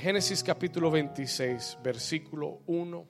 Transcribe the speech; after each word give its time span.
Génesis 0.00 0.42
capítulo 0.42 0.90
26, 0.90 1.76
versículo 1.84 2.62
1. 2.68 3.06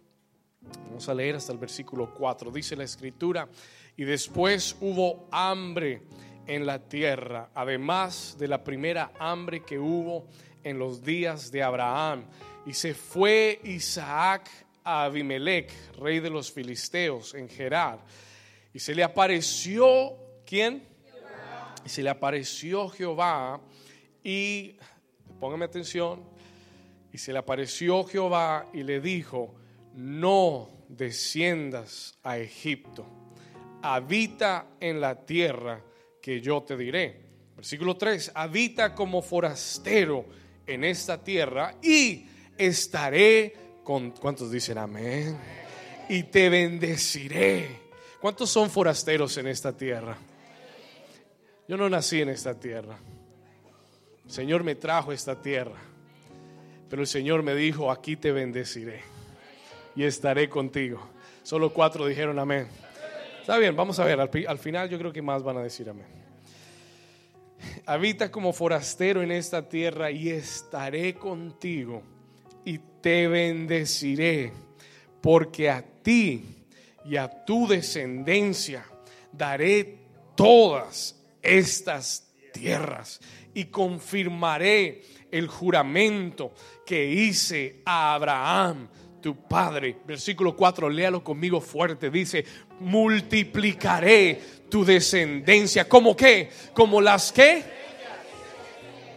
Vamos 0.88 1.08
a 1.08 1.14
leer 1.14 1.36
hasta 1.36 1.52
el 1.52 1.58
versículo 1.58 2.12
4. 2.12 2.50
Dice 2.50 2.74
la 2.74 2.82
escritura, 2.82 3.48
y 3.96 4.02
después 4.02 4.74
hubo 4.80 5.28
hambre 5.30 6.02
en 6.48 6.66
la 6.66 6.80
tierra, 6.80 7.50
además 7.54 8.34
de 8.40 8.48
la 8.48 8.64
primera 8.64 9.12
hambre 9.20 9.62
que 9.62 9.78
hubo 9.78 10.26
en 10.64 10.80
los 10.80 11.04
días 11.04 11.52
de 11.52 11.62
Abraham. 11.62 12.24
Y 12.66 12.72
se 12.72 12.92
fue 12.92 13.60
Isaac 13.62 14.50
a 14.82 15.04
Abimelech, 15.04 15.72
rey 15.96 16.18
de 16.18 16.30
los 16.30 16.50
filisteos, 16.50 17.34
en 17.34 17.48
Gerar. 17.48 18.00
Y 18.74 18.80
se 18.80 18.96
le 18.96 19.04
apareció, 19.04 20.16
¿quién? 20.44 20.88
Y 21.84 21.88
se 21.88 22.02
le 22.02 22.10
apareció 22.10 22.88
Jehová 22.88 23.60
y, 24.24 24.76
póngame 25.38 25.66
atención, 25.66 26.39
y 27.12 27.18
se 27.18 27.32
le 27.32 27.38
apareció 27.38 28.04
Jehová 28.04 28.66
y 28.72 28.82
le 28.82 29.00
dijo, 29.00 29.54
no 29.94 30.68
desciendas 30.88 32.18
a 32.22 32.38
Egipto, 32.38 33.06
habita 33.82 34.66
en 34.80 35.00
la 35.00 35.24
tierra 35.26 35.82
que 36.22 36.40
yo 36.40 36.62
te 36.62 36.76
diré. 36.76 37.20
Versículo 37.56 37.96
3, 37.96 38.32
habita 38.34 38.94
como 38.94 39.22
forastero 39.22 40.24
en 40.66 40.84
esta 40.84 41.22
tierra 41.22 41.74
y 41.82 42.26
estaré 42.56 43.54
con, 43.84 44.12
¿cuántos 44.12 44.50
dicen 44.50 44.78
amén? 44.78 45.36
Y 46.08 46.24
te 46.24 46.48
bendeciré. 46.48 47.90
¿Cuántos 48.20 48.50
son 48.50 48.70
forasteros 48.70 49.36
en 49.38 49.46
esta 49.46 49.76
tierra? 49.76 50.16
Yo 51.66 51.76
no 51.76 51.88
nací 51.88 52.20
en 52.20 52.28
esta 52.28 52.58
tierra. 52.58 52.98
El 54.24 54.30
Señor 54.30 54.62
me 54.62 54.74
trajo 54.74 55.12
esta 55.12 55.40
tierra. 55.40 55.89
Pero 56.90 57.02
el 57.02 57.08
Señor 57.08 57.44
me 57.44 57.54
dijo, 57.54 57.92
aquí 57.92 58.16
te 58.16 58.32
bendeciré 58.32 59.00
y 59.94 60.02
estaré 60.02 60.48
contigo. 60.48 61.00
Solo 61.44 61.72
cuatro 61.72 62.04
dijeron 62.04 62.38
amén. 62.38 62.66
Está 63.40 63.56
bien, 63.58 63.76
vamos 63.76 63.98
a 64.00 64.04
ver, 64.04 64.20
al, 64.20 64.30
al 64.48 64.58
final 64.58 64.90
yo 64.90 64.98
creo 64.98 65.12
que 65.12 65.22
más 65.22 65.44
van 65.44 65.56
a 65.56 65.62
decir 65.62 65.88
amén. 65.88 66.06
Habita 67.86 68.30
como 68.30 68.52
forastero 68.52 69.22
en 69.22 69.30
esta 69.30 69.68
tierra 69.68 70.10
y 70.10 70.30
estaré 70.30 71.14
contigo 71.14 72.02
y 72.64 72.78
te 73.00 73.28
bendeciré, 73.28 74.52
porque 75.20 75.70
a 75.70 75.82
ti 75.82 76.44
y 77.04 77.16
a 77.16 77.44
tu 77.44 77.68
descendencia 77.68 78.84
daré 79.32 79.98
todas 80.34 81.22
estas 81.40 82.32
tierras 82.52 83.20
y 83.54 83.66
confirmaré 83.66 85.02
el 85.30 85.48
juramento 85.48 86.52
que 86.84 87.04
hice 87.06 87.82
a 87.84 88.14
Abraham, 88.14 88.88
tu 89.20 89.36
padre. 89.46 89.96
Versículo 90.06 90.56
4, 90.56 90.88
léalo 90.88 91.22
conmigo 91.22 91.60
fuerte. 91.60 92.10
Dice, 92.10 92.44
multiplicaré 92.80 94.40
tu 94.68 94.84
descendencia. 94.84 95.88
¿Cómo 95.88 96.16
qué? 96.16 96.50
Como 96.72 97.00
las 97.00 97.32
que... 97.32 97.80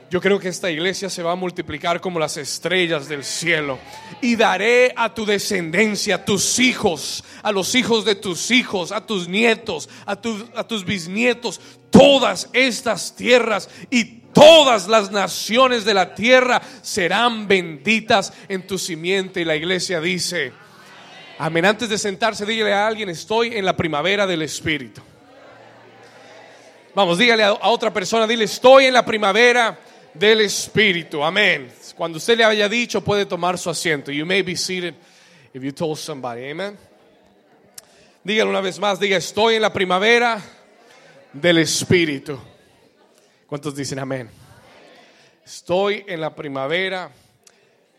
Yo 0.09 0.21
creo 0.21 0.37
que 0.37 0.49
esta 0.49 0.69
iglesia 0.69 1.09
se 1.09 1.23
va 1.23 1.31
a 1.31 1.35
multiplicar 1.35 1.99
como 1.99 2.19
las 2.19 2.37
estrellas 2.37 3.09
del 3.09 3.23
cielo. 3.23 3.79
Y 4.21 4.35
daré 4.35 4.93
a 4.95 5.11
tu 5.11 5.25
descendencia, 5.25 6.15
a 6.15 6.25
tus 6.25 6.59
hijos, 6.59 7.23
a 7.41 7.51
los 7.51 7.73
hijos 7.73 8.05
de 8.05 8.13
tus 8.13 8.51
hijos, 8.51 8.91
a 8.91 9.07
tus 9.07 9.27
nietos, 9.27 9.89
a, 10.05 10.11
a 10.11 10.67
tus 10.67 10.85
bisnietos, 10.85 11.59
todas 11.89 12.47
estas 12.53 13.15
tierras 13.15 13.67
y 13.89 14.22
todas 14.33 14.87
las 14.87 15.11
naciones 15.11 15.85
de 15.85 15.93
la 15.93 16.13
tierra 16.15 16.61
serán 16.81 17.47
benditas 17.47 18.33
en 18.47 18.65
tu 18.67 18.77
simiente. 18.77 19.41
Y 19.41 19.45
la 19.45 19.55
iglesia 19.55 20.01
dice, 20.01 20.51
amén. 21.37 21.65
Antes 21.65 21.89
de 21.89 21.97
sentarse, 21.97 22.45
dígale 22.45 22.73
a 22.73 22.87
alguien, 22.87 23.09
estoy 23.09 23.55
en 23.55 23.65
la 23.65 23.75
primavera 23.75 24.27
del 24.27 24.41
Espíritu. 24.41 25.01
Vamos, 26.95 27.17
dígale 27.17 27.43
a, 27.43 27.53
otra 27.53 27.91
persona, 27.91 28.27
dile, 28.27 28.43
estoy 28.43 28.85
en 28.85 28.93
la 28.93 29.05
primavera 29.05 29.79
del 30.13 30.41
Espíritu. 30.41 31.23
Amén. 31.23 31.71
Cuando 31.95 32.17
usted 32.17 32.37
le 32.37 32.43
haya 32.43 32.69
dicho, 32.69 33.03
puede 33.03 33.25
tomar 33.25 33.57
su 33.57 33.69
asiento. 33.69 34.11
You 34.11 34.25
may 34.25 34.41
be 34.41 34.55
seated 34.55 34.93
if 35.53 35.63
you 35.63 35.71
told 35.71 35.97
somebody. 35.97 36.49
Amen. 36.49 36.77
Dígale 38.23 38.49
una 38.49 38.61
vez 38.61 38.79
más, 38.79 38.99
diga, 38.99 39.17
estoy 39.17 39.55
en 39.55 39.63
la 39.63 39.73
primavera 39.73 40.39
del 41.33 41.57
Espíritu. 41.57 42.39
¿Cuántos 43.53 43.75
dicen 43.75 43.99
amén? 43.99 44.31
Estoy 45.45 46.03
en 46.07 46.19
la 46.19 46.33
primavera 46.33 47.11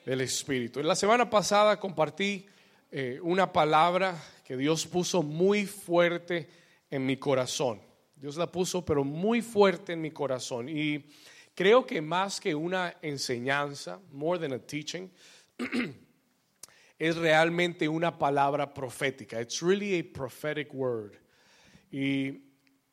del 0.05 0.23
Espíritu. 0.23 0.81
En 0.81 0.89
la 0.89 0.97
semana 0.97 1.31
pasada 1.31 1.79
compartí 1.79 2.45
eh, 2.91 3.21
una 3.23 3.53
palabra 3.53 4.21
que 4.45 4.57
Dios 4.57 4.85
puso 4.85 5.23
muy 5.23 5.65
fuerte 5.65 6.49
en 6.91 7.07
mi 7.07 7.19
corazón. 7.19 7.81
Dios 8.17 8.37
la 8.37 8.51
puso, 8.51 8.85
pero 8.85 9.05
muy 9.05 9.43
fuerte 9.43 9.93
en 9.93 10.01
mi 10.01 10.11
corazón. 10.11 10.69
Y 10.69 11.05
creo 11.55 11.87
que 11.87 12.03
más 12.03 12.41
que 12.41 12.53
una 12.53 12.97
enseñanza, 13.01 14.01
more 14.11 14.41
than 14.41 14.55
a 14.55 14.59
teaching, 14.59 15.09
es 16.99 17.15
realmente 17.15 17.89
una 17.89 18.19
palabra 18.19 18.75
profética. 18.75 19.41
It's 19.41 19.63
really 19.63 20.01
a 20.01 20.03
prophetic 20.03 20.75
word. 20.75 21.13
Y 21.93 22.44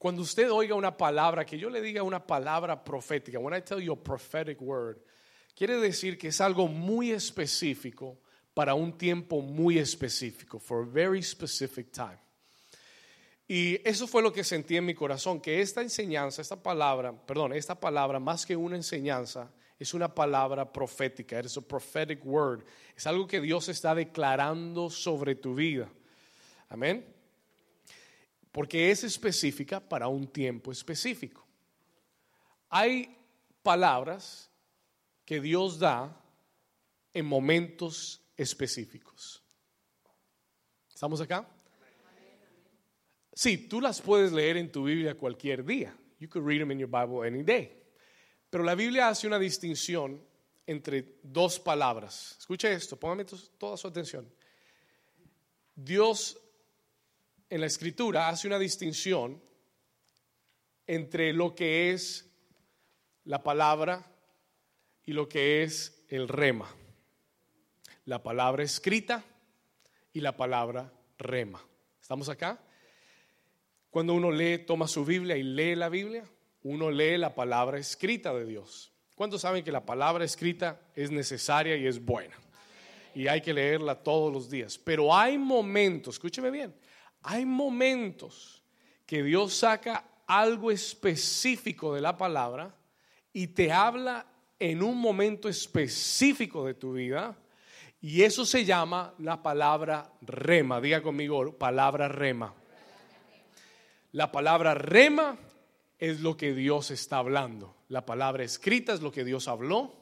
cuando 0.01 0.23
usted 0.23 0.51
oiga 0.51 0.73
una 0.73 0.97
palabra, 0.97 1.45
que 1.45 1.59
yo 1.59 1.69
le 1.69 1.79
diga 1.79 2.01
una 2.01 2.25
palabra 2.25 2.83
profética, 2.83 3.37
when 3.37 3.53
I 3.53 3.61
tell 3.61 3.79
you 3.79 3.93
a 3.93 4.03
prophetic 4.03 4.59
word, 4.59 4.97
quiere 5.55 5.79
decir 5.79 6.17
que 6.17 6.29
es 6.29 6.41
algo 6.41 6.67
muy 6.67 7.11
específico 7.11 8.17
para 8.55 8.73
un 8.73 8.97
tiempo 8.97 9.41
muy 9.41 9.77
específico, 9.77 10.57
for 10.57 10.81
a 10.81 10.85
very 10.87 11.21
specific 11.21 11.91
time. 11.91 12.17
Y 13.47 13.79
eso 13.87 14.07
fue 14.07 14.23
lo 14.23 14.33
que 14.33 14.43
sentí 14.43 14.75
en 14.75 14.87
mi 14.87 14.95
corazón, 14.95 15.39
que 15.39 15.61
esta 15.61 15.83
enseñanza, 15.83 16.41
esta 16.41 16.63
palabra, 16.63 17.13
perdón, 17.13 17.53
esta 17.53 17.79
palabra 17.79 18.19
más 18.19 18.43
que 18.43 18.55
una 18.55 18.77
enseñanza, 18.77 19.51
es 19.77 19.93
una 19.93 20.11
palabra 20.11 20.73
profética, 20.73 21.39
es 21.39 21.57
a 21.57 21.61
prophetic 21.61 22.25
word, 22.25 22.63
es 22.97 23.05
algo 23.05 23.27
que 23.27 23.39
Dios 23.39 23.69
está 23.69 23.93
declarando 23.93 24.89
sobre 24.89 25.35
tu 25.35 25.53
vida. 25.53 25.87
Amén 26.69 27.10
porque 28.51 28.91
es 28.91 29.03
específica 29.03 29.79
para 29.79 30.07
un 30.07 30.27
tiempo 30.27 30.71
específico. 30.71 31.47
Hay 32.69 33.17
palabras 33.63 34.49
que 35.25 35.39
Dios 35.39 35.79
da 35.79 36.17
en 37.13 37.25
momentos 37.25 38.21
específicos. 38.35 39.43
¿Estamos 40.93 41.21
acá? 41.21 41.47
Sí, 43.33 43.57
tú 43.57 43.79
las 43.79 44.01
puedes 44.01 44.31
leer 44.31 44.57
en 44.57 44.71
tu 44.71 44.83
Biblia 44.83 45.15
cualquier 45.15 45.65
día. 45.65 45.95
You 46.19 46.27
could 46.29 46.45
read 46.45 46.59
them 46.59 46.71
in 46.71 46.79
your 46.79 46.89
Bible 46.89 47.25
any 47.25 47.43
day. 47.43 47.81
Pero 48.49 48.63
la 48.63 48.75
Biblia 48.75 49.07
hace 49.07 49.27
una 49.27 49.39
distinción 49.39 50.21
entre 50.67 51.19
dos 51.23 51.59
palabras. 51.59 52.35
Escuche 52.37 52.71
esto, 52.71 52.97
póngame 52.97 53.25
toda 53.57 53.77
su 53.77 53.87
atención. 53.87 54.31
Dios 55.73 56.37
en 57.51 57.59
la 57.59 57.67
escritura 57.67 58.29
hace 58.29 58.47
una 58.47 58.57
distinción 58.57 59.43
entre 60.87 61.33
lo 61.33 61.53
que 61.53 61.91
es 61.91 62.31
la 63.25 63.43
palabra 63.43 64.09
y 65.03 65.11
lo 65.11 65.27
que 65.27 65.61
es 65.61 66.05
el 66.07 66.29
rema. 66.29 66.73
La 68.05 68.23
palabra 68.23 68.63
escrita 68.63 69.25
y 70.13 70.21
la 70.21 70.37
palabra 70.37 70.93
rema. 71.17 71.61
¿Estamos 72.01 72.29
acá? 72.29 72.57
Cuando 73.89 74.13
uno 74.13 74.31
lee, 74.31 74.59
toma 74.59 74.87
su 74.87 75.03
Biblia 75.03 75.35
y 75.35 75.43
lee 75.43 75.75
la 75.75 75.89
Biblia, 75.89 76.23
uno 76.63 76.89
lee 76.89 77.17
la 77.17 77.35
palabra 77.35 77.77
escrita 77.77 78.33
de 78.33 78.45
Dios. 78.45 78.93
¿Cuántos 79.13 79.41
saben 79.41 79.65
que 79.65 79.73
la 79.73 79.85
palabra 79.85 80.23
escrita 80.23 80.79
es 80.95 81.11
necesaria 81.11 81.75
y 81.75 81.85
es 81.85 82.03
buena? 82.03 82.35
Y 83.13 83.27
hay 83.27 83.41
que 83.41 83.53
leerla 83.53 84.01
todos 84.01 84.31
los 84.31 84.49
días. 84.49 84.77
Pero 84.77 85.13
hay 85.13 85.37
momentos, 85.37 86.15
escúcheme 86.15 86.49
bien, 86.49 86.73
hay 87.23 87.45
momentos 87.45 88.63
que 89.05 89.23
Dios 89.23 89.53
saca 89.53 90.05
algo 90.27 90.71
específico 90.71 91.93
de 91.93 92.01
la 92.01 92.17
palabra 92.17 92.73
y 93.33 93.47
te 93.47 93.71
habla 93.71 94.25
en 94.59 94.83
un 94.83 94.97
momento 94.97 95.49
específico 95.49 96.65
de 96.65 96.73
tu 96.73 96.93
vida 96.93 97.35
y 97.99 98.23
eso 98.23 98.45
se 98.45 98.65
llama 98.65 99.13
la 99.19 99.43
palabra 99.43 100.11
rema. 100.21 100.81
Diga 100.81 101.01
conmigo, 101.01 101.57
palabra 101.57 102.07
rema. 102.07 102.53
La 104.11 104.31
palabra 104.31 104.73
rema 104.73 105.37
es 105.99 106.21
lo 106.21 106.35
que 106.35 106.53
Dios 106.53 106.89
está 106.89 107.17
hablando. 107.17 107.75
La 107.89 108.05
palabra 108.05 108.43
escrita 108.43 108.93
es 108.93 109.01
lo 109.01 109.11
que 109.11 109.23
Dios 109.23 109.47
habló. 109.47 109.93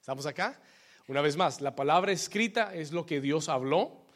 ¿Estamos 0.00 0.24
acá? 0.24 0.60
Una 1.06 1.20
vez 1.20 1.36
más, 1.36 1.60
la 1.60 1.76
palabra 1.76 2.12
escrita 2.12 2.74
es 2.74 2.92
lo 2.92 3.04
que 3.04 3.20
Dios 3.20 3.48
habló. 3.48 4.07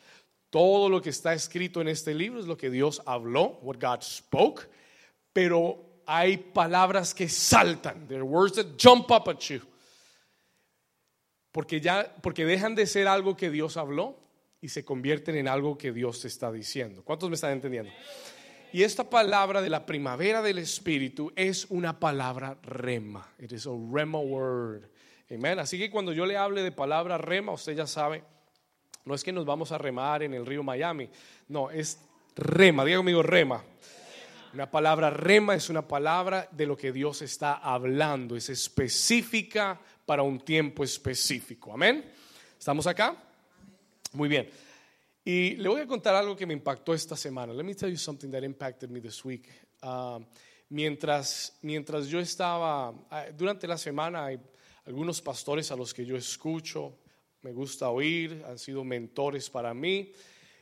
Todo 0.52 0.90
lo 0.90 1.00
que 1.00 1.08
está 1.08 1.32
escrito 1.32 1.80
en 1.80 1.88
este 1.88 2.12
libro 2.12 2.38
es 2.38 2.44
lo 2.44 2.58
que 2.58 2.68
Dios 2.68 3.00
habló, 3.06 3.58
what 3.62 3.76
God 3.80 4.02
spoke, 4.02 4.68
pero 5.32 6.02
hay 6.04 6.36
palabras 6.36 7.14
que 7.14 7.26
saltan, 7.26 8.06
there 8.06 8.20
are 8.20 8.28
words 8.28 8.56
that 8.56 8.66
jump 8.78 9.10
up 9.10 9.30
at 9.30 9.38
you. 9.38 9.62
Porque 11.52 11.80
ya, 11.80 12.14
porque 12.22 12.44
dejan 12.44 12.74
de 12.74 12.86
ser 12.86 13.08
algo 13.08 13.34
que 13.34 13.48
Dios 13.48 13.78
habló 13.78 14.18
y 14.60 14.68
se 14.68 14.84
convierten 14.84 15.36
en 15.36 15.48
algo 15.48 15.78
que 15.78 15.90
Dios 15.90 16.22
está 16.26 16.52
diciendo. 16.52 17.02
¿Cuántos 17.02 17.30
me 17.30 17.36
están 17.36 17.52
entendiendo? 17.52 17.90
Y 18.74 18.82
esta 18.82 19.08
palabra 19.08 19.62
de 19.62 19.70
la 19.70 19.86
primavera 19.86 20.42
del 20.42 20.58
Espíritu 20.58 21.32
es 21.34 21.64
una 21.70 21.98
palabra 21.98 22.58
rema. 22.62 23.26
It 23.38 23.52
is 23.52 23.66
a 23.66 23.70
rema 23.70 24.18
word. 24.18 24.82
Amen. 25.30 25.60
Así 25.60 25.78
que 25.78 25.90
cuando 25.90 26.12
yo 26.12 26.26
le 26.26 26.36
hable 26.36 26.62
de 26.62 26.72
palabra 26.72 27.16
rema, 27.16 27.52
usted 27.52 27.74
ya 27.74 27.86
sabe, 27.86 28.22
no 29.04 29.14
es 29.14 29.24
que 29.24 29.32
nos 29.32 29.44
vamos 29.44 29.72
a 29.72 29.78
remar 29.78 30.22
en 30.22 30.34
el 30.34 30.46
río 30.46 30.62
Miami. 30.62 31.08
No, 31.48 31.70
es 31.70 31.98
rema. 32.36 32.84
Diga 32.84 32.98
conmigo 32.98 33.22
rema. 33.22 33.62
Una 34.54 34.70
palabra 34.70 35.10
rema 35.10 35.54
es 35.54 35.70
una 35.70 35.86
palabra 35.86 36.48
de 36.50 36.66
lo 36.66 36.76
que 36.76 36.92
Dios 36.92 37.22
está 37.22 37.54
hablando. 37.54 38.36
Es 38.36 38.48
específica 38.50 39.80
para 40.04 40.22
un 40.22 40.40
tiempo 40.40 40.84
específico. 40.84 41.72
Amén. 41.72 42.04
¿Estamos 42.58 42.86
acá? 42.86 43.16
Muy 44.12 44.28
bien. 44.28 44.48
Y 45.24 45.56
le 45.56 45.68
voy 45.68 45.80
a 45.80 45.86
contar 45.86 46.14
algo 46.14 46.36
que 46.36 46.46
me 46.46 46.52
impactó 46.52 46.92
esta 46.94 47.16
semana. 47.16 47.52
Let 47.52 47.64
me 47.64 47.74
tell 47.74 47.90
you 47.90 47.96
something 47.96 48.30
that 48.30 48.42
impacted 48.42 48.90
me 48.90 49.00
this 49.00 49.24
week. 49.24 49.48
Uh, 49.82 50.20
mientras, 50.68 51.58
mientras 51.62 52.08
yo 52.08 52.18
estaba, 52.20 52.90
uh, 52.90 53.32
durante 53.36 53.66
la 53.66 53.78
semana 53.78 54.26
hay 54.26 54.40
algunos 54.84 55.22
pastores 55.22 55.70
a 55.70 55.76
los 55.76 55.94
que 55.94 56.04
yo 56.04 56.16
escucho, 56.16 56.98
me 57.42 57.52
gusta 57.52 57.90
oír, 57.90 58.42
han 58.46 58.58
sido 58.58 58.84
mentores 58.84 59.50
para 59.50 59.74
mí. 59.74 60.12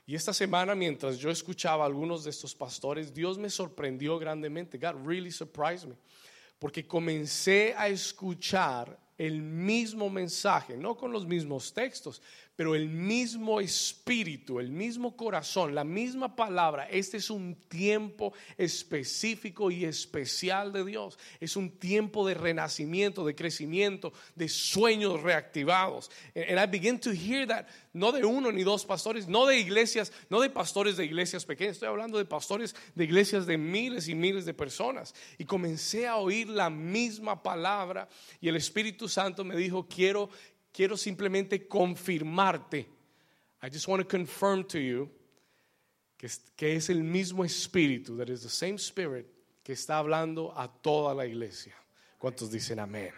Y 0.06 0.14
esta 0.14 0.32
semana, 0.32 0.74
mientras 0.74 1.18
yo 1.18 1.30
escuchaba 1.30 1.84
a 1.84 1.86
algunos 1.86 2.24
de 2.24 2.30
estos 2.30 2.54
pastores, 2.54 3.14
Dios 3.14 3.38
me 3.38 3.50
sorprendió 3.50 4.18
grandemente. 4.18 4.78
God 4.78 5.06
really 5.06 5.30
surprised 5.30 5.88
me. 5.88 5.94
Porque 6.58 6.86
comencé 6.86 7.74
a 7.76 7.88
escuchar 7.88 8.98
el 9.16 9.42
mismo 9.42 10.08
mensaje, 10.08 10.76
no 10.76 10.96
con 10.96 11.12
los 11.12 11.26
mismos 11.26 11.72
textos, 11.74 12.22
pero 12.56 12.74
el 12.74 12.90
mismo 12.90 13.60
espíritu, 13.60 14.60
el 14.60 14.70
mismo 14.70 15.16
corazón, 15.16 15.74
la 15.74 15.84
misma 15.84 16.36
palabra. 16.36 16.88
Este 16.90 17.16
es 17.16 17.30
un 17.30 17.54
tiempo 17.54 18.34
específico 18.58 19.70
y 19.70 19.86
especial 19.86 20.70
de 20.72 20.84
Dios. 20.84 21.18
Es 21.40 21.56
un 21.56 21.70
tiempo 21.70 22.26
de 22.26 22.34
renacimiento, 22.34 23.24
de 23.24 23.34
crecimiento, 23.34 24.12
de 24.34 24.48
sueños 24.48 25.22
reactivados. 25.22 26.10
And 26.34 26.58
I 26.58 26.66
begin 26.66 26.98
to 27.00 27.12
hear 27.12 27.46
that, 27.46 27.66
no 27.94 28.12
de 28.12 28.24
uno 28.24 28.52
ni 28.52 28.62
dos 28.62 28.84
pastores, 28.84 29.26
no 29.26 29.46
de 29.46 29.58
iglesias, 29.58 30.12
no 30.28 30.40
de 30.40 30.50
pastores 30.50 30.96
de 30.96 31.06
iglesias 31.06 31.44
pequeñas, 31.44 31.76
estoy 31.76 31.88
hablando 31.88 32.18
de 32.18 32.24
pastores 32.26 32.76
de 32.94 33.04
iglesias 33.04 33.46
de 33.46 33.56
miles 33.56 34.08
y 34.08 34.14
miles 34.14 34.44
de 34.44 34.52
personas. 34.52 35.14
Y 35.38 35.44
comencé 35.44 36.06
a 36.06 36.16
oír 36.16 36.48
la 36.48 36.68
misma 36.68 37.42
palabra 37.42 38.08
y 38.40 38.48
el 38.48 38.56
Espíritu 38.56 39.08
Santo 39.08 39.44
me 39.44 39.56
dijo, 39.56 39.86
quiero 39.88 40.28
quiero 40.72 40.96
simplemente 40.96 41.66
confirmarte. 41.66 42.86
I 43.62 43.68
just 43.70 43.88
want 43.88 44.02
to 44.02 44.08
confirm 44.08 44.64
to 44.68 44.78
you 44.78 45.10
que 46.16 46.26
es, 46.26 46.38
que 46.56 46.76
es 46.76 46.90
el 46.90 47.02
mismo 47.02 47.44
espíritu, 47.44 48.16
that 48.18 48.28
is 48.28 48.42
the 48.42 48.48
same 48.48 48.78
spirit 48.78 49.26
que 49.62 49.72
está 49.72 49.98
hablando 49.98 50.52
a 50.56 50.68
toda 50.68 51.14
la 51.14 51.26
iglesia. 51.26 51.74
¿Cuántos 52.18 52.50
dicen 52.50 52.78
amén? 52.78 53.12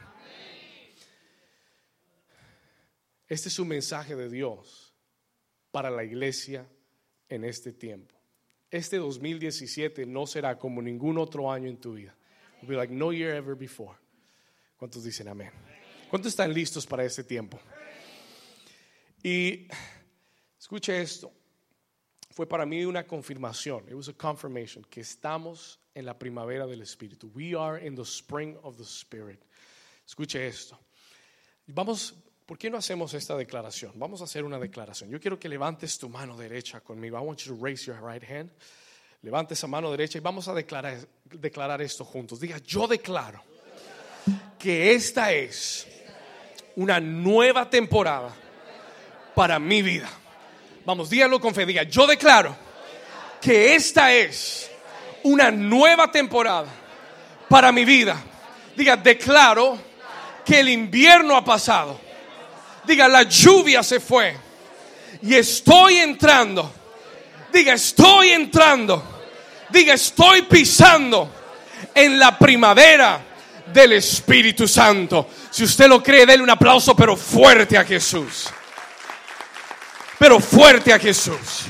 Este 3.29 3.49
es 3.49 3.59
un 3.59 3.69
mensaje 3.69 4.15
de 4.15 4.29
Dios 4.29 4.93
para 5.71 5.91
la 5.91 6.05
iglesia 6.05 6.67
en 7.29 7.45
este 7.45 7.73
tiempo. 7.73 8.15
Este 8.71 8.99
2017 8.99 10.07
no 10.07 10.27
será 10.27 10.59
como 10.59 10.81
ningún 10.81 11.19
otro 11.19 11.51
año 11.51 11.69
en 11.69 11.79
tu 11.79 11.95
vida. 11.95 12.15
Be 12.63 12.77
like 12.77 12.93
no 12.93 13.13
year 13.13 13.35
ever 13.35 13.57
before. 13.57 13.97
¿Cuántos 14.77 15.03
dicen 15.03 15.29
amén? 15.29 15.51
¿Cuántos 16.13 16.33
están 16.33 16.53
listos 16.53 16.87
para 16.87 17.05
este 17.05 17.25
tiempo? 17.25 17.59
Y 19.23 19.67
escuche 20.61 21.01
esto. 21.01 21.33
Fue 22.33 22.47
para 22.47 22.67
mí 22.67 22.85
una 22.85 23.07
confirmación. 23.07 23.89
It 23.89 23.95
was 23.95 24.11
a 24.11 24.13
confirmation 24.13 24.85
que 24.91 25.01
estamos 25.01 25.81
en 25.95 26.05
la 26.05 26.19
primavera 26.19 26.67
del 26.67 26.83
Espíritu. 26.83 27.33
We 27.35 27.55
are 27.59 27.83
in 27.83 27.95
the 27.95 28.03
spring 28.03 28.59
of 28.63 28.77
the 28.77 28.85
Spirit. 28.85 29.41
Escuche 30.07 30.47
esto. 30.47 30.79
Vamos, 31.69 32.15
¿por 32.45 32.59
qué 32.59 32.69
no 32.69 32.77
hacemos 32.77 33.15
esta 33.15 33.35
declaración? 33.35 33.93
Vamos 33.95 34.21
a 34.21 34.25
hacer 34.25 34.45
una 34.45 34.59
declaración. 34.59 35.09
Yo 35.09 35.19
quiero 35.19 35.39
que 35.39 35.49
levantes 35.49 35.99
tu 35.99 36.11
mano 36.11 36.37
derecha 36.37 36.83
conmigo. 36.83 37.17
I 37.17 37.23
want 37.23 37.41
you 37.41 37.57
to 37.57 37.65
raise 37.65 37.87
your 37.87 37.97
right 38.03 38.23
hand. 38.23 38.51
Levante 39.23 39.55
esa 39.55 39.67
mano 39.67 39.91
derecha 39.91 40.19
y 40.19 40.21
vamos 40.21 40.47
a 40.47 40.53
declarar, 40.53 41.09
declarar 41.25 41.81
esto 41.81 42.05
juntos. 42.05 42.39
Diga, 42.39 42.59
yo 42.59 42.87
declaro 42.87 43.43
que 44.59 44.93
esta 44.93 45.33
es 45.33 45.87
una 46.77 47.01
nueva 47.01 47.69
temporada 47.69 48.31
para 49.35 49.59
mi 49.59 49.83
vida. 49.83 50.09
Vamos, 50.85 51.11
díganlo 51.11 51.41
con 51.41 51.55
fe. 51.55 51.67
Diga, 51.67 51.85
yo 51.85 52.07
declaro 52.07 52.57
que 53.41 53.75
esta 53.75 54.13
es 54.13 54.71
una 55.23 55.51
nueva 55.51 56.11
temporada 56.11 56.67
para 57.49 57.73
mi 57.73 57.85
vida. 57.85 58.21
Diga, 58.77 58.97
declaro 58.97 59.79
que 60.45 60.61
el 60.61 60.69
invierno 60.69 61.37
ha 61.37 61.45
pasado. 61.45 62.01
Diga, 62.85 63.07
la 63.09 63.23
lluvia 63.23 63.83
se 63.83 64.01
fue. 64.01 64.37
Y 65.23 65.35
estoy 65.35 65.99
entrando. 65.99 66.73
Diga, 67.53 67.75
estoy 67.75 68.31
entrando. 68.31 69.03
Diga, 69.71 69.95
estoy 69.95 70.43
pisando 70.43 71.31
en 71.95 72.19
la 72.19 72.39
primavera 72.39 73.21
del 73.73 73.93
Espíritu 73.93 74.69
Santo. 74.69 75.29
Si 75.51 75.65
usted 75.65 75.89
lo 75.89 76.03
cree, 76.03 76.27
déle 76.27 76.43
un 76.43 76.51
aplauso, 76.51 76.95
pero 76.95 77.17
fuerte 77.17 77.77
a 77.77 77.85
Jesús. 77.85 78.51
Pero 80.19 80.39
fuerte 80.41 80.93
a 80.93 80.99
Jesús. 80.99 81.67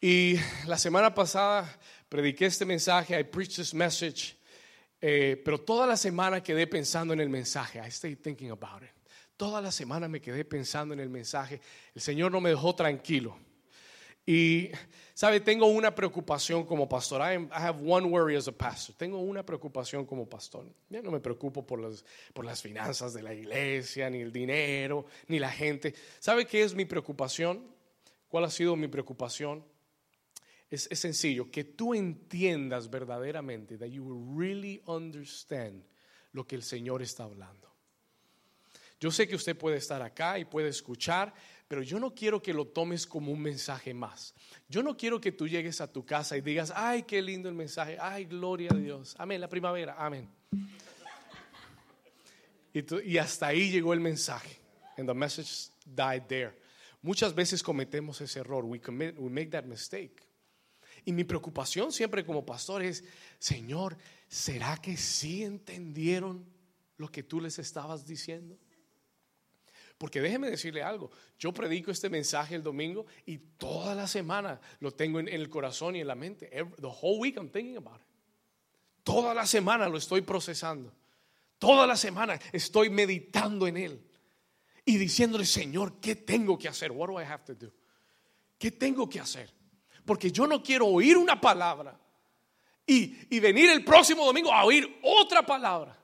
Y 0.00 0.36
la 0.66 0.78
semana 0.78 1.14
pasada 1.14 1.78
prediqué 2.08 2.46
este 2.46 2.64
mensaje, 2.64 3.18
I 3.18 3.24
preached 3.24 3.56
this 3.56 3.74
message, 3.74 4.34
eh, 5.00 5.40
pero 5.44 5.58
toda 5.58 5.86
la 5.86 5.96
semana 5.96 6.42
quedé 6.42 6.66
pensando 6.66 7.12
en 7.12 7.20
el 7.20 7.28
mensaje. 7.28 7.78
I 7.86 7.90
stayed 7.90 8.18
thinking 8.22 8.50
about 8.50 8.82
it. 8.82 8.90
Toda 9.36 9.60
la 9.60 9.70
semana 9.70 10.08
me 10.08 10.20
quedé 10.20 10.44
pensando 10.44 10.94
en 10.94 11.00
el 11.00 11.08
mensaje. 11.08 11.60
El 11.94 12.02
Señor 12.02 12.32
no 12.32 12.40
me 12.40 12.50
dejó 12.50 12.74
tranquilo. 12.74 13.38
Y, 14.26 14.70
¿sabe? 15.14 15.40
Tengo 15.40 15.66
una 15.66 15.94
preocupación 15.94 16.64
como 16.64 16.88
pastor. 16.88 17.20
I, 17.20 17.48
have 17.52 17.80
one 17.84 18.06
worry 18.06 18.36
as 18.36 18.48
a 18.48 18.52
pastor. 18.52 18.94
Tengo 18.96 19.18
una 19.18 19.44
preocupación 19.44 20.06
como 20.06 20.28
pastor. 20.28 20.66
Ya 20.88 21.02
no 21.02 21.10
me 21.10 21.20
preocupo 21.20 21.66
por 21.66 21.80
las, 21.80 22.04
por 22.32 22.44
las 22.44 22.62
finanzas 22.62 23.12
de 23.14 23.22
la 23.22 23.34
iglesia, 23.34 24.10
ni 24.10 24.20
el 24.20 24.32
dinero, 24.32 25.06
ni 25.28 25.38
la 25.38 25.50
gente. 25.50 25.94
¿Sabe 26.18 26.46
qué 26.46 26.62
es 26.62 26.74
mi 26.74 26.84
preocupación? 26.84 27.64
¿Cuál 28.28 28.44
ha 28.44 28.50
sido 28.50 28.76
mi 28.76 28.88
preocupación? 28.88 29.64
Es, 30.70 30.88
es 30.90 31.00
sencillo, 31.00 31.50
que 31.50 31.64
tú 31.64 31.94
entiendas 31.94 32.88
verdaderamente, 32.88 33.76
that 33.76 33.88
you 33.88 34.34
really 34.36 34.80
understand 34.86 35.84
lo 36.32 36.46
que 36.46 36.54
el 36.54 36.62
Señor 36.62 37.02
está 37.02 37.24
hablando. 37.24 37.70
Yo 39.00 39.10
sé 39.10 39.26
que 39.26 39.34
usted 39.34 39.56
puede 39.56 39.78
estar 39.78 40.02
acá 40.02 40.38
y 40.38 40.44
puede 40.44 40.68
escuchar, 40.68 41.32
pero 41.70 41.84
yo 41.84 42.00
no 42.00 42.12
quiero 42.12 42.42
que 42.42 42.52
lo 42.52 42.66
tomes 42.66 43.06
como 43.06 43.30
un 43.30 43.40
mensaje 43.40 43.94
más. 43.94 44.34
Yo 44.68 44.82
no 44.82 44.96
quiero 44.96 45.20
que 45.20 45.30
tú 45.30 45.46
llegues 45.46 45.80
a 45.80 45.86
tu 45.86 46.04
casa 46.04 46.36
y 46.36 46.40
digas, 46.40 46.72
ay, 46.74 47.04
qué 47.04 47.22
lindo 47.22 47.48
el 47.48 47.54
mensaje, 47.54 47.96
ay, 48.00 48.24
gloria 48.24 48.70
a 48.72 48.76
Dios, 48.76 49.14
amén, 49.16 49.40
la 49.40 49.48
primavera, 49.48 49.94
amén. 49.96 50.28
Y, 52.74 53.18
hasta 53.18 53.46
ahí 53.46 53.70
llegó 53.70 53.92
el 53.92 54.00
mensaje. 54.00 54.58
And 54.98 55.06
the 55.06 55.14
message 55.14 55.70
died 55.86 56.24
there. 56.26 56.58
Muchas 57.02 57.32
veces 57.32 57.62
cometemos 57.62 58.20
ese 58.20 58.40
error. 58.40 58.64
We, 58.64 58.80
commit, 58.80 59.14
we 59.16 59.30
make 59.30 59.50
that 59.50 59.62
mistake. 59.62 60.26
Y 61.04 61.12
mi 61.12 61.22
preocupación 61.22 61.92
siempre 61.92 62.24
como 62.24 62.44
pastor 62.44 62.82
es, 62.82 63.04
Señor, 63.38 63.96
¿será 64.26 64.76
que 64.78 64.96
sí 64.96 65.44
entendieron 65.44 66.44
lo 66.96 67.12
que 67.12 67.22
tú 67.22 67.40
les 67.40 67.60
estabas 67.60 68.04
diciendo? 68.04 68.58
Porque 70.00 70.22
déjeme 70.22 70.48
decirle 70.48 70.82
algo, 70.82 71.10
yo 71.38 71.52
predico 71.52 71.90
este 71.90 72.08
mensaje 72.08 72.54
el 72.54 72.62
domingo 72.62 73.04
y 73.26 73.36
toda 73.36 73.94
la 73.94 74.06
semana 74.06 74.58
lo 74.78 74.92
tengo 74.92 75.20
en, 75.20 75.28
el 75.28 75.50
corazón 75.50 75.94
y 75.94 76.00
en 76.00 76.06
la 76.06 76.14
mente. 76.14 76.48
the 76.48 76.86
whole 76.86 77.18
week 77.18 77.36
I'm 77.36 77.50
thinking 77.50 77.76
about 77.76 78.00
it. 78.00 78.06
Toda 79.04 79.34
la 79.34 79.44
semana 79.44 79.90
lo 79.90 79.98
estoy 79.98 80.22
procesando. 80.22 80.90
Toda 81.58 81.86
la 81.86 81.98
semana 81.98 82.40
estoy 82.50 82.88
meditando 82.88 83.66
en 83.66 83.76
él 83.76 84.02
y 84.86 84.96
diciéndole, 84.96 85.44
Señor, 85.44 86.00
¿qué 86.00 86.16
tengo 86.16 86.56
que 86.56 86.68
hacer? 86.68 86.90
What 86.92 87.08
do 87.08 87.20
I 87.20 87.24
have 87.24 87.44
to 87.44 87.54
do? 87.54 87.70
¿Qué 88.58 88.70
tengo 88.70 89.06
que 89.06 89.20
hacer? 89.20 89.52
Porque 90.06 90.32
yo 90.32 90.46
no 90.46 90.62
quiero 90.62 90.86
oír 90.86 91.18
una 91.18 91.38
palabra 91.38 92.00
y, 92.86 93.18
y 93.28 93.38
venir 93.38 93.68
el 93.68 93.84
próximo 93.84 94.24
domingo 94.24 94.50
a 94.50 94.64
oír 94.64 94.98
otra 95.02 95.44
palabra. 95.44 95.94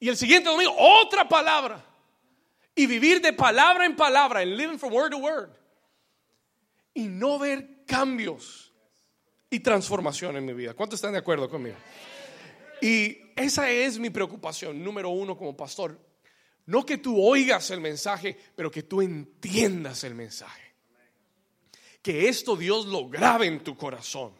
Y 0.00 0.08
el 0.08 0.16
siguiente 0.16 0.48
domingo 0.48 0.74
otra 0.78 1.28
palabra 1.28 1.91
y 2.74 2.86
vivir 2.86 3.20
de 3.20 3.32
palabra 3.32 3.84
en 3.84 3.96
palabra, 3.96 4.42
en 4.42 4.56
living 4.56 4.78
from 4.78 4.92
word 4.92 5.10
to 5.10 5.18
word, 5.18 5.50
y 6.94 7.04
no 7.04 7.38
ver 7.38 7.84
cambios 7.86 8.72
y 9.50 9.60
transformación 9.60 10.36
en 10.36 10.46
mi 10.46 10.54
vida. 10.54 10.74
¿Cuántos 10.74 10.98
están 10.98 11.12
de 11.12 11.18
acuerdo 11.18 11.48
conmigo? 11.48 11.76
Y 12.80 13.18
esa 13.36 13.70
es 13.70 13.98
mi 13.98 14.10
preocupación, 14.10 14.82
número 14.82 15.10
uno 15.10 15.36
como 15.36 15.56
pastor. 15.56 15.98
No 16.66 16.86
que 16.86 16.98
tú 16.98 17.20
oigas 17.20 17.70
el 17.70 17.80
mensaje, 17.80 18.36
pero 18.56 18.70
que 18.70 18.84
tú 18.84 19.02
entiendas 19.02 20.04
el 20.04 20.14
mensaje. 20.14 20.74
Que 22.00 22.28
esto 22.28 22.56
Dios 22.56 22.86
lo 22.86 23.08
grabe 23.08 23.46
en 23.46 23.62
tu 23.62 23.76
corazón. 23.76 24.32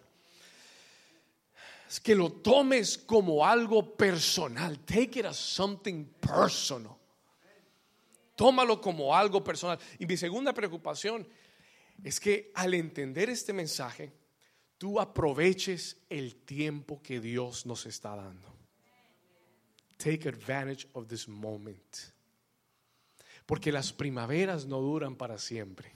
Es 1.89 2.01
que 2.01 2.15
lo 2.15 2.33
tomes 2.33 2.97
como 2.97 3.45
algo 3.47 3.95
personal. 3.95 4.79
Take 4.81 5.21
it 5.21 5.27
as 5.27 5.37
something 5.37 6.05
personal. 6.05 7.02
Tómalo 8.43 8.81
como 8.81 9.15
algo 9.15 9.45
personal. 9.45 9.79
Y 10.01 10.07
mi 10.07 10.17
segunda 10.17 10.53
preocupación 10.53 11.29
es 12.03 12.19
que 12.19 12.51
al 12.57 12.75
entender 12.75 13.31
este 13.31 13.53
mensaje, 13.53 14.13
tú 14.79 14.99
aproveches 14.99 15.97
el 16.09 16.35
tiempo 16.35 17.01
que 17.01 17.21
Dios 17.21 17.67
nos 17.67 17.87
está 17.87 18.17
dando. 18.17 18.53
Take 19.97 20.29
advantage 20.29 20.89
of 20.95 21.07
this 21.07 21.29
moment. 21.29 21.97
Porque 23.47 23.71
las 23.71 23.93
primaveras 23.93 24.67
no 24.67 24.81
duran 24.81 25.15
para 25.15 25.39
siempre. 25.39 25.93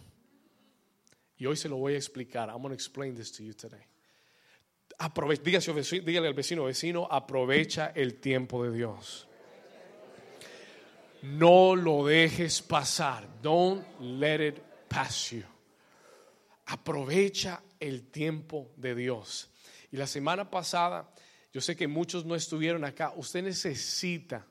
Y 1.39 1.47
hoy 1.47 1.57
se 1.57 1.69
lo 1.69 1.79
voy 1.79 1.95
a 1.95 1.97
explicar. 1.97 2.49
I'm 2.49 2.63
going 2.63 2.69
to 2.69 2.75
explain 2.75 3.17
this 3.17 3.33
to 3.33 3.43
you 3.43 3.55
today. 3.55 3.83
Aprovecha, 4.99 5.43
dígale 5.43 6.29
al 6.29 6.35
vecino, 6.35 6.63
vecino, 6.63 7.09
aprovecha 7.11 7.91
el 7.97 8.21
tiempo 8.21 8.63
de 8.63 8.71
Dios. 8.71 9.27
No 11.27 11.75
lo 11.75 12.07
dejes 12.07 12.63
pasar. 12.63 13.29
Don't 13.43 13.85
let 14.01 14.41
it 14.41 14.61
pass 14.89 15.33
you. 15.33 15.43
Aprovecha 16.67 17.63
el 17.81 18.11
tiempo 18.11 18.71
de 18.77 18.95
Dios. 18.95 19.51
Y 19.91 19.97
la 19.97 20.07
semana 20.07 20.49
pasada, 20.49 21.09
yo 21.53 21.61
sé 21.61 21.75
que 21.75 21.89
muchos 21.89 22.25
no 22.25 22.35
estuvieron 22.35 22.85
acá. 22.85 23.13
Usted 23.17 23.43
necesita 23.43 24.47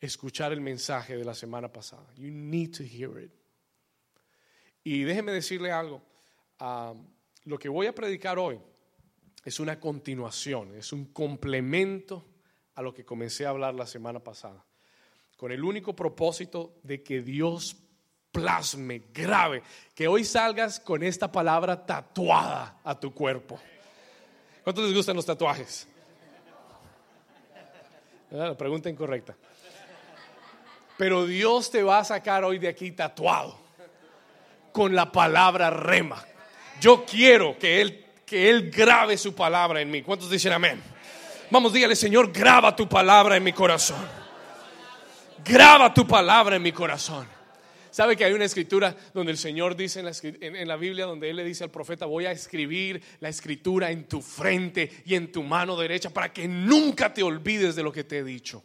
escuchar 0.00 0.52
el 0.52 0.60
mensaje 0.60 1.16
de 1.16 1.24
la 1.24 1.34
semana 1.34 1.72
pasada. 1.72 2.06
You 2.16 2.30
need 2.30 2.76
to 2.76 2.82
hear 2.82 3.18
it. 3.18 3.32
Y 4.82 5.04
déjeme 5.04 5.32
decirle 5.32 5.72
algo. 5.72 6.02
Ah, 6.58 6.92
lo 7.44 7.58
que 7.58 7.68
voy 7.68 7.86
a 7.86 7.94
predicar 7.94 8.38
hoy 8.38 8.60
es 9.44 9.58
una 9.58 9.80
continuación, 9.80 10.74
es 10.76 10.92
un 10.92 11.06
complemento 11.06 12.26
a 12.74 12.82
lo 12.82 12.92
que 12.92 13.04
comencé 13.04 13.46
a 13.46 13.50
hablar 13.50 13.74
la 13.74 13.86
semana 13.86 14.20
pasada. 14.20 14.64
Con 15.36 15.52
el 15.52 15.64
único 15.64 15.94
propósito 15.94 16.76
de 16.82 17.02
que 17.02 17.20
Dios 17.20 17.76
plasme, 18.34 19.02
grave, 19.12 19.62
que 19.94 20.08
hoy 20.08 20.24
salgas 20.24 20.80
con 20.80 21.02
esta 21.02 21.30
palabra 21.30 21.86
tatuada 21.86 22.80
a 22.82 22.98
tu 22.98 23.14
cuerpo. 23.14 23.60
¿Cuántos 24.64 24.84
les 24.84 24.94
gustan 24.94 25.14
los 25.14 25.24
tatuajes? 25.24 25.86
Ah, 28.32 28.48
la 28.48 28.56
pregunta 28.56 28.90
incorrecta. 28.90 29.36
Pero 30.96 31.26
Dios 31.26 31.70
te 31.70 31.82
va 31.82 31.98
a 31.98 32.04
sacar 32.04 32.44
hoy 32.44 32.58
de 32.58 32.68
aquí 32.68 32.90
tatuado 32.90 33.56
con 34.72 34.94
la 34.94 35.12
palabra 35.12 35.70
rema. 35.70 36.24
Yo 36.80 37.04
quiero 37.04 37.56
que 37.58 37.80
Él, 37.80 38.04
que 38.26 38.50
Él 38.50 38.70
grabe 38.70 39.16
su 39.16 39.34
palabra 39.34 39.80
en 39.80 39.90
mí. 39.90 40.02
¿Cuántos 40.02 40.28
dicen 40.28 40.52
amén? 40.52 40.82
Vamos, 41.50 41.72
dígale, 41.72 41.94
Señor, 41.94 42.32
graba 42.32 42.74
tu 42.74 42.88
palabra 42.88 43.36
en 43.36 43.44
mi 43.44 43.52
corazón. 43.52 44.23
Graba 45.44 45.92
tu 45.92 46.06
palabra 46.06 46.56
en 46.56 46.62
mi 46.62 46.72
corazón. 46.72 47.26
¿Sabe 47.90 48.16
que 48.16 48.24
hay 48.24 48.32
una 48.32 48.44
escritura 48.44 48.96
donde 49.12 49.30
el 49.30 49.38
Señor 49.38 49.76
dice 49.76 50.00
en 50.00 50.66
la, 50.66 50.76
Biblia, 50.76 51.04
donde 51.04 51.30
Él 51.30 51.36
le 51.36 51.44
dice 51.44 51.62
al 51.62 51.70
profeta, 51.70 52.06
voy 52.06 52.26
a 52.26 52.32
escribir 52.32 53.00
la 53.20 53.28
escritura 53.28 53.90
en 53.90 54.08
tu 54.08 54.20
frente 54.20 54.90
y 55.04 55.14
en 55.14 55.30
tu 55.30 55.44
mano 55.44 55.76
derecha 55.76 56.10
para 56.10 56.32
que 56.32 56.48
nunca 56.48 57.14
te 57.14 57.22
olvides 57.22 57.76
de 57.76 57.84
lo 57.84 57.92
que 57.92 58.02
te 58.02 58.18
he 58.18 58.24
dicho? 58.24 58.64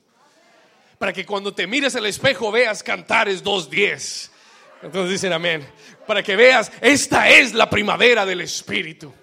Para 0.98 1.14
que 1.14 1.28
cuando 1.28 1.54
te 1.54 1.68
mires 1.68 1.96
al 1.96 2.08
espejo 2.08 2.52
veas 2.52 2.82
Cantares 2.82 3.44
2.10. 3.44 4.32
Entonces 4.82 5.12
dicen 5.12 5.34
amén. 5.34 5.68
Para 6.08 6.24
que 6.24 6.36
veas, 6.36 6.72
esta 6.82 7.30
es 7.30 7.54
la 7.54 7.70
primavera 7.70 8.26
del 8.26 8.42
Espíritu. 8.42 9.14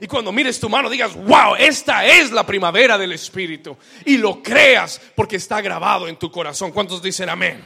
Y 0.00 0.06
cuando 0.06 0.32
mires 0.32 0.60
tu 0.60 0.68
mano 0.68 0.88
digas, 0.88 1.14
wow, 1.14 1.54
esta 1.58 2.06
es 2.06 2.30
la 2.30 2.44
primavera 2.44 2.96
del 2.96 3.12
Espíritu. 3.12 3.76
Y 4.04 4.16
lo 4.16 4.42
creas 4.42 5.00
porque 5.14 5.36
está 5.36 5.60
grabado 5.60 6.08
en 6.08 6.16
tu 6.16 6.30
corazón. 6.30 6.72
¿Cuántos 6.72 7.02
dicen 7.02 7.28
amén? 7.28 7.64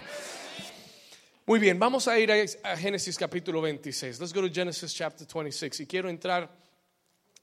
Muy 1.44 1.58
bien, 1.58 1.78
vamos 1.78 2.06
a 2.08 2.18
ir 2.18 2.30
a, 2.30 2.76
Génesis 2.76 3.18
capítulo 3.18 3.60
26. 3.60 4.20
Let's 4.20 4.32
go 4.32 4.40
to 4.40 4.52
Genesis 4.52 4.94
chapter 4.94 5.26
26. 5.26 5.80
Y 5.80 5.86
quiero 5.86 6.08
entrar 6.08 6.50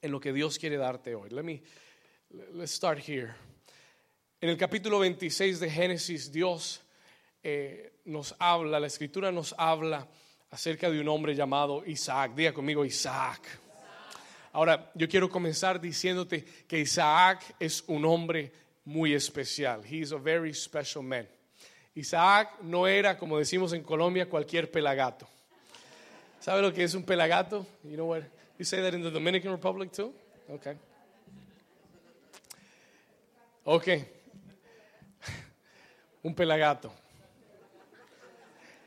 en 0.00 0.10
lo 0.10 0.18
que 0.18 0.32
Dios 0.32 0.58
quiere 0.58 0.76
darte 0.76 1.14
hoy. 1.14 1.30
Let 1.30 1.42
me, 1.42 1.62
let's 2.54 2.72
start 2.72 2.98
here. 3.06 3.34
En 4.40 4.48
el 4.48 4.56
capítulo 4.56 4.98
26 5.00 5.60
de 5.60 5.70
Génesis, 5.70 6.32
Dios 6.32 6.80
eh, 7.42 7.92
nos 8.06 8.34
habla, 8.38 8.80
la 8.80 8.86
escritura 8.86 9.30
nos 9.30 9.54
habla 9.58 10.08
acerca 10.50 10.90
de 10.90 10.98
un 10.98 11.08
hombre 11.08 11.34
llamado 11.34 11.84
Isaac. 11.86 12.32
Diga 12.34 12.52
conmigo 12.52 12.84
Isaac. 12.84 13.42
Ahora, 14.52 14.90
yo 14.94 15.08
quiero 15.08 15.28
comenzar 15.28 15.80
diciéndote 15.80 16.44
que 16.66 16.80
Isaac 16.80 17.54
es 17.60 17.84
un 17.86 18.04
hombre 18.04 18.52
muy 18.84 19.14
especial. 19.14 19.82
He 19.84 19.98
is 19.98 20.12
a 20.12 20.16
very 20.16 20.52
special 20.52 21.04
man. 21.04 21.28
Isaac 21.94 22.60
no 22.62 22.86
era, 22.86 23.16
como 23.16 23.38
decimos 23.38 23.72
en 23.72 23.82
Colombia, 23.82 24.28
cualquier 24.28 24.70
pelagato. 24.70 25.28
¿Sabe 26.40 26.62
lo 26.62 26.72
que 26.72 26.82
es 26.82 26.94
un 26.94 27.04
pelagato? 27.04 27.66
You 27.84 27.96
know 27.96 28.06
what? 28.06 28.22
You 28.58 28.64
say 28.64 28.82
that 28.82 28.94
in 28.94 29.02
the 29.02 29.10
Dominican 29.10 29.52
Republic 29.52 29.92
too? 29.92 30.12
Okay. 30.48 30.76
Okay. 33.64 34.04
Un 36.22 36.34
pelagato. 36.34 36.92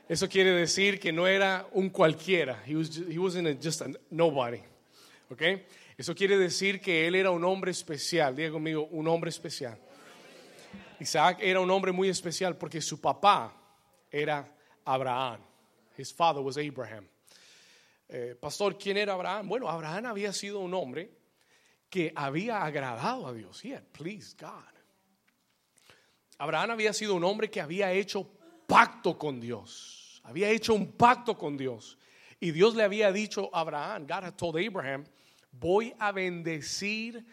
Eso 0.10 0.28
quiere 0.28 0.52
decir 0.52 1.00
que 1.00 1.12
no 1.12 1.26
era 1.26 1.66
un 1.72 1.90
cualquiera. 1.90 2.62
He, 2.68 2.76
was, 2.76 2.98
he 2.98 3.18
wasn't 3.18 3.62
just 3.62 3.82
a 3.82 3.94
nobody. 4.12 4.62
Eso 5.98 6.16
quiere 6.16 6.38
decir 6.38 6.80
que 6.82 7.08
él 7.08 7.16
era 7.16 7.32
un 7.32 7.44
hombre 7.44 7.72
especial. 7.72 8.36
Diga 8.36 8.52
conmigo, 8.52 8.88
un 8.92 9.08
hombre 9.08 9.30
especial. 9.30 9.80
Isaac 11.00 11.40
era 11.42 11.60
un 11.60 11.70
hombre 11.70 11.92
muy 11.92 12.10
especial 12.10 12.58
porque 12.58 12.82
su 12.82 13.00
papá 13.00 13.54
era 14.10 14.48
Abraham. 14.86 15.40
His 15.98 16.14
father 16.14 16.42
was 16.42 16.58
Abraham. 16.58 17.08
Eh, 18.10 18.36
pastor, 18.40 18.78
¿quién 18.78 18.98
era 18.98 19.14
Abraham? 19.14 19.48
Bueno, 19.48 19.70
Abraham 19.70 20.06
había 20.08 20.34
sido 20.34 20.60
un 20.60 20.74
hombre 20.74 21.10
que 21.90 22.12
había 22.16 22.64
agradado 22.64 23.28
a 23.28 23.34
Dios. 23.34 23.64
He 23.64 23.74
had 23.74 23.84
pleased 23.92 24.40
God. 24.40 24.74
Abraham 26.40 26.72
había 26.72 26.94
sido 26.94 27.16
un 27.16 27.24
hombre 27.24 27.50
que 27.50 27.62
había 27.62 27.92
hecho 27.92 28.28
pacto 28.68 29.18
con 29.18 29.40
Dios. 29.40 30.22
Había 30.24 30.50
hecho 30.50 30.74
un 30.74 30.94
pacto 30.94 31.38
con 31.38 31.58
Dios. 31.58 31.98
Y 32.40 32.52
Dios 32.52 32.76
le 32.76 32.84
había 32.84 33.12
dicho 33.12 33.50
a 33.54 33.62
Abraham, 33.62 34.06
God 34.08 34.24
had 34.24 34.36
told 34.36 34.58
Abraham, 34.58 35.06
voy 35.54 35.96
a 35.98 36.12
bendecir 36.12 37.26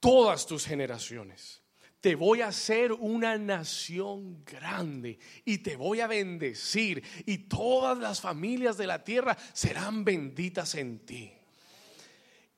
todas 0.00 0.46
tus 0.46 0.66
generaciones 0.66 1.64
te 2.04 2.16
voy 2.16 2.42
a 2.42 2.48
hacer 2.48 2.92
una 2.92 3.38
nación 3.38 4.44
grande 4.44 5.18
y 5.42 5.56
te 5.56 5.74
voy 5.74 6.00
a 6.00 6.06
bendecir 6.06 7.02
y 7.24 7.38
todas 7.38 7.96
las 7.96 8.20
familias 8.20 8.76
de 8.76 8.86
la 8.86 9.02
tierra 9.02 9.34
serán 9.54 10.04
benditas 10.04 10.74
en 10.74 10.98
ti. 10.98 11.32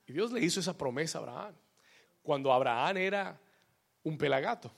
Y 0.04 0.12
Dios 0.12 0.32
le 0.32 0.40
hizo 0.40 0.58
esa 0.58 0.76
promesa 0.76 1.18
a 1.18 1.20
Abraham 1.20 1.54
cuando 2.24 2.52
Abraham 2.52 2.96
era 2.96 3.40
un 4.02 4.18
pelagato, 4.18 4.72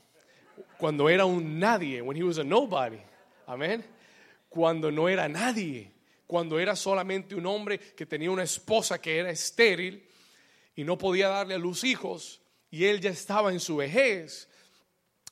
cuando 0.77 1.09
era 1.09 1.25
un 1.25 1.59
nadie, 1.59 2.03
when 2.03 2.15
he 2.15 2.23
was 2.23 2.37
a 2.37 2.45
nobody. 2.45 3.01
Amén. 3.47 3.83
Cuando 4.51 4.91
no 4.91 5.09
era 5.09 5.31
nadie, 5.31 5.91
cuando 6.29 6.61
era 6.61 6.77
solamente 6.77 7.35
un 7.35 7.47
hombre 7.47 7.81
que 7.81 8.07
tenía 8.07 8.31
una 8.31 8.45
esposa 8.45 9.01
que 9.01 9.19
era 9.19 9.31
estéril 9.31 10.07
y 10.77 10.85
no 10.85 10.97
podía 10.97 11.27
darle 11.27 11.55
a 11.55 11.59
luz 11.59 11.83
hijos 11.83 12.41
y 12.71 12.85
él 12.85 13.01
ya 13.01 13.11
estaba 13.11 13.51
en 13.51 13.59
su 13.59 13.75
vejez 13.75 14.49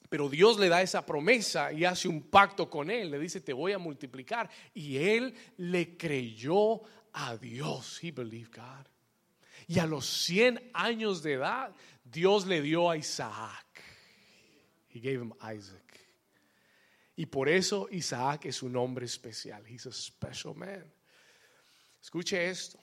pero 0.09 0.29
Dios 0.29 0.59
le 0.59 0.69
da 0.69 0.83
esa 0.83 1.05
promesa 1.05 1.73
y 1.73 1.85
hace 1.85 2.09
un 2.09 2.23
pacto 2.23 2.71
con 2.71 2.91
él. 2.91 3.11
Le 3.11 3.19
dice, 3.19 3.41
te 3.41 3.53
voy 3.53 3.73
a 3.73 3.79
multiplicar. 3.79 4.49
Y 4.75 4.99
él 4.99 5.35
le 5.57 5.97
creyó 5.97 6.81
a 7.13 7.37
Dios. 7.37 7.99
He 8.03 8.13
believed 8.13 8.55
God. 8.55 8.87
Y 9.67 9.79
a 9.81 9.87
los 9.87 10.07
100 10.07 10.71
años 10.75 11.23
de 11.23 11.35
edad, 11.35 11.75
Dios 12.05 12.47
le 12.47 12.63
dio 12.63 12.89
a 12.89 12.97
Isaac. 12.97 13.83
He 14.89 15.01
gave 15.01 15.17
him 15.17 15.33
Isaac. 15.41 15.86
Y 17.17 17.27
por 17.27 17.49
eso 17.49 17.89
Isaac 17.91 18.45
es 18.45 18.63
un 18.63 18.77
hombre 18.77 19.07
especial. 19.07 19.67
He's 19.67 19.87
a 19.87 19.93
special 19.93 20.55
man. 20.55 20.85
Escuche 22.01 22.49
esto. 22.49 22.79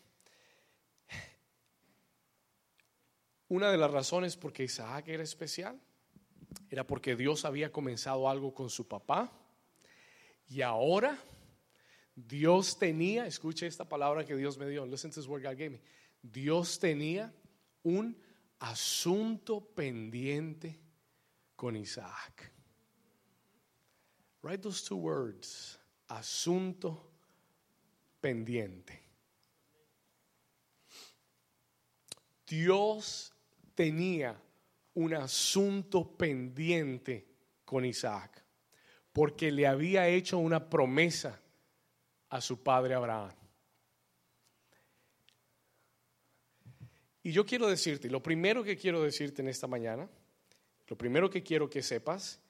Una 3.50 3.72
de 3.72 3.78
las 3.78 3.92
razones 3.92 4.36
por 4.36 4.52
qué 4.52 4.64
Isaac 4.64 5.08
era 5.08 5.22
especial 5.22 5.80
era 6.70 6.86
porque 6.86 7.16
Dios 7.16 7.46
había 7.46 7.72
comenzado 7.72 8.28
algo 8.28 8.54
con 8.54 8.70
su 8.70 8.88
papá 8.88 9.32
y 10.48 10.62
ahora 10.62 11.18
Dios 12.16 12.78
tenía, 12.80 13.28
escuche 13.28 13.68
esta 13.68 13.88
palabra 13.88 14.26
que 14.26 14.36
Dios 14.36 14.58
me 14.58 14.68
dio, 14.68 14.86
listen 14.86 15.12
to 15.12 15.20
this 15.20 15.28
word 15.28 15.44
God 15.44 15.52
gave 15.52 15.70
me. 15.70 15.82
Dios 16.22 16.80
tenía 16.80 17.32
un 17.84 18.18
asunto 18.60 19.62
pendiente 19.76 20.80
con 21.56 21.76
Isaac. 21.76 22.53
Write 24.44 24.62
those 24.62 24.84
two 24.84 24.98
words. 24.98 25.80
Asunto 26.10 27.10
pendiente. 28.22 29.02
Dios 32.46 33.34
tenía 33.74 34.40
un 34.96 35.14
asunto 35.14 36.16
pendiente 36.16 37.26
con 37.66 37.86
Isaac, 37.86 38.44
porque 39.12 39.52
le 39.52 39.66
había 39.66 40.08
hecho 40.08 40.38
una 40.38 40.70
promesa 40.70 41.42
a 42.30 42.42
su 42.42 42.62
padre 42.62 42.94
Abraham. 42.94 43.32
Y 47.24 47.32
yo 47.32 47.46
quiero 47.46 47.68
decirte, 47.68 48.10
lo 48.10 48.22
primero 48.22 48.64
que 48.64 48.76
quiero 48.76 49.02
decirte 49.02 49.42
en 49.42 49.48
esta 49.48 49.66
mañana, 49.66 50.10
lo 50.88 50.98
primero 50.98 51.30
que 51.30 51.42
quiero 51.42 51.70
que 51.70 51.82
sepas, 51.82 52.42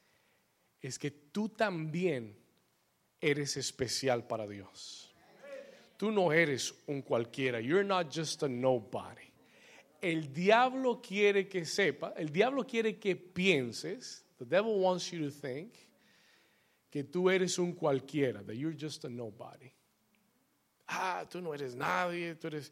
es 0.84 1.00
que 1.00 1.10
tú 1.10 1.50
también 1.50 2.36
eres 3.22 3.56
especial 3.56 4.28
para 4.28 4.46
Dios. 4.46 5.16
Tú 5.98 6.12
no 6.12 6.34
eres 6.34 6.76
un 6.88 7.02
cualquiera. 7.02 7.62
You're 7.62 7.86
not 7.86 8.14
just 8.14 8.44
a 8.44 8.50
nobody. 8.50 9.32
El 10.02 10.34
diablo 10.34 11.02
quiere 11.02 11.48
que 11.48 11.64
sepa, 11.64 12.14
el 12.18 12.30
diablo 12.30 12.66
quiere 12.66 13.00
que 13.00 13.16
pienses, 13.16 14.26
the 14.38 14.46
devil 14.46 14.80
wants 14.80 15.10
you 15.12 15.24
to 15.24 15.32
think, 15.32 15.74
que 16.92 17.06
tú 17.06 17.30
eres 17.30 17.58
un 17.58 17.74
cualquiera, 17.74 18.44
that 18.46 18.58
you're 18.58 18.76
just 18.78 19.06
a 19.06 19.10
nobody. 19.10 19.72
Ah, 20.90 21.26
tú 21.30 21.42
no 21.42 21.54
eres 21.54 21.74
nadie, 21.76 22.36
tú 22.36 22.48
eres 22.48 22.70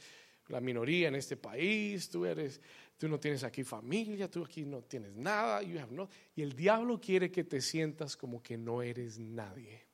la 0.50 0.60
minoría 0.60 1.08
en 1.08 1.16
este 1.16 1.38
país, 1.38 2.10
tú 2.10 2.26
eres, 2.26 2.60
tú 3.02 3.10
no 3.10 3.20
tienes 3.20 3.44
aquí 3.44 3.64
familia, 3.64 4.30
tú 4.30 4.44
aquí 4.46 4.64
no 4.64 4.84
tienes 4.84 5.16
nada, 5.16 5.64
you 5.64 5.80
have 5.80 5.92
no, 5.92 6.08
y 6.36 6.44
el 6.44 6.56
diablo 6.56 7.02
quiere 7.02 7.32
que 7.32 7.44
te 7.44 7.60
sientas 7.60 8.16
como 8.16 8.44
que 8.44 8.60
no 8.60 8.84
eres 8.84 9.18
nadie. 9.18 9.88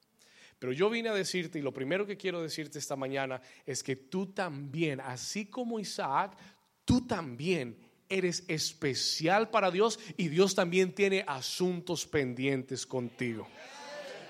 Pero 0.60 0.74
yo 0.74 0.90
vine 0.90 1.08
a 1.08 1.14
decirte, 1.14 1.58
y 1.58 1.62
lo 1.62 1.72
primero 1.72 2.06
que 2.06 2.18
quiero 2.18 2.42
decirte 2.42 2.80
esta 2.80 2.98
mañana 2.98 3.40
es 3.66 3.82
que 3.82 3.96
tú 3.96 4.34
también, 4.34 5.00
así 5.00 5.46
como 5.46 5.80
Isaac, 5.80 6.36
tú 6.84 7.08
también 7.08 7.78
eres 8.10 8.44
especial 8.50 9.52
para 9.52 9.72
Dios 9.72 9.98
y 10.18 10.28
Dios 10.28 10.54
también 10.54 10.92
tiene 10.92 11.24
asuntos 11.26 12.06
pendientes 12.06 12.86
contigo. 12.86 13.48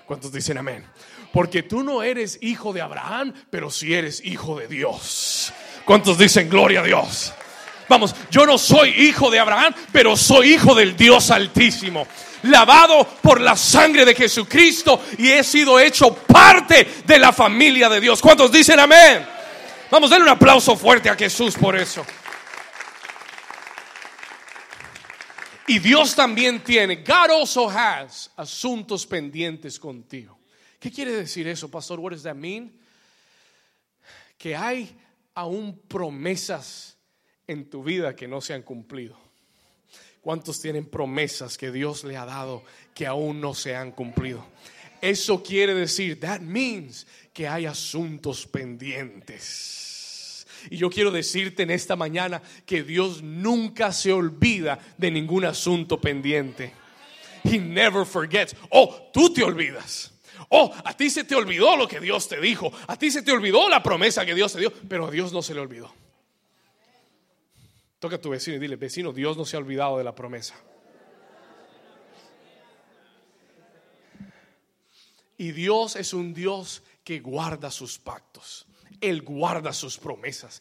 ¿Cuántos 0.06 0.32
dicen 0.32 0.56
amén? 0.56 0.84
Porque 1.32 1.64
tú 1.64 1.82
no 1.82 2.04
eres 2.04 2.38
hijo 2.42 2.72
de 2.72 2.80
Abraham, 2.80 3.34
pero 3.50 3.72
sí 3.72 3.92
eres 3.92 4.24
hijo 4.24 4.56
de 4.56 4.68
Dios. 4.68 5.52
¿Cuántos 5.84 6.16
dicen 6.16 6.48
gloria 6.48 6.82
a 6.82 6.84
Dios? 6.84 7.34
Vamos, 7.88 8.14
yo 8.30 8.44
no 8.44 8.58
soy 8.58 8.90
hijo 8.90 9.30
de 9.30 9.38
Abraham, 9.38 9.74
pero 9.92 10.16
soy 10.16 10.54
hijo 10.54 10.74
del 10.74 10.96
Dios 10.96 11.30
Altísimo. 11.30 12.06
Lavado 12.42 13.04
por 13.22 13.40
la 13.40 13.56
sangre 13.56 14.04
de 14.04 14.14
Jesucristo 14.14 15.02
y 15.16 15.30
he 15.30 15.42
sido 15.42 15.80
hecho 15.80 16.14
parte 16.14 16.86
de 17.04 17.18
la 17.18 17.32
familia 17.32 17.88
de 17.88 18.00
Dios. 18.00 18.20
¿Cuántos 18.20 18.52
dicen 18.52 18.78
amén? 18.78 19.26
Vamos, 19.90 20.10
denle 20.10 20.24
un 20.24 20.30
aplauso 20.30 20.76
fuerte 20.76 21.08
a 21.08 21.16
Jesús 21.16 21.56
por 21.56 21.76
eso. 21.76 22.04
Y 25.66 25.78
Dios 25.80 26.14
también 26.14 26.60
tiene, 26.60 26.96
God 26.96 27.30
also 27.30 27.68
has 27.68 28.30
asuntos 28.36 29.06
pendientes 29.06 29.78
contigo. 29.78 30.38
¿Qué 30.78 30.90
quiere 30.90 31.12
decir 31.12 31.48
eso, 31.48 31.70
pastor? 31.70 31.98
What 31.98 32.12
does 32.12 32.22
that 32.22 32.34
mean? 32.34 32.72
Que 34.38 34.54
hay 34.54 34.96
aún 35.34 35.78
promesas 35.88 36.97
en 37.48 37.68
tu 37.68 37.82
vida 37.82 38.14
que 38.14 38.28
no 38.28 38.40
se 38.40 38.54
han 38.54 38.62
cumplido. 38.62 39.18
¿Cuántos 40.20 40.60
tienen 40.60 40.86
promesas 40.86 41.58
que 41.58 41.72
Dios 41.72 42.04
le 42.04 42.16
ha 42.16 42.24
dado 42.24 42.62
que 42.94 43.06
aún 43.06 43.40
no 43.40 43.54
se 43.54 43.74
han 43.74 43.92
cumplido? 43.92 44.44
Eso 45.00 45.42
quiere 45.42 45.74
decir, 45.74 46.20
that 46.20 46.40
means 46.40 47.06
que 47.32 47.48
hay 47.48 47.66
asuntos 47.66 48.46
pendientes. 48.46 50.46
Y 50.70 50.76
yo 50.76 50.90
quiero 50.90 51.10
decirte 51.10 51.62
en 51.62 51.70
esta 51.70 51.96
mañana 51.96 52.42
que 52.66 52.82
Dios 52.82 53.22
nunca 53.22 53.92
se 53.92 54.12
olvida 54.12 54.78
de 54.98 55.10
ningún 55.10 55.44
asunto 55.44 56.00
pendiente. 56.00 56.72
He 57.44 57.58
never 57.58 58.04
forgets. 58.04 58.56
Oh, 58.70 59.10
tú 59.12 59.32
te 59.32 59.44
olvidas. 59.44 60.12
Oh, 60.48 60.72
a 60.84 60.96
ti 60.96 61.10
se 61.10 61.24
te 61.24 61.34
olvidó 61.34 61.76
lo 61.76 61.86
que 61.86 62.00
Dios 62.00 62.28
te 62.28 62.40
dijo. 62.40 62.72
A 62.88 62.96
ti 62.96 63.10
se 63.10 63.22
te 63.22 63.32
olvidó 63.32 63.68
la 63.68 63.82
promesa 63.82 64.26
que 64.26 64.34
Dios 64.34 64.52
te 64.52 64.60
dio. 64.60 64.72
Pero 64.88 65.06
a 65.06 65.10
Dios 65.10 65.32
no 65.32 65.42
se 65.42 65.54
le 65.54 65.60
olvidó. 65.60 65.92
Toca 67.98 68.16
a 68.16 68.20
tu 68.20 68.30
vecino 68.30 68.56
y 68.56 68.60
dile, 68.60 68.76
vecino, 68.76 69.12
Dios 69.12 69.36
no 69.36 69.44
se 69.44 69.56
ha 69.56 69.58
olvidado 69.58 69.98
de 69.98 70.04
la 70.04 70.14
promesa. 70.14 70.54
Y 75.36 75.52
Dios 75.52 75.96
es 75.96 76.12
un 76.12 76.34
Dios 76.34 76.82
que 77.04 77.20
guarda 77.20 77.70
sus 77.70 77.98
pactos. 77.98 78.66
Él 79.00 79.22
guarda 79.22 79.72
sus 79.72 79.96
promesas. 79.96 80.60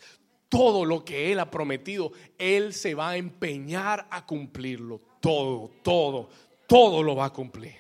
Todo 0.50 0.86
lo 0.86 1.04
que 1.04 1.32
Él 1.32 1.39
ha 1.39 1.52
prometido, 1.52 2.12
Él 2.38 2.73
se 2.73 2.93
va 2.93 3.10
a 3.10 3.17
empeñar 3.17 4.08
a 4.10 4.26
cumplirlo. 4.26 5.02
Todo, 5.19 5.71
todo, 5.84 6.30
todo 6.67 7.04
lo 7.04 7.15
va 7.15 7.26
a 7.26 7.34
cumplir. 7.34 7.76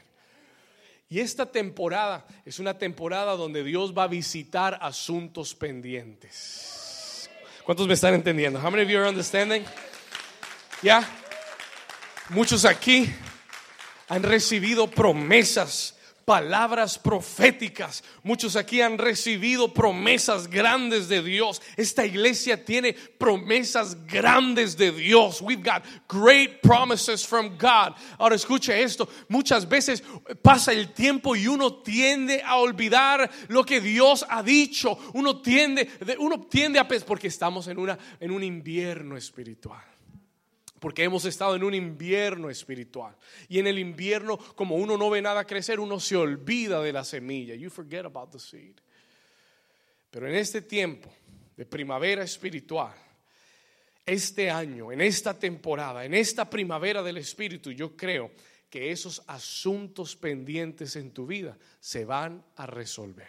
Y 1.09 1.19
esta 1.19 1.45
temporada 1.45 2.25
es 2.45 2.59
una 2.59 2.77
temporada 2.77 3.35
donde 3.35 3.63
Dios 3.63 3.97
va 3.97 4.03
a 4.03 4.07
visitar 4.07 4.77
asuntos 4.81 5.55
pendientes. 5.55 6.86
¿Cuántos 7.67 7.85
me 7.85 7.95
están 7.95 8.13
entendiendo? 8.13 8.61
How 8.61 8.71
many 8.71 8.83
of 8.83 8.89
you 8.89 8.97
are 8.97 9.09
understanding? 9.09 9.61
¿Ya? 10.81 11.05
Muchos 12.29 12.63
aquí 12.63 13.13
han 14.07 14.23
recibido 14.23 14.89
promesas 14.89 15.96
palabras 16.27 16.99
proféticas. 16.99 18.03
Muchos 18.21 18.57
aquí 18.57 18.81
han 18.81 18.97
recibido 18.97 19.73
promesas 19.73 20.49
grandes 20.49 21.07
de 21.07 21.23
Dios. 21.23 21.61
Esta 21.77 22.05
iglesia 22.05 22.65
tiene 22.65 22.91
promesas 22.91 24.05
grandes 24.05 24.75
de 24.75 24.91
Dios. 24.91 25.41
We've 25.41 25.63
got 25.63 25.83
great 26.09 26.59
promises 26.61 27.25
from 27.25 27.57
God. 27.57 27.95
Ahora 28.17 28.35
escuche 28.35 28.83
esto. 28.83 29.07
Muchas 29.29 29.65
veces 29.69 30.03
pasa 30.41 30.73
el 30.73 30.91
tiempo 30.91 31.33
y 31.33 31.47
uno 31.47 31.75
tiende 31.75 32.43
a 32.45 32.57
olvidar 32.57 33.31
lo 33.47 33.63
que 33.63 33.79
Dios 33.79 34.25
ha 34.27 34.43
dicho. 34.43 34.99
Uno 35.13 35.41
tiende, 35.41 35.89
uno 36.19 36.41
tiende 36.41 36.77
a 36.77 36.85
porque 36.85 37.27
estamos 37.27 37.69
en 37.69 37.79
una 37.79 37.97
en 38.19 38.31
un 38.31 38.43
invierno 38.43 39.15
espiritual. 39.15 39.96
Porque 40.79 41.03
hemos 41.03 41.25
estado 41.25 41.55
en 41.55 41.63
un 41.63 41.73
invierno 41.73 42.49
espiritual. 42.49 43.15
Y 43.47 43.59
en 43.59 43.67
el 43.67 43.79
invierno, 43.79 44.37
como 44.37 44.75
uno 44.75 44.97
no 44.97 45.09
ve 45.09 45.21
nada 45.21 45.45
crecer, 45.45 45.79
uno 45.79 45.99
se 45.99 46.15
olvida 46.15 46.81
de 46.81 46.93
la 46.93 47.03
semilla. 47.03 47.55
You 47.55 47.69
forget 47.69 48.05
about 48.05 48.31
the 48.31 48.39
seed. 48.39 48.75
Pero 50.11 50.27
en 50.27 50.35
este 50.35 50.61
tiempo 50.61 51.11
de 51.55 51.65
primavera 51.65 52.23
espiritual, 52.23 52.93
este 54.05 54.49
año, 54.49 54.91
en 54.91 55.01
esta 55.01 55.37
temporada, 55.37 56.05
en 56.05 56.13
esta 56.13 56.49
primavera 56.49 57.03
del 57.03 57.17
Espíritu, 57.17 57.71
yo 57.71 57.97
creo 57.97 58.31
que 58.69 58.91
esos 58.91 59.21
asuntos 59.27 60.15
pendientes 60.15 60.95
en 60.95 61.11
tu 61.11 61.25
vida 61.25 61.57
se 61.79 62.05
van 62.05 62.43
a 62.55 62.65
resolver. 62.65 63.27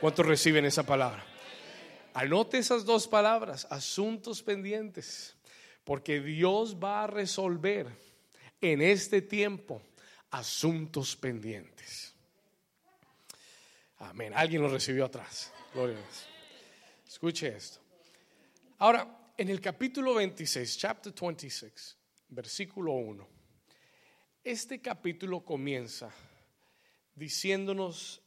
¿Cuántos 0.00 0.24
reciben 0.24 0.64
esa 0.64 0.84
palabra? 0.84 1.24
Anote 2.14 2.58
esas 2.58 2.84
dos 2.84 3.06
palabras, 3.06 3.66
asuntos 3.70 4.42
pendientes. 4.42 5.36
Porque 5.84 6.20
Dios 6.20 6.76
va 6.76 7.04
a 7.04 7.06
resolver 7.06 7.88
en 8.60 8.82
este 8.82 9.22
tiempo 9.22 9.82
asuntos 10.30 11.16
pendientes. 11.16 12.14
Amén. 13.98 14.32
Alguien 14.34 14.62
lo 14.62 14.68
recibió 14.68 15.04
atrás. 15.04 15.52
Gloria 15.74 15.96
a 15.96 16.00
Dios. 16.00 16.26
Escuche 17.06 17.48
esto. 17.48 17.80
Ahora, 18.78 19.32
en 19.36 19.48
el 19.48 19.60
capítulo 19.60 20.14
26, 20.14 20.78
chapter 20.78 21.12
26, 21.12 21.96
versículo 22.28 22.92
1, 22.92 23.28
este 24.44 24.80
capítulo 24.80 25.44
comienza 25.44 26.10
diciéndonos 27.14 28.22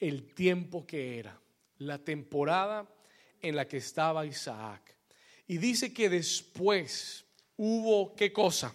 el 0.00 0.34
tiempo 0.34 0.86
que 0.86 1.18
era, 1.18 1.40
la 1.78 1.98
temporada 1.98 2.88
en 3.40 3.54
la 3.54 3.68
que 3.68 3.76
estaba 3.76 4.26
Isaac. 4.26 4.93
Y 5.46 5.58
dice 5.58 5.92
que 5.92 6.08
después 6.08 7.24
hubo, 7.56 8.14
¿qué 8.14 8.32
cosa? 8.32 8.74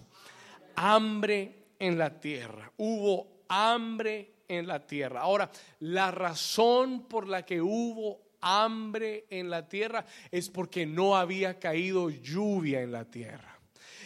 Hambre 0.76 1.74
en 1.80 1.98
la 1.98 2.20
tierra. 2.20 2.72
Hubo 2.78 3.44
hambre 3.48 4.34
en 4.48 4.68
la 4.68 4.86
tierra. 4.86 5.22
Ahora, 5.22 5.50
la 5.80 6.12
razón 6.12 7.08
por 7.08 7.28
la 7.28 7.46
que 7.46 7.62
hubo 7.62 8.22
hambre 8.42 9.26
en 9.30 9.50
la 9.50 9.68
tierra 9.68 10.06
es 10.32 10.50
porque 10.50 10.86
no 10.86 11.16
había 11.16 11.60
caído 11.60 12.10
lluvia 12.10 12.82
en 12.82 12.92
la 12.92 13.06
tierra. 13.06 13.49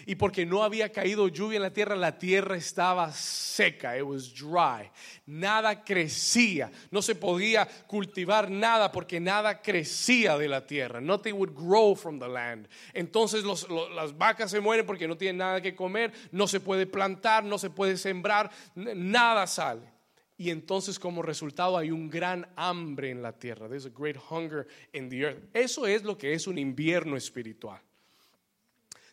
Y 0.06 0.16
porque 0.16 0.46
no 0.46 0.64
había 0.64 0.92
caído 0.92 1.28
lluvia 1.28 1.58
en 1.58 1.64
la 1.64 1.74
tierra, 1.74 1.96
la 1.96 2.18
tierra 2.18 2.56
estaba 2.56 3.12
seca, 3.12 3.98
it 3.98 4.04
was 4.04 4.34
dry. 4.34 4.90
Nada 5.26 5.84
crecía, 5.84 6.72
no 6.92 7.02
se 7.02 7.16
podía 7.16 7.68
cultivar 7.88 8.50
nada 8.50 8.92
porque 8.92 9.20
nada 9.20 9.62
crecía 9.62 10.38
de 10.38 10.48
la 10.48 10.66
tierra. 10.66 11.00
Nothing 11.00 11.36
would 11.36 11.54
grow 11.54 11.96
from 11.96 12.20
the 12.20 12.28
land. 12.28 12.68
Entonces 12.94 13.44
las 13.44 14.18
vacas 14.18 14.52
se 14.52 14.60
mueren 14.60 14.86
porque 14.86 15.08
no 15.08 15.18
tienen 15.18 15.38
nada 15.38 15.62
que 15.62 15.76
comer, 15.76 16.12
no 16.32 16.48
se 16.48 16.60
puede 16.60 16.86
plantar, 16.86 17.44
no 17.44 17.58
se 17.58 17.70
puede 17.70 17.98
sembrar, 17.98 18.52
nada 18.76 19.48
sale. 19.48 19.94
Y 20.38 20.50
entonces 20.50 21.00
como 21.00 21.22
resultado 21.22 21.78
hay 21.78 21.92
un 21.92 22.10
gran 22.10 22.48
hambre 22.56 23.12
en 23.12 23.22
la 23.22 23.32
tierra. 23.32 23.70
There's 23.70 23.86
a 23.86 23.90
great 23.90 24.18
hunger 24.30 24.68
in 24.92 25.10
the 25.10 25.22
earth. 25.22 25.44
Eso 25.54 25.86
es 25.86 26.04
lo 26.04 26.18
que 26.18 26.34
es 26.34 26.48
un 26.48 26.58
invierno 26.58 27.16
espiritual. 27.16 27.80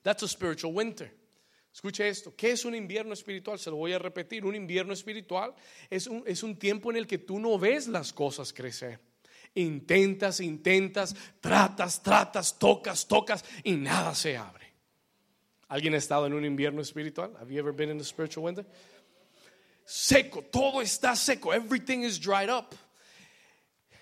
That's 0.03 0.23
a 0.23 0.29
spiritual 0.29 0.73
winter. 0.73 1.13
Escuche 1.73 2.09
esto, 2.09 2.35
¿qué 2.37 2.51
es 2.51 2.65
un 2.65 2.75
invierno 2.75 3.13
espiritual? 3.13 3.59
Se 3.59 3.71
lo 3.71 3.77
voy 3.77 3.93
a 3.93 3.99
repetir, 3.99 4.45
un 4.45 4.57
invierno 4.57 4.93
espiritual 4.93 5.55
es 5.89 6.09
un, 6.09 6.25
es 6.27 6.43
un 6.43 6.57
tiempo 6.57 6.91
en 6.91 6.97
el 6.97 7.07
que 7.07 7.19
tú 7.19 7.39
no 7.39 7.59
ves 7.59 7.87
las 7.87 8.13
cosas 8.13 8.53
crecer. 8.53 8.99
Intentas, 9.55 10.41
intentas, 10.41 11.15
tratas, 11.41 12.03
tratas, 12.03 12.59
tocas, 12.59 13.07
tocas 13.07 13.45
y 13.63 13.73
nada 13.73 14.15
se 14.15 14.37
abre. 14.37 14.67
¿Alguien 15.69 15.95
ha 15.95 15.99
estado 15.99 16.27
en 16.27 16.35
un 16.35 16.45
invierno 16.45 16.81
espiritual? 16.81 17.37
Have 17.41 17.53
you 17.53 17.61
ever 17.61 17.73
been 17.73 17.91
in 17.91 18.01
a 18.01 18.05
spiritual 18.05 18.47
winter? 18.47 18.67
Seco, 19.85 20.43
todo 20.43 20.83
está 20.83 21.15
seco, 21.15 21.53
everything 21.53 22.03
is 22.03 22.19
dried 22.19 22.49
up. 22.51 22.75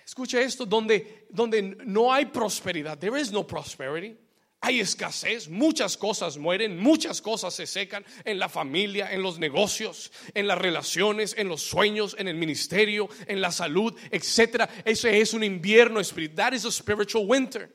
Escucha 0.05 0.41
esto, 0.41 0.65
donde, 0.65 1.27
donde 1.29 1.61
no 1.85 2.11
hay 2.11 2.25
prosperidad, 2.25 2.97
there 2.97 3.15
is 3.15 3.31
no 3.31 3.43
prosperity 3.43 4.17
hay 4.61 4.81
escasez, 4.81 5.47
muchas 5.47 5.95
cosas 5.95 6.37
mueren, 6.37 6.77
muchas 6.77 7.21
cosas 7.21 7.53
se 7.53 7.65
secan 7.65 8.05
en 8.25 8.39
la 8.39 8.49
familia, 8.49 9.11
en 9.11 9.21
los 9.21 9.39
negocios, 9.39 10.11
en 10.33 10.47
las 10.47 10.57
relaciones, 10.57 11.33
en 11.37 11.47
los 11.47 11.61
sueños, 11.61 12.15
en 12.19 12.27
el 12.27 12.35
ministerio, 12.35 13.09
en 13.25 13.39
la 13.39 13.53
salud, 13.53 13.95
etc. 14.11 14.69
Ese 14.83 15.21
es 15.21 15.33
un 15.33 15.45
invierno 15.45 16.01
espiritual. 16.01 16.35
That 16.35 16.53
is 16.53 16.65
a 16.65 16.71
spiritual 16.71 17.25
winter. 17.25 17.69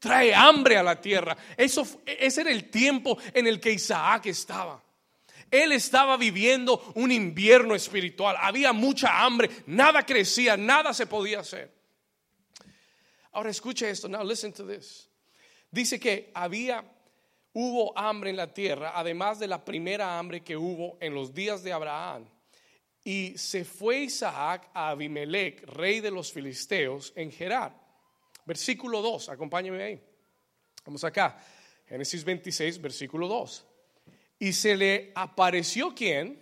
Trae 0.00 0.34
hambre 0.34 0.76
a 0.76 0.82
la 0.82 1.00
tierra. 1.00 1.36
Eso, 1.56 1.86
ese 2.04 2.40
era 2.40 2.50
el 2.50 2.70
tiempo 2.70 3.16
en 3.32 3.46
el 3.46 3.60
que 3.60 3.72
Isaac 3.72 4.26
estaba. 4.26 4.82
Él 5.48 5.70
estaba 5.70 6.16
viviendo 6.16 6.92
un 6.96 7.12
invierno 7.12 7.74
espiritual. 7.76 8.36
Había 8.40 8.72
mucha 8.72 9.24
hambre, 9.24 9.48
nada 9.66 10.04
crecía, 10.04 10.56
nada 10.56 10.92
se 10.92 11.06
podía 11.06 11.38
hacer. 11.40 11.72
Ahora 13.32 13.50
escucha 13.50 13.88
esto. 13.88 14.08
Now 14.08 14.24
listen 14.24 14.52
to 14.54 14.66
this. 14.66 15.05
Dice 15.76 16.00
que 16.00 16.30
había, 16.32 16.82
hubo 17.52 17.92
hambre 17.98 18.30
en 18.30 18.36
la 18.36 18.54
tierra, 18.54 18.92
además 18.94 19.38
de 19.38 19.46
la 19.46 19.62
primera 19.62 20.18
hambre 20.18 20.42
que 20.42 20.56
hubo 20.56 20.96
en 21.02 21.14
los 21.14 21.34
días 21.34 21.62
de 21.62 21.70
Abraham. 21.70 22.26
Y 23.04 23.36
se 23.36 23.62
fue 23.62 23.98
Isaac 23.98 24.70
a 24.72 24.88
Abimelech, 24.88 25.62
rey 25.64 26.00
de 26.00 26.10
los 26.10 26.32
filisteos, 26.32 27.12
en 27.14 27.30
Gerar. 27.30 27.78
Versículo 28.46 29.02
2, 29.02 29.28
acompáñeme 29.28 29.82
ahí. 29.82 30.00
Vamos 30.86 31.04
acá. 31.04 31.38
Génesis 31.86 32.24
26, 32.24 32.80
versículo 32.80 33.28
2. 33.28 33.66
Y 34.38 34.54
se 34.54 34.78
le 34.78 35.12
apareció 35.14 35.94
quién? 35.94 36.40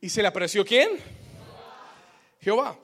¿Y 0.00 0.08
se 0.08 0.22
le 0.22 0.28
apareció 0.28 0.64
quién? 0.64 0.88
Jehová. 2.40 2.78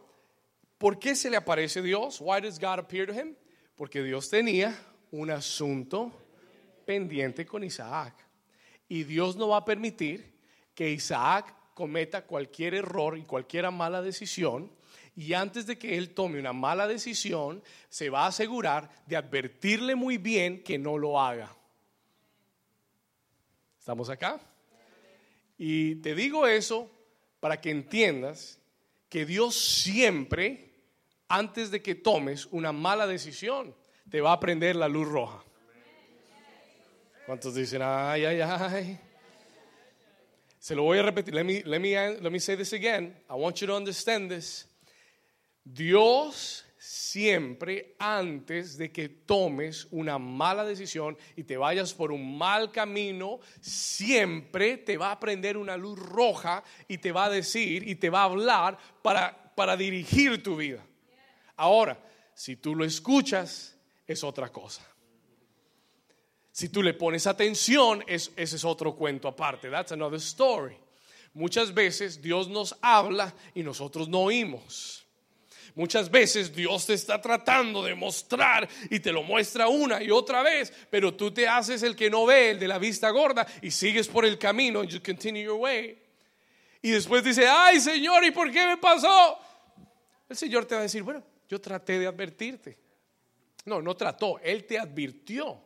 ¿Por 0.76 0.98
qué 0.98 1.16
se 1.16 1.30
le 1.30 1.38
aparece 1.38 1.80
Dios? 1.80 2.20
Why 2.20 2.42
does 2.42 2.58
God 2.58 2.80
appear 2.80 3.06
to 3.06 3.14
him? 3.14 3.34
Porque 3.76 4.02
Dios 4.02 4.30
tenía 4.30 4.76
un 5.10 5.30
asunto 5.30 6.12
pendiente 6.84 7.46
con 7.46 7.64
Isaac. 7.64 8.14
Y 8.88 9.04
Dios 9.04 9.36
no 9.36 9.48
va 9.48 9.58
a 9.58 9.64
permitir 9.64 10.34
que 10.74 10.90
Isaac 10.90 11.54
cometa 11.74 12.24
cualquier 12.24 12.74
error 12.74 13.18
y 13.18 13.22
cualquier 13.22 13.70
mala 13.70 14.02
decisión. 14.02 14.70
Y 15.16 15.32
antes 15.32 15.66
de 15.66 15.78
que 15.78 15.96
él 15.96 16.10
tome 16.10 16.38
una 16.38 16.52
mala 16.52 16.86
decisión, 16.86 17.62
se 17.88 18.10
va 18.10 18.24
a 18.24 18.28
asegurar 18.28 18.90
de 19.06 19.16
advertirle 19.16 19.94
muy 19.94 20.18
bien 20.18 20.62
que 20.62 20.78
no 20.78 20.98
lo 20.98 21.20
haga. 21.20 21.54
¿Estamos 23.78 24.08
acá? 24.08 24.40
Y 25.58 25.96
te 25.96 26.14
digo 26.14 26.46
eso 26.46 26.90
para 27.38 27.60
que 27.60 27.70
entiendas 27.70 28.58
que 29.08 29.24
Dios 29.24 29.54
siempre 29.54 30.73
antes 31.28 31.70
de 31.70 31.82
que 31.82 31.94
tomes 31.94 32.46
una 32.46 32.72
mala 32.72 33.06
decisión, 33.06 33.74
te 34.10 34.20
va 34.20 34.32
a 34.32 34.40
prender 34.40 34.76
la 34.76 34.88
luz 34.88 35.08
roja. 35.08 35.42
¿Cuántos 37.26 37.54
dicen, 37.54 37.80
ay, 37.82 38.24
ay, 38.24 38.40
ay? 38.40 39.00
Se 40.58 40.74
lo 40.74 40.82
voy 40.82 40.98
a 40.98 41.02
repetir. 41.02 41.34
Let 41.34 41.44
me, 41.44 41.62
let 41.64 41.78
me, 41.78 41.94
let 42.20 42.30
me 42.30 42.40
say 42.40 42.56
this 42.56 42.72
again. 42.72 43.16
I 43.28 43.34
want 43.34 43.60
you 43.60 43.66
to 43.66 43.76
understand 43.76 44.30
this. 44.30 44.66
Dios 45.62 46.64
siempre 46.84 47.96
antes 47.98 48.76
de 48.76 48.92
que 48.92 49.08
tomes 49.08 49.88
una 49.90 50.18
mala 50.18 50.64
decisión 50.64 51.16
y 51.34 51.44
te 51.44 51.56
vayas 51.56 51.94
por 51.94 52.12
un 52.12 52.36
mal 52.36 52.70
camino, 52.70 53.40
siempre 53.60 54.76
te 54.76 54.98
va 54.98 55.12
a 55.12 55.18
prender 55.18 55.56
una 55.56 55.78
luz 55.78 55.98
roja 55.98 56.62
y 56.86 56.98
te 56.98 57.10
va 57.10 57.26
a 57.26 57.30
decir 57.30 57.88
y 57.88 57.94
te 57.94 58.10
va 58.10 58.20
a 58.20 58.24
hablar 58.24 58.76
para, 59.00 59.54
para 59.54 59.78
dirigir 59.78 60.42
tu 60.42 60.56
vida. 60.56 60.84
Ahora, 61.56 61.98
si 62.34 62.56
tú 62.56 62.74
lo 62.74 62.84
escuchas, 62.84 63.76
es 64.06 64.24
otra 64.24 64.50
cosa. 64.50 64.82
Si 66.52 66.68
tú 66.68 66.82
le 66.82 66.94
pones 66.94 67.26
atención, 67.26 68.04
ese 68.06 68.32
es 68.36 68.64
otro 68.64 68.94
cuento 68.94 69.28
aparte. 69.28 69.70
That's 69.70 69.92
another 69.92 70.18
story. 70.18 70.76
Muchas 71.32 71.74
veces 71.74 72.22
Dios 72.22 72.48
nos 72.48 72.76
habla 72.80 73.34
y 73.54 73.62
nosotros 73.64 74.08
no 74.08 74.20
oímos. 74.20 75.04
Muchas 75.74 76.08
veces 76.08 76.54
Dios 76.54 76.86
te 76.86 76.94
está 76.94 77.20
tratando 77.20 77.82
de 77.82 77.96
mostrar 77.96 78.68
y 78.88 79.00
te 79.00 79.10
lo 79.10 79.24
muestra 79.24 79.66
una 79.66 80.00
y 80.00 80.12
otra 80.12 80.42
vez, 80.42 80.72
pero 80.88 81.12
tú 81.14 81.32
te 81.32 81.48
haces 81.48 81.82
el 81.82 81.96
que 81.96 82.08
no 82.08 82.24
ve, 82.26 82.50
el 82.50 82.60
de 82.60 82.68
la 82.68 82.78
vista 82.78 83.10
gorda, 83.10 83.44
y 83.60 83.72
sigues 83.72 84.06
por 84.06 84.24
el 84.24 84.38
camino, 84.38 84.84
you 84.84 85.00
continue 85.04 85.42
your 85.42 85.58
way. 85.58 86.00
Y 86.80 86.90
después 86.90 87.24
dice, 87.24 87.48
ay 87.48 87.80
Señor, 87.80 88.24
¿y 88.24 88.30
por 88.30 88.52
qué 88.52 88.64
me 88.68 88.76
pasó? 88.76 89.40
El 90.28 90.36
Señor 90.36 90.64
te 90.66 90.76
va 90.76 90.82
a 90.82 90.84
decir, 90.84 91.02
bueno, 91.02 91.24
yo 91.48 91.60
traté 91.60 91.98
de 91.98 92.06
advertirte. 92.06 92.78
No, 93.64 93.80
no 93.80 93.96
trató, 93.96 94.38
Él 94.40 94.64
te 94.64 94.78
advirtió, 94.78 95.60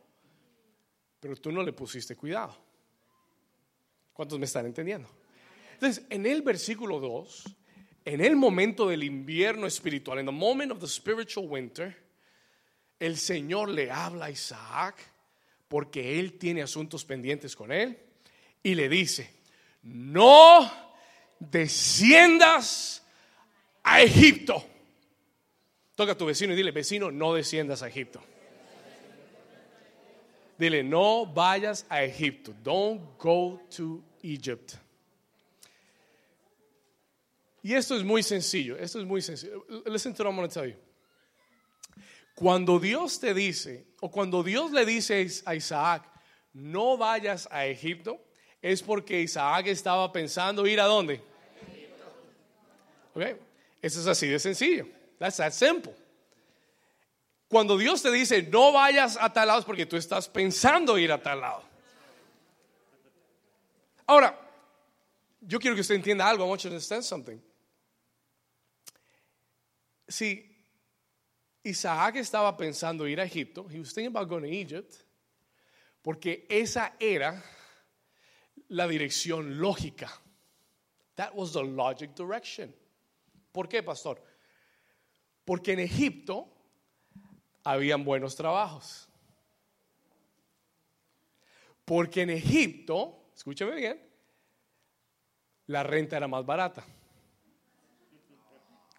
pero 1.19 1.35
tú 1.35 1.51
no 1.51 1.63
le 1.63 1.73
pusiste 1.73 2.15
cuidado. 2.15 2.55
¿Cuántos 4.13 4.39
me 4.39 4.45
están 4.45 4.65
entendiendo? 4.65 5.09
Entonces, 5.73 6.05
en 6.09 6.25
el 6.25 6.41
versículo 6.41 6.99
2, 6.99 7.55
en 8.05 8.21
el 8.21 8.35
momento 8.35 8.87
del 8.87 9.03
invierno 9.03 9.67
espiritual, 9.67 10.19
en 10.19 10.25
the 10.25 10.31
moment 10.31 10.71
of 10.71 10.79
the 10.79 10.87
spiritual 10.87 11.47
winter, 11.47 11.95
el 12.99 13.17
Señor 13.17 13.69
le 13.69 13.91
habla 13.91 14.25
a 14.25 14.31
Isaac 14.31 14.95
porque 15.67 16.19
él 16.19 16.37
tiene 16.37 16.61
asuntos 16.61 17.05
pendientes 17.05 17.55
con 17.55 17.71
él 17.71 17.97
y 18.61 18.75
le 18.75 18.89
dice, 18.89 19.31
no 19.83 20.69
desciendas 21.39 23.03
a 23.83 24.01
Egipto. 24.01 24.65
Toca 25.99 26.13
a 26.13 26.15
tu 26.15 26.25
vecino 26.25 26.53
y 26.53 26.55
dile, 26.55 26.71
vecino, 26.71 27.11
no 27.11 27.33
desciendas 27.33 27.83
a 27.83 27.89
Egipto. 27.89 28.21
Dile, 30.57 30.81
no 30.81 31.25
vayas 31.25 31.85
a 31.89 32.01
Egipto. 32.01 32.53
Don't 32.63 33.01
go 33.17 33.59
to 33.75 34.01
Egypt. 34.23 34.75
Y 37.61 37.73
esto 37.73 37.97
es 37.97 38.05
muy 38.05 38.23
sencillo. 38.23 38.77
Esto 38.77 39.01
es 39.01 39.05
muy 39.05 39.21
sencillo. 39.21 39.65
Listen 39.87 40.13
to 40.13 40.23
what 40.23 40.29
I'm 40.29 40.37
going 40.37 40.47
to 40.47 40.53
tell 40.53 40.69
you. 40.69 40.77
Cuando 42.33 42.79
Dios 42.79 43.19
te 43.19 43.33
dice, 43.33 43.87
o 43.99 44.09
cuando 44.09 44.41
Dios 44.41 44.71
le 44.71 44.85
dice 44.85 45.27
a 45.45 45.53
Isaac, 45.53 46.03
no 46.53 46.95
vayas 46.95 47.45
a 47.51 47.65
Egipto, 47.65 48.21
es 48.61 48.81
porque 48.81 49.19
Isaac 49.19 49.67
estaba 49.67 50.09
pensando 50.13 50.65
ir 50.65 50.79
a 50.79 50.85
dónde. 50.85 51.21
¿Ok? 53.13 53.37
Eso 53.81 53.99
es 53.99 54.07
así 54.07 54.27
de 54.27 54.39
sencillo. 54.39 54.98
That's 55.19 55.37
that 55.37 55.53
simple. 55.53 55.93
Cuando 57.49 57.77
Dios 57.77 58.01
te 58.01 58.11
dice 58.11 58.41
no 58.43 58.71
vayas 58.71 59.17
a 59.19 59.31
tal 59.31 59.47
lado 59.47 59.59
es 59.59 59.65
porque 59.65 59.85
tú 59.85 59.97
estás 59.97 60.27
pensando 60.29 60.97
ir 60.97 61.11
a 61.11 61.21
tal 61.21 61.41
lado. 61.41 61.63
Ahora, 64.07 64.35
yo 65.41 65.59
quiero 65.59 65.75
que 65.75 65.81
usted 65.81 65.95
entienda 65.95 66.27
algo. 66.27 66.45
I 66.45 66.47
want 66.47 66.63
you 66.63 66.69
to 66.69 66.75
understand 66.75 67.03
something. 67.03 67.39
Si 70.07 70.45
Isaac 71.63 72.15
estaba 72.15 72.57
pensando 72.57 73.07
ir 73.07 73.19
a 73.19 73.25
Egipto, 73.25 73.67
he 73.69 73.79
was 73.79 73.93
thinking 73.93 74.07
about 74.15 74.27
going 74.27 74.43
to 74.43 74.49
Egypt, 74.49 74.95
porque 76.01 76.47
esa 76.49 76.93
era 76.99 77.43
la 78.69 78.87
dirección 78.87 79.59
lógica. 79.59 80.09
That 81.15 81.35
was 81.35 81.53
the 81.53 81.63
logic 81.63 82.15
direction. 82.15 82.73
¿Por 83.53 83.67
qué, 83.67 83.83
pastor? 83.83 84.17
Porque 85.49 85.73
en 85.73 85.79
Egipto 85.79 86.47
habían 87.63 88.05
buenos 88.05 88.35
trabajos. 88.35 89.09
Porque 91.85 92.21
en 92.21 92.29
Egipto, 92.29 93.31
escúchame 93.33 93.73
bien, 93.73 93.99
la 95.65 95.81
renta 95.81 96.17
era 96.17 96.27
más 96.27 96.45
barata. 96.45 96.85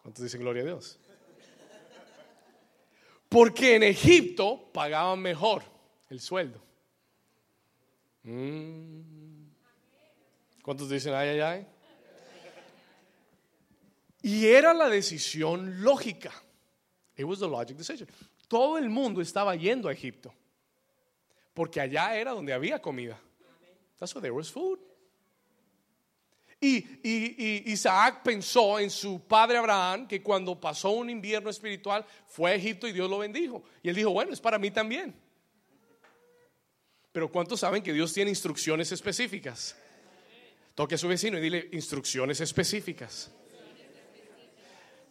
¿Cuántos 0.02 0.24
dicen 0.24 0.40
gloria 0.40 0.62
a 0.62 0.66
Dios? 0.66 0.98
Porque 3.28 3.76
en 3.76 3.84
Egipto 3.84 4.72
pagaban 4.72 5.20
mejor 5.20 5.62
el 6.08 6.18
sueldo. 6.18 6.60
Mm. 8.24 9.44
¿Cuántos 10.64 10.90
dicen 10.90 11.14
ay, 11.14 11.28
ay, 11.28 11.40
ay? 11.42 11.66
Y 14.22 14.46
era 14.46 14.74
la 14.74 14.88
decisión 14.88 15.83
lógica. 15.83 16.33
It 17.16 17.24
was 17.24 17.38
the 17.38 17.48
logic 17.48 17.76
decision. 17.76 18.09
Todo 18.48 18.78
el 18.78 18.88
mundo 18.88 19.20
estaba 19.20 19.54
yendo 19.56 19.88
a 19.88 19.92
Egipto. 19.92 20.33
Porque 21.54 21.80
allá 21.80 22.16
era 22.16 22.33
donde 22.33 22.52
había 22.52 22.80
comida. 22.80 23.18
That's 23.98 24.14
where 24.14 24.22
there 24.22 24.35
was 24.35 24.50
food. 24.50 24.78
Y, 26.62 26.85
y, 27.02 27.72
Isaac 27.72 28.22
pensó 28.22 28.78
en 28.78 28.90
su 28.90 29.26
padre 29.26 29.56
Abraham 29.56 30.06
que 30.06 30.22
cuando 30.22 30.61
pasó 30.61 30.90
un 30.90 31.09
invierno 31.09 31.48
espiritual 31.48 32.04
fue 32.26 32.50
a 32.50 32.54
Egipto 32.54 32.87
y 32.87 32.92
Dios 32.92 33.09
lo 33.09 33.18
bendijo. 33.18 33.62
Y 33.83 33.88
él 33.88 33.94
dijo, 33.94 34.11
bueno, 34.11 34.33
es 34.33 34.40
para 34.40 34.59
mí 34.59 34.70
también. 34.70 35.14
Pero 37.12 37.30
¿cuántos 37.33 37.61
saben 37.61 37.83
que 37.83 37.92
Dios 37.92 38.12
tiene 38.12 38.30
instrucciones 38.30 38.92
específicas? 38.92 39.74
Toque 40.74 40.94
a 40.94 40.98
su 40.98 41.09
vecino 41.09 41.38
y 41.38 41.40
dile 41.40 41.68
instrucciones 41.72 42.40
específicas. 42.40 43.33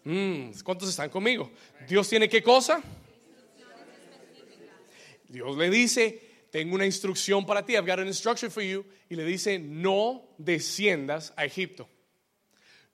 Mm, 0.10 0.60
¿Cuántos 0.63 0.89
están 0.89 1.08
conmigo? 1.12 1.52
Dios 1.88 2.10
tiene 2.10 2.28
qué 2.28 2.41
cosa? 2.41 2.82
Dios 5.28 5.56
le 5.56 5.69
dice, 5.69 6.48
tengo 6.50 6.74
una 6.74 6.88
instrucción 6.88 7.45
para 7.45 7.63
ti, 7.63 7.74
I've 7.74 7.86
got 7.86 8.00
an 8.00 8.08
instruction 8.08 8.50
for 8.50 8.63
you, 8.63 8.84
y 9.08 9.15
le 9.15 9.24
dice, 9.24 9.60
no 9.60 10.24
desciendas 10.39 11.32
a 11.38 11.45
Egipto. 11.45 11.88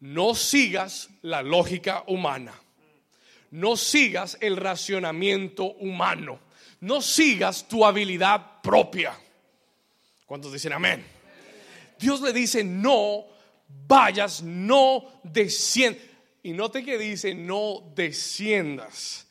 No 0.01 0.35
sigas 0.35 1.09
la 1.21 1.41
lógica 1.41 2.03
humana. 2.07 2.53
No 3.49 3.77
sigas 3.77 4.37
el 4.41 4.57
racionamiento 4.57 5.63
humano. 5.63 6.41
No 6.81 7.01
sigas 7.01 7.65
tu 7.69 7.85
habilidad 7.85 8.61
propia. 8.61 9.17
¿Cuántos 10.25 10.51
dicen 10.51 10.73
amén? 10.73 11.01
Dios 11.97 12.19
le 12.19 12.33
dice, 12.33 12.61
no 12.61 13.25
vayas, 13.87 14.43
no 14.43 15.21
desciendas. 15.23 16.14
Y 16.45 16.53
note 16.53 16.85
que 16.85 16.99
dice, 16.99 17.33
no 17.33 17.91
desciendas. 17.95 19.25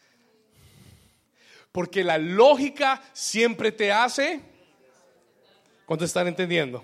Porque 1.71 2.03
la 2.03 2.19
lógica 2.19 3.01
siempre 3.13 3.71
te 3.71 3.93
hace. 3.93 4.41
¿Cuánto 5.87 6.05
están 6.05 6.27
entendiendo? 6.27 6.83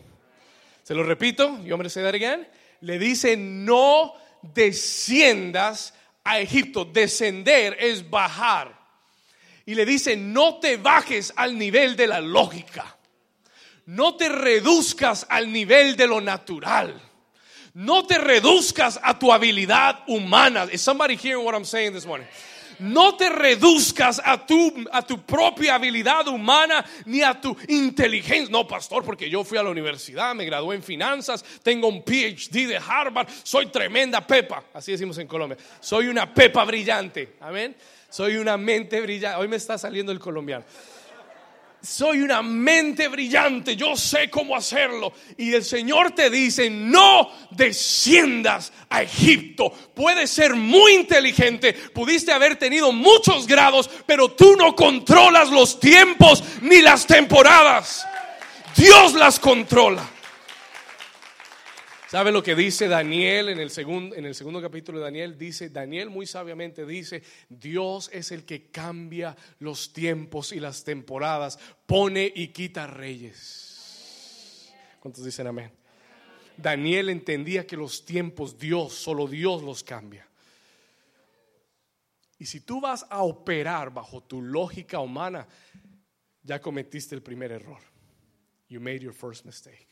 Se 0.85 0.95
lo 0.95 1.03
repito, 1.03 1.61
yo 1.65 1.77
me 1.77 1.89
that 1.89 2.15
again. 2.15 2.47
Le 2.81 3.01
dice, 3.01 3.37
no 3.37 4.15
desciendas 4.41 5.95
a 6.23 6.39
Egipto. 6.39 6.85
Descender 6.85 7.77
es 7.81 8.09
bajar. 8.09 8.79
Y 9.67 9.75
le 9.75 9.85
dice, 9.85 10.17
no 10.17 10.61
te 10.61 10.77
bajes 10.77 11.33
al 11.35 11.59
nivel 11.59 11.97
de 11.97 12.07
la 12.07 12.21
lógica. 12.21 12.97
No 13.87 14.15
te 14.15 14.29
reduzcas 14.29 15.27
al 15.29 15.53
nivel 15.53 15.97
de 15.97 16.07
lo 16.07 16.21
natural. 16.21 17.10
No 17.81 18.05
te 18.05 18.19
reduzcas 18.19 19.01
a 19.03 19.19
tu 19.19 19.33
habilidad 19.33 20.01
humana. 20.07 20.69
Is 20.71 20.83
somebody 20.83 21.17
hearing 21.17 21.47
what 21.47 21.55
I'm 21.55 21.65
saying 21.65 21.95
this 21.95 22.05
morning? 22.05 22.27
no 22.79 23.15
te 23.17 23.29
reduzcas 23.29 24.21
a 24.25 24.47
tu, 24.47 24.87
a 24.91 25.03
tu 25.03 25.19
propia 25.19 25.75
habilidad 25.75 26.27
humana 26.29 26.85
ni 27.07 27.23
a 27.23 27.41
tu 27.41 27.57
inteligencia. 27.69 28.51
No, 28.51 28.67
pastor, 28.67 29.03
porque 29.03 29.31
yo 29.31 29.45
fui 29.45 29.59
a 29.59 29.63
la 29.63 29.71
universidad, 29.71 30.35
me 30.35 30.45
gradué 30.45 30.77
en 30.77 30.83
finanzas, 30.83 31.45
tengo 31.63 31.89
un 31.89 32.03
PhD 32.03 32.69
de 32.69 32.77
Harvard, 32.77 33.29
soy 33.43 33.67
tremenda 33.67 34.27
pepa. 34.27 34.65
Así 34.75 34.93
decimos 34.93 35.17
en 35.19 35.27
Colombia. 35.27 35.59
Soy 35.81 36.09
una 36.09 36.33
pepa 36.33 36.65
brillante. 36.65 37.37
Amén. 37.41 37.75
Soy 38.11 38.37
una 38.37 38.57
mente 38.57 39.01
brillante. 39.01 39.41
Hoy 39.41 39.49
me 39.49 39.57
está 39.57 39.79
saliendo 39.79 40.13
el 40.13 40.19
colombiano 40.19 40.65
soy 41.83 42.21
una 42.21 42.43
mente 42.43 43.09
brillante, 43.09 43.77
yo 43.77 43.97
sé 43.97 44.29
cómo 44.29 44.55
hacerlo. 44.55 45.13
Y 45.37 45.55
el 45.55 45.65
Señor 45.65 46.13
te 46.13 46.31
dice, 46.31 46.69
no 46.69 47.31
desciendas 47.51 48.73
a 48.89 49.03
Egipto. 49.03 49.71
Puedes 49.95 50.31
ser 50.31 50.55
muy 50.55 50.93
inteligente, 50.93 51.73
pudiste 51.73 52.33
haber 52.33 52.57
tenido 52.57 52.93
muchos 52.93 53.47
grados, 53.47 53.89
pero 54.07 54.31
tú 54.33 54.57
no 54.57 54.77
controlas 54.77 55.51
los 55.51 55.81
tiempos 55.81 56.43
ni 56.63 56.83
las 56.83 57.07
temporadas. 57.07 58.07
Dios 58.77 59.15
las 59.15 59.39
controla. 59.39 60.09
¿Sabe 62.11 62.33
lo 62.33 62.43
que 62.43 62.57
dice 62.57 62.89
Daniel 62.89 63.51
en 63.51 63.61
el, 63.61 63.71
segundo, 63.71 64.17
en 64.17 64.27
el 64.27 64.35
segundo 64.35 64.61
capítulo 64.61 64.99
de 64.99 65.05
Daniel? 65.05 65.39
Dice, 65.39 65.71
Daniel 65.71 66.11
muy 66.11 66.27
sabiamente 66.27 66.85
dice, 66.85 67.23
Dios 67.49 68.11
es 68.13 68.33
el 68.33 68.45
que 68.45 68.69
cambia 68.69 69.37
los 69.61 69.93
tiempos 69.93 70.51
y 70.51 70.59
las 70.59 70.83
temporadas, 70.83 71.57
pone 71.87 72.33
y 72.35 72.49
quita 72.49 72.89
reyes. 72.89 74.73
¿Cuántos 74.99 75.25
dicen 75.25 75.47
amén? 75.47 75.71
Daniel 76.57 77.11
entendía 77.11 77.65
que 77.65 77.77
los 77.77 78.05
tiempos 78.05 78.59
Dios, 78.59 78.93
solo 78.93 79.29
Dios 79.29 79.63
los 79.63 79.85
cambia. 79.85 80.27
Y 82.41 82.47
si 82.47 82.59
tú 82.59 82.81
vas 82.81 83.07
a 83.09 83.23
operar 83.23 83.95
bajo 83.95 84.21
tu 84.21 84.43
lógica 84.43 84.99
humana, 84.99 85.47
ya 86.43 86.61
cometiste 86.61 87.15
el 87.15 87.23
primer 87.23 87.53
error. 87.53 87.79
You 88.69 88.81
made 88.81 88.99
your 88.99 89.15
first 89.15 89.45
mistake. 89.45 89.90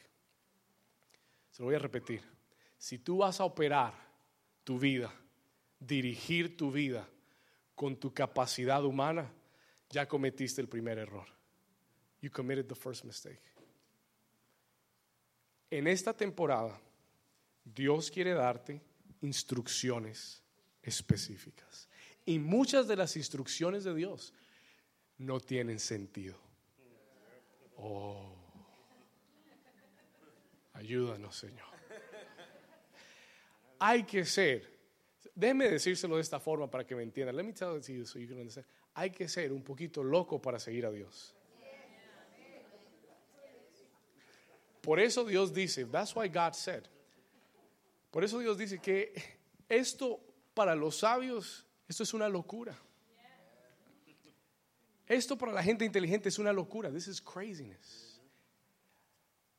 Se 1.59 1.63
lo 1.63 1.67
voy 1.67 1.75
a 1.75 1.81
repetir. 1.81 2.23
Si 2.79 2.99
tú 2.99 3.17
vas 3.17 3.41
a 3.41 3.45
operar 3.45 3.93
tu 4.63 4.79
vida, 4.79 5.13
dirigir 5.81 6.57
tu 6.57 6.71
vida 6.71 7.09
con 7.75 7.97
tu 7.97 8.15
capacidad 8.15 8.85
humana, 8.85 9.29
ya 9.91 10.07
cometiste 10.07 10.61
el 10.61 10.69
primer 10.69 10.99
error. 10.99 11.27
You 12.21 12.31
committed 12.31 12.67
the 12.67 12.77
first 12.77 13.05
mistake. 13.05 13.43
En 15.69 15.89
esta 15.89 16.17
temporada, 16.17 16.81
Dios 17.65 18.09
quiere 18.09 18.35
darte 18.35 18.81
instrucciones 19.23 20.41
específicas. 20.81 21.89
Y 22.25 22.39
muchas 22.39 22.87
de 22.87 22.95
las 22.95 23.17
instrucciones 23.17 23.83
de 23.83 23.97
Dios 23.97 24.33
no 25.17 25.41
tienen 25.41 25.81
sentido. 25.81 26.37
Oh. 27.77 28.48
Ayúdanos, 30.79 31.37
Señor. 31.37 31.67
Hay 33.81 34.05
que 34.05 34.25
ser, 34.25 34.71
déjeme 35.35 35.69
decírselo 35.69 36.17
de 36.17 36.23
esta 36.23 36.39
forma 36.39 36.71
para 36.71 36.87
que 36.87 36.95
me 36.95 37.03
entiendan. 37.03 37.37
Let 37.37 37.43
me 37.43 37.53
tell 37.53 37.81
you 37.81 38.05
so 38.05 38.19
you 38.19 38.29
can 38.29 38.39
understand. 38.39 38.67
Hay 38.95 39.11
que 39.11 39.29
ser 39.29 39.53
un 39.53 39.63
poquito 39.63 40.05
loco 40.05 40.41
para 40.41 40.59
seguir 40.61 40.87
a 40.87 40.91
Dios. 40.91 41.35
Por 44.81 45.01
eso 45.01 45.25
Dios 45.25 45.53
dice, 45.53 45.85
that's 45.87 46.15
why 46.15 46.29
God 46.29 46.55
said. 46.55 46.85
Por 48.13 48.23
eso 48.23 48.39
Dios 48.39 48.57
dice 48.57 48.79
que 48.79 49.13
esto 49.69 50.21
para 50.55 50.77
los 50.77 50.99
sabios, 50.99 51.67
esto 51.89 52.05
es 52.05 52.15
una 52.15 52.29
locura. 52.29 52.77
Esto 55.09 55.37
para 55.37 55.53
la 55.53 55.63
gente 55.63 55.85
inteligente 55.85 56.29
es 56.29 56.39
una 56.39 56.53
locura. 56.53 56.91
This 56.91 57.09
is 57.09 57.21
craziness. 57.21 58.08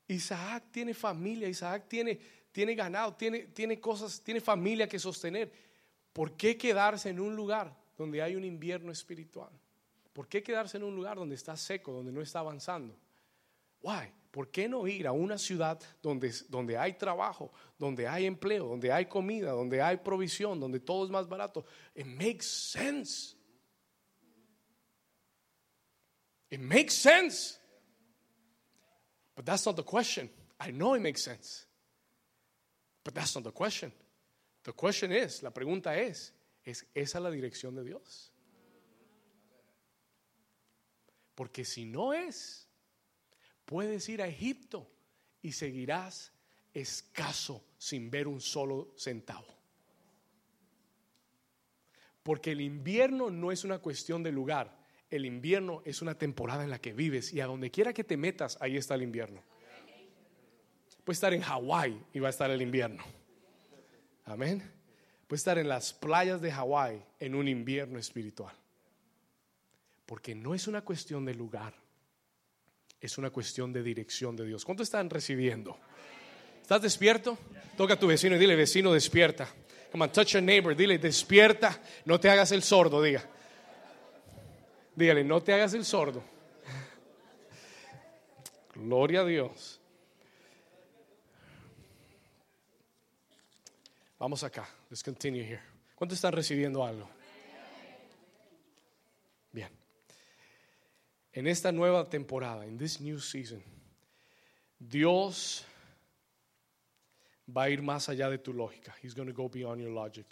Isaac 0.10 0.66
tiene 0.72 0.94
familia, 0.94 1.48
Isaac 1.48 1.86
tiene, 1.88 2.20
tiene 2.52 2.74
ganado, 2.74 3.14
tiene, 3.14 3.48
tiene 3.48 3.80
cosas, 3.80 4.22
tiene 4.22 4.42
familia 4.42 4.88
que 4.88 4.98
sostener. 4.98 5.52
¿Por 6.12 6.36
qué 6.36 6.58
quedarse 6.58 7.10
en 7.10 7.20
un 7.20 7.36
lugar 7.36 7.76
donde 7.96 8.22
hay 8.22 8.36
un 8.36 8.44
invierno 8.44 8.92
espiritual? 8.92 9.52
¿Por 10.12 10.28
qué 10.28 10.42
quedarse 10.42 10.78
en 10.78 10.84
un 10.84 10.96
lugar 10.96 11.18
donde 11.18 11.36
está 11.36 11.56
seco, 11.56 11.94
donde 11.94 12.12
no 12.12 12.22
está 12.22 12.40
avanzando? 12.40 12.98
Why? 13.82 14.12
¿Por 14.32 14.50
qué 14.50 14.68
no 14.68 14.88
ir 14.88 15.06
a 15.06 15.12
una 15.12 15.38
ciudad 15.38 15.80
donde, 16.02 16.34
donde 16.50 16.76
hay 16.76 16.94
trabajo, 16.94 17.52
donde 17.78 18.08
hay 18.08 18.26
empleo, 18.26 18.66
donde 18.66 18.92
hay 18.92 19.06
comida, 19.06 19.52
donde 19.52 19.80
hay 19.80 19.98
provisión, 19.98 20.60
donde 20.60 20.80
todo 20.80 21.06
es 21.06 21.12
más 21.12 21.28
barato? 21.28 21.66
It 21.94 22.08
makes 22.08 22.46
sense. 22.46 23.36
It 26.50 26.60
makes 26.60 26.94
sense. 26.94 27.59
But 29.40 29.46
that's 29.46 29.66
not 29.66 29.78
the 29.78 29.84
question. 29.84 30.30
I 30.60 30.72
know 30.72 30.96
it 30.96 31.00
makes 31.00 31.22
sense. 31.22 31.66
But 33.06 33.16
that's 33.16 33.34
not 33.36 33.46
the 33.46 33.54
question. 33.54 33.90
The 34.66 34.74
question 34.74 35.14
is, 35.14 35.42
la 35.42 35.52
pregunta 35.52 35.96
es, 35.96 36.34
¿es 36.66 36.86
esa 36.94 37.22
la 37.22 37.32
dirección 37.32 37.74
de 37.74 37.86
Dios? 37.86 38.32
Porque 41.36 41.64
si 41.64 41.86
no 41.86 42.12
es, 42.12 42.68
puedes 43.64 44.10
ir 44.10 44.22
a 44.22 44.28
Egipto 44.28 44.86
y 45.42 45.54
seguirás 45.54 46.34
escaso 46.74 47.64
sin 47.78 48.12
ver 48.12 48.28
un 48.28 48.42
solo 48.42 48.94
centavo. 48.98 49.48
Porque 52.24 52.52
el 52.52 52.60
invierno 52.60 53.30
no 53.30 53.54
es 53.54 53.64
una 53.64 53.80
cuestión 53.80 54.22
de 54.22 54.34
lugar, 54.34 54.79
el 55.10 55.26
invierno 55.26 55.82
es 55.86 56.02
una 56.02 56.16
temporada 56.16 56.64
en 56.64 56.70
la 56.70 56.80
que 56.80 56.94
vives 56.94 57.34
y 57.34 57.42
a 57.42 57.48
donde 57.48 57.72
quiera 57.72 57.94
que 57.94 58.04
te 58.04 58.18
metas, 58.18 58.58
ahí 58.62 58.78
está 58.78 58.96
el 58.96 59.02
invierno. 59.02 59.44
Puede 61.04 61.16
estar 61.16 61.34
en 61.34 61.42
Hawái 61.42 62.00
y 62.14 62.20
va 62.20 62.28
a 62.28 62.30
estar 62.30 62.52
el 62.52 62.62
invierno. 62.62 63.04
Amén. 64.26 64.62
Puede 65.28 65.38
estar 65.38 65.58
en 65.58 65.68
las 65.68 65.94
playas 65.94 66.42
de 66.42 66.52
Hawái 66.52 67.04
en 67.20 67.36
un 67.36 67.48
invierno 67.48 67.98
espiritual. 67.98 68.54
Porque 70.06 70.36
no 70.36 70.54
es 70.54 70.68
una 70.68 70.82
cuestión 70.82 71.26
de 71.26 71.34
lugar, 71.34 71.74
es 73.00 73.18
una 73.18 73.30
cuestión 73.30 73.74
de 73.74 73.82
dirección 73.82 74.36
de 74.36 74.46
Dios. 74.46 74.66
¿Cuánto 74.66 74.84
están 74.84 75.10
recibiendo? 75.10 75.78
¿Estás 76.62 76.82
despierto? 76.82 77.38
Toca 77.78 77.96
a 77.96 78.00
tu 78.00 78.08
vecino 78.08 78.36
y 78.36 78.40
dile, 78.40 78.56
vecino, 78.56 78.92
despierta. 78.94 79.48
Come 79.92 80.06
on, 80.06 80.12
touch 80.12 80.34
your 80.34 80.44
neighbor, 80.44 80.76
dile, 80.76 81.00
despierta, 81.00 81.82
no 82.06 82.20
te 82.20 82.30
hagas 82.30 82.52
el 82.52 82.62
sordo, 82.62 83.02
diga. 83.02 83.28
Dígale, 85.00 85.24
no 85.24 85.42
te 85.42 85.54
hagas 85.54 85.74
el 85.76 85.86
sordo. 85.86 86.22
Gloria 88.76 89.22
a 89.22 89.26
Dios. 89.26 89.80
Vamos 94.20 94.44
acá. 94.44 94.68
Let's 94.90 95.02
continue 95.02 95.42
here. 95.42 95.62
¿Cuántos 95.96 96.18
están 96.18 96.34
recibiendo 96.34 96.86
algo? 96.86 97.10
Bien. 99.54 99.70
En 101.32 101.48
esta 101.48 101.72
nueva 101.72 102.04
temporada, 102.04 102.66
en 102.66 102.78
this 102.78 103.00
new 103.00 103.22
season, 103.22 103.64
Dios 104.78 105.64
va 107.48 107.64
a 107.64 107.70
ir 107.70 107.82
más 107.82 108.10
allá 108.10 108.30
de 108.30 108.40
tu 108.40 108.52
lógica. 108.52 108.94
He's 109.02 109.16
going 109.16 109.30
to 109.30 109.34
go 109.34 109.48
beyond 109.48 109.82
your 109.82 109.92
logic. 109.92 110.28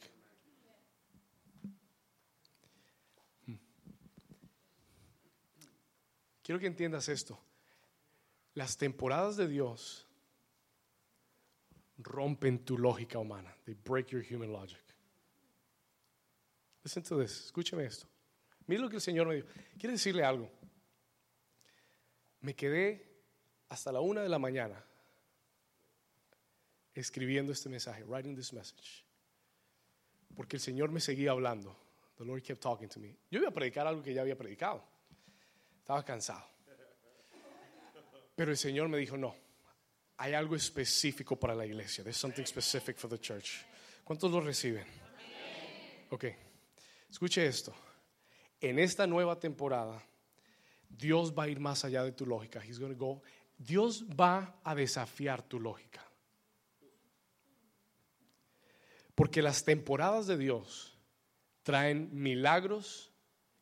Quiero 6.48 6.62
que 6.62 6.68
entiendas 6.68 7.10
esto. 7.10 7.38
Las 8.54 8.78
temporadas 8.78 9.36
de 9.36 9.50
Dios 9.50 10.08
rompen 11.98 12.64
tu 12.64 12.78
lógica 12.78 13.20
humana. 13.20 13.54
They 13.66 13.76
break 13.76 14.08
your 14.12 14.24
human 14.24 14.54
logic. 14.54 14.82
Listen 16.86 17.04
to 17.04 17.20
this. 17.20 17.48
Escúchame 17.48 17.84
esto. 17.84 18.08
Mira 18.66 18.84
lo 18.84 18.90
que 18.90 18.96
el 18.96 19.02
Señor 19.02 19.28
me 19.28 19.36
dijo. 19.36 19.48
Quiero 19.78 19.92
decirle 19.92 20.24
algo. 20.24 20.50
Me 22.40 22.56
quedé 22.56 23.06
hasta 23.68 23.92
la 23.92 24.00
una 24.00 24.22
de 24.22 24.30
la 24.30 24.40
mañana 24.40 24.82
escribiendo 26.94 27.52
este 27.52 27.68
mensaje, 27.68 28.06
writing 28.06 28.38
this 28.38 28.54
message. 28.54 29.04
Porque 30.34 30.56
el 30.56 30.62
Señor 30.62 30.92
me 30.92 31.02
seguía 31.02 31.32
hablando. 31.32 31.76
The 32.18 32.24
Lord 32.24 32.42
kept 32.42 32.62
talking 32.62 32.88
to 32.88 33.02
me. 33.02 33.18
Yo 33.30 33.40
iba 33.40 33.50
a 33.50 33.54
predicar 33.54 33.86
algo 33.86 34.02
que 34.02 34.14
ya 34.14 34.22
había 34.22 34.38
predicado. 34.38 34.96
Estaba 35.88 36.04
cansado. 36.04 36.44
Pero 38.36 38.52
el 38.52 38.58
Señor 38.58 38.90
me 38.90 38.98
dijo, 38.98 39.16
no, 39.16 39.34
hay 40.18 40.34
algo 40.34 40.54
específico 40.58 41.38
para 41.38 41.56
la 41.56 41.66
iglesia. 41.66 42.04
There's 42.04 42.18
something 42.18 42.44
specific 42.44 42.98
for 42.98 43.10
the 43.10 43.18
church. 43.18 43.64
¿Cuántos 44.04 44.30
lo 44.30 44.42
reciben? 44.42 44.86
Ok. 46.10 46.26
Escuche 47.10 47.48
esto. 47.48 47.74
En 48.60 48.80
esta 48.80 49.08
nueva 49.08 49.40
temporada, 49.40 50.04
Dios 50.90 51.34
va 51.34 51.44
a 51.44 51.48
ir 51.48 51.62
más 51.62 51.86
allá 51.86 52.04
de 52.04 52.12
tu 52.12 52.26
lógica. 52.26 52.62
He's 52.62 52.80
going 52.80 52.94
go. 52.98 53.22
Dios 53.58 54.04
va 54.10 54.60
a 54.66 54.76
desafiar 54.76 55.42
tu 55.42 55.58
lógica. 55.58 56.06
Porque 59.16 59.42
las 59.42 59.64
temporadas 59.64 60.28
de 60.28 60.38
Dios 60.38 60.98
traen 61.64 62.10
milagros 62.12 63.14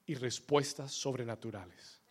y 0.08 0.16
respuestas 0.16 0.92
sobrenaturales. 0.92 2.02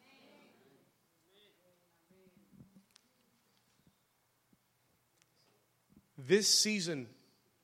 This 6.17 6.49
season 6.49 7.09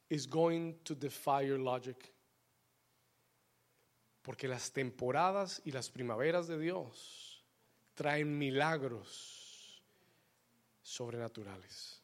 is 0.08 0.26
going 0.26 0.74
to 0.84 0.94
defy 0.94 1.42
your 1.42 1.58
logic. 1.58 2.12
Porque 4.22 4.48
las 4.48 4.70
temporadas 4.70 5.62
y 5.64 5.70
las 5.72 5.88
primaveras 5.88 6.46
de 6.46 6.58
Dios 6.58 7.42
traen 7.94 8.38
milagros 8.38 9.82
sobrenaturales. 10.82 12.00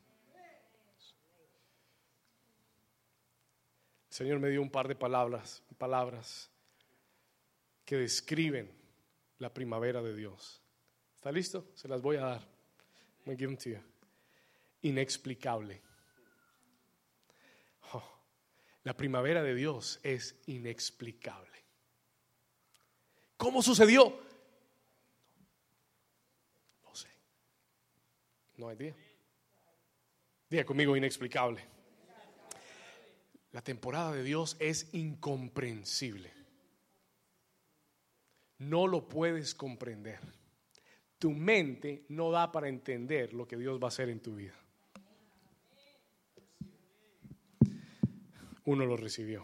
El 4.11 4.17
Señor 4.17 4.39
me 4.39 4.49
dio 4.49 4.63
un 4.63 4.71
par 4.71 4.89
de 4.89 4.95
palabras, 4.95 5.63
palabras 5.77 6.49
que 7.85 7.97
describen 7.97 8.71
la 9.39 9.53
primavera 9.53 10.03
de 10.03 10.15
Dios. 10.15 10.63
¿Está 11.15 11.31
listo? 11.31 11.67
Se 11.75 11.87
las 11.87 12.01
voy 12.01 12.17
a 12.17 12.21
dar. 12.21 12.57
I'm 13.27 13.37
give 13.37 13.49
them 13.49 13.57
to 13.57 13.71
you. 13.71 13.81
Inexplicable. 14.83 15.81
Oh, 17.93 18.03
la 18.87 18.97
primavera 18.97 19.43
de 19.43 19.53
Dios 19.53 19.99
es 20.05 20.37
inexplicable. 20.47 21.59
¿Cómo 23.37 23.61
sucedió? 23.61 24.17
No 26.85 26.95
sé. 26.95 27.09
No 28.59 28.69
hay 28.69 28.77
día. 28.77 28.95
Diga 30.49 30.65
conmigo 30.65 30.97
inexplicable. 30.97 31.65
La 33.51 33.61
temporada 33.61 34.13
de 34.13 34.23
Dios 34.23 34.57
es 34.61 34.95
incomprensible. 34.95 36.33
No 38.59 38.87
lo 38.87 39.09
puedes 39.09 39.57
comprender. 39.57 40.21
Tu 41.19 41.33
mente 41.33 42.05
no 42.11 42.31
da 42.31 42.53
para 42.53 42.69
entender 42.69 43.35
lo 43.35 43.49
que 43.49 43.57
Dios 43.57 43.81
va 43.81 43.87
a 43.87 43.89
hacer 43.89 44.11
en 44.11 44.21
tu 44.21 44.37
vida. 44.37 44.55
Uno 48.67 48.85
lo 48.85 48.97
recibió. 48.97 49.43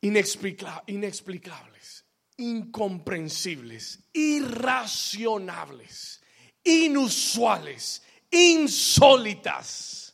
inexplicables, 0.00 2.04
incomprensibles, 2.36 4.00
irracionables, 4.12 6.22
inusuales, 6.64 8.02
insólitas 8.30 10.06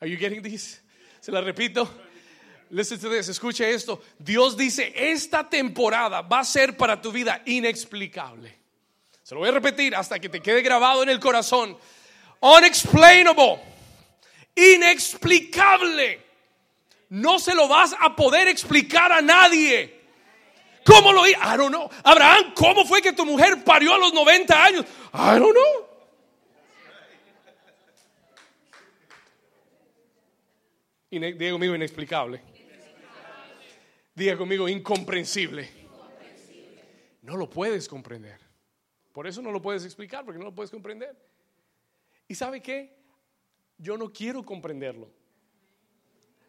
Are 0.00 0.08
you 0.08 0.16
getting 0.16 0.42
this? 0.42 0.80
Se 1.20 1.32
la 1.32 1.40
repito. 1.40 1.88
Listen 2.70 2.98
to 2.98 3.08
this, 3.08 3.28
escuche 3.28 3.72
esto. 3.72 4.00
Dios 4.18 4.56
dice, 4.56 4.92
esta 4.94 5.48
temporada 5.48 6.20
va 6.20 6.40
a 6.40 6.44
ser 6.44 6.76
para 6.76 7.00
tu 7.00 7.10
vida 7.10 7.42
inexplicable. 7.46 8.54
Se 9.22 9.34
lo 9.34 9.40
voy 9.40 9.48
a 9.48 9.52
repetir 9.52 9.96
hasta 9.96 10.18
que 10.18 10.28
te 10.28 10.40
quede 10.40 10.62
grabado 10.62 11.02
en 11.02 11.08
el 11.08 11.18
corazón. 11.18 11.76
Unexplainable. 12.40 13.77
Inexplicable. 14.58 16.26
No 17.10 17.38
se 17.38 17.54
lo 17.54 17.68
vas 17.68 17.94
a 17.98 18.14
poder 18.14 18.48
explicar 18.48 19.12
a 19.12 19.22
nadie. 19.22 19.98
¿Cómo 20.84 21.12
lo 21.12 21.26
hizo? 21.26 21.38
I 21.38 21.56
don't 21.56 21.70
know. 21.70 21.88
Abraham, 22.02 22.52
¿cómo 22.54 22.84
fue 22.84 23.00
que 23.00 23.12
tu 23.12 23.24
mujer 23.24 23.62
parió 23.64 23.94
a 23.94 23.98
los 23.98 24.12
90 24.12 24.64
años? 24.64 24.84
I 25.12 25.38
don't 25.38 25.52
know. 25.52 25.88
diga 31.10 31.52
conmigo 31.52 31.74
inexplicable. 31.74 32.40
Diga 34.14 34.36
conmigo 34.36 34.68
incomprensible. 34.68 35.68
No 37.22 37.36
lo 37.36 37.48
puedes 37.48 37.88
comprender. 37.88 38.40
Por 39.12 39.26
eso 39.26 39.42
no 39.42 39.52
lo 39.52 39.60
puedes 39.60 39.84
explicar, 39.84 40.24
porque 40.24 40.38
no 40.38 40.46
lo 40.46 40.54
puedes 40.54 40.70
comprender. 40.70 41.16
¿Y 42.26 42.34
sabe 42.34 42.60
qué? 42.60 42.97
Yo 43.78 43.96
no 43.96 44.12
quiero 44.12 44.44
comprenderlo. 44.44 45.08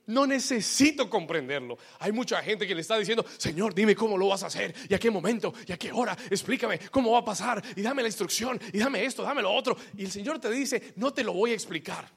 No 0.07 0.25
necesito 0.25 1.07
comprenderlo. 1.07 1.77
Hay 1.99 2.11
mucha 2.11 2.41
gente 2.41 2.65
que 2.65 2.73
le 2.73 2.81
está 2.81 2.97
diciendo, 2.97 3.23
Señor, 3.37 3.75
dime 3.75 3.93
cómo 3.93 4.17
lo 4.17 4.29
vas 4.29 4.41
a 4.41 4.47
hacer, 4.47 4.73
y 4.89 4.95
a 4.95 4.99
qué 4.99 5.11
momento, 5.11 5.53
y 5.67 5.71
a 5.71 5.77
qué 5.77 5.91
hora, 5.91 6.17
explícame 6.31 6.79
cómo 6.89 7.11
va 7.11 7.19
a 7.19 7.23
pasar, 7.23 7.63
y 7.75 7.83
dame 7.83 8.01
la 8.01 8.07
instrucción, 8.07 8.59
y 8.73 8.79
dame 8.79 9.05
esto, 9.05 9.21
dame 9.21 9.43
lo 9.43 9.51
otro. 9.53 9.77
Y 9.95 10.05
el 10.05 10.11
Señor 10.11 10.39
te 10.39 10.49
dice, 10.49 10.93
no 10.95 11.13
te 11.13 11.23
lo 11.23 11.33
voy 11.33 11.51
a 11.51 11.53
explicar, 11.53 12.09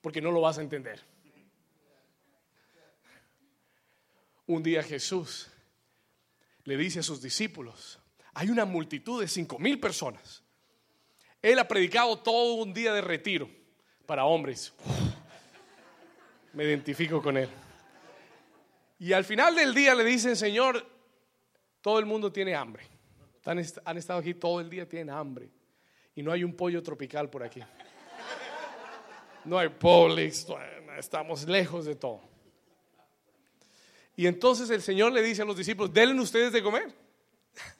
porque 0.00 0.20
no 0.20 0.32
lo 0.32 0.40
vas 0.40 0.58
a 0.58 0.62
entender. 0.62 1.00
Un 4.46 4.60
día 4.60 4.82
Jesús 4.82 5.48
le 6.64 6.76
dice 6.76 6.98
a 6.98 7.04
sus 7.04 7.22
discípulos, 7.22 8.00
hay 8.34 8.50
una 8.50 8.64
multitud 8.64 9.20
de 9.20 9.28
cinco 9.28 9.56
mil 9.60 9.78
personas. 9.78 10.42
Él 11.40 11.60
ha 11.60 11.68
predicado 11.68 12.18
todo 12.18 12.54
un 12.54 12.74
día 12.74 12.92
de 12.92 13.02
retiro 13.02 13.61
para 14.12 14.26
hombres. 14.26 14.74
me 16.52 16.64
identifico 16.64 17.22
con 17.22 17.34
él. 17.38 17.48
Y 18.98 19.14
al 19.14 19.24
final 19.24 19.54
del 19.54 19.72
día 19.72 19.94
le 19.94 20.04
dicen, 20.04 20.36
Señor, 20.36 20.86
todo 21.80 21.98
el 21.98 22.04
mundo 22.04 22.30
tiene 22.30 22.54
hambre. 22.54 22.84
Han, 23.46 23.58
estado 23.58 24.20
aquí 24.20 24.34
todo 24.34 24.60
el 24.60 24.68
día, 24.68 24.86
tienen 24.86 25.14
hambre. 25.14 25.48
Y 26.14 26.22
no 26.22 26.30
hay 26.30 26.44
un 26.44 26.54
pollo 26.54 26.82
tropical 26.82 27.30
por 27.30 27.42
aquí. 27.42 27.62
No 29.46 29.58
hay 29.58 29.70
Publix, 29.70 30.46
estamos 30.98 31.48
lejos 31.48 31.86
de 31.86 31.94
todo. 31.94 32.20
Y 34.14 34.26
entonces 34.26 34.68
el 34.68 34.82
Señor 34.82 35.12
le 35.12 35.22
dice 35.22 35.40
a 35.40 35.46
los 35.46 35.56
discípulos, 35.56 35.90
denle 35.90 36.20
ustedes 36.20 36.52
de 36.52 36.62
comer. 36.62 36.94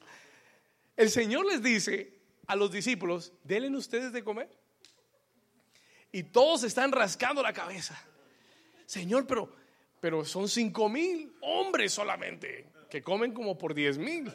El 0.97 1.11
Señor 1.11 1.45
les 1.45 1.61
dice 1.61 2.11
a 2.47 2.55
los 2.55 2.71
discípulos, 2.71 3.33
denle 3.43 3.77
ustedes 3.77 4.11
de 4.11 4.23
comer. 4.23 4.62
Y 6.13 6.23
todos 6.23 6.63
están 6.63 6.91
rascando 6.91 7.43
la 7.43 7.51
cabeza. 7.51 8.01
Señor, 8.85 9.27
pero, 9.27 9.53
pero 9.99 10.23
son 10.23 10.47
cinco 10.47 10.87
mil 10.87 11.35
hombres 11.41 11.91
solamente 11.91 12.67
que 12.89 13.01
comen 13.01 13.33
como 13.33 13.57
por 13.57 13.73
diez 13.73 13.97
mil. 13.97 14.31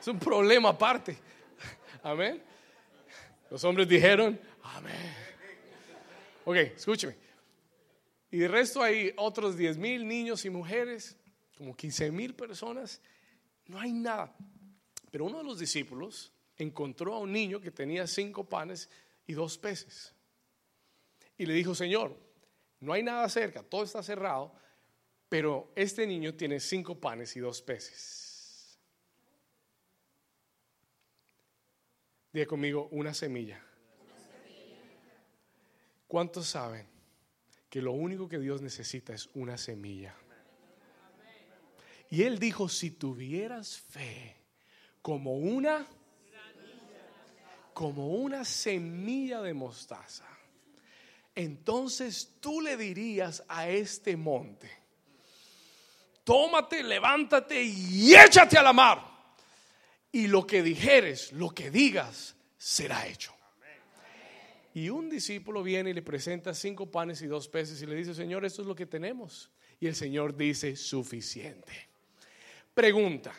Es 0.00 0.08
un 0.08 0.18
problema 0.18 0.70
aparte. 0.70 1.16
Amén. 2.02 2.42
Los 3.50 3.62
hombres 3.64 3.88
dijeron, 3.88 4.38
amén. 4.62 5.14
Ok, 6.44 6.56
escúcheme. 6.56 7.16
Y 8.30 8.38
de 8.38 8.48
resto 8.48 8.82
hay 8.82 9.12
otros 9.16 9.56
10 9.56 9.78
mil 9.78 10.06
niños 10.06 10.44
y 10.44 10.50
mujeres, 10.50 11.16
como 11.56 11.74
15 11.74 12.10
mil 12.10 12.34
personas. 12.34 13.00
No 13.66 13.80
hay 13.80 13.92
nada. 13.92 14.34
Pero 15.10 15.24
uno 15.24 15.38
de 15.38 15.44
los 15.44 15.58
discípulos 15.58 16.32
encontró 16.56 17.14
a 17.14 17.20
un 17.20 17.32
niño 17.32 17.60
que 17.60 17.70
tenía 17.70 18.06
cinco 18.06 18.44
panes 18.44 18.90
y 19.26 19.32
dos 19.32 19.56
peces. 19.56 20.14
Y 21.38 21.46
le 21.46 21.54
dijo, 21.54 21.74
Señor, 21.74 22.18
no 22.80 22.92
hay 22.92 23.02
nada 23.02 23.28
cerca, 23.28 23.62
todo 23.62 23.84
está 23.84 24.02
cerrado, 24.02 24.52
pero 25.28 25.72
este 25.74 26.06
niño 26.06 26.34
tiene 26.34 26.60
cinco 26.60 26.98
panes 26.98 27.36
y 27.36 27.40
dos 27.40 27.62
peces. 27.62 28.78
Diga 32.32 32.46
conmigo, 32.46 32.88
una 32.90 33.14
semilla. 33.14 33.64
¿Cuántos 36.06 36.48
saben 36.48 36.86
que 37.70 37.82
lo 37.82 37.92
único 37.92 38.28
que 38.28 38.38
Dios 38.38 38.62
necesita 38.62 39.14
es 39.14 39.28
una 39.34 39.58
semilla? 39.58 40.14
Y 42.10 42.22
él 42.22 42.38
dijo, 42.38 42.68
si 42.68 42.90
tuvieras 42.90 43.78
fe 43.78 44.36
como 45.02 45.36
una 45.36 45.86
como 47.74 48.08
una 48.08 48.44
semilla 48.44 49.40
de 49.40 49.54
mostaza, 49.54 50.26
entonces 51.38 52.34
tú 52.40 52.60
le 52.60 52.76
dirías 52.76 53.44
a 53.46 53.68
este 53.68 54.16
monte, 54.16 54.68
tómate, 56.24 56.82
levántate 56.82 57.62
y 57.62 58.12
échate 58.12 58.58
a 58.58 58.62
la 58.64 58.72
mar. 58.72 59.04
Y 60.10 60.26
lo 60.26 60.44
que 60.44 60.64
dijeres, 60.64 61.30
lo 61.32 61.50
que 61.50 61.70
digas, 61.70 62.34
será 62.56 63.06
hecho. 63.06 63.32
Y 64.74 64.88
un 64.88 65.08
discípulo 65.08 65.62
viene 65.62 65.90
y 65.90 65.94
le 65.94 66.02
presenta 66.02 66.52
cinco 66.54 66.90
panes 66.90 67.22
y 67.22 67.28
dos 67.28 67.46
peces 67.46 67.80
y 67.82 67.86
le 67.86 67.94
dice, 67.94 68.14
Señor, 68.14 68.44
esto 68.44 68.62
es 68.62 68.68
lo 68.68 68.74
que 68.74 68.86
tenemos. 68.86 69.48
Y 69.78 69.86
el 69.86 69.94
Señor 69.94 70.36
dice, 70.36 70.74
suficiente. 70.74 71.88
Pregunta, 72.74 73.32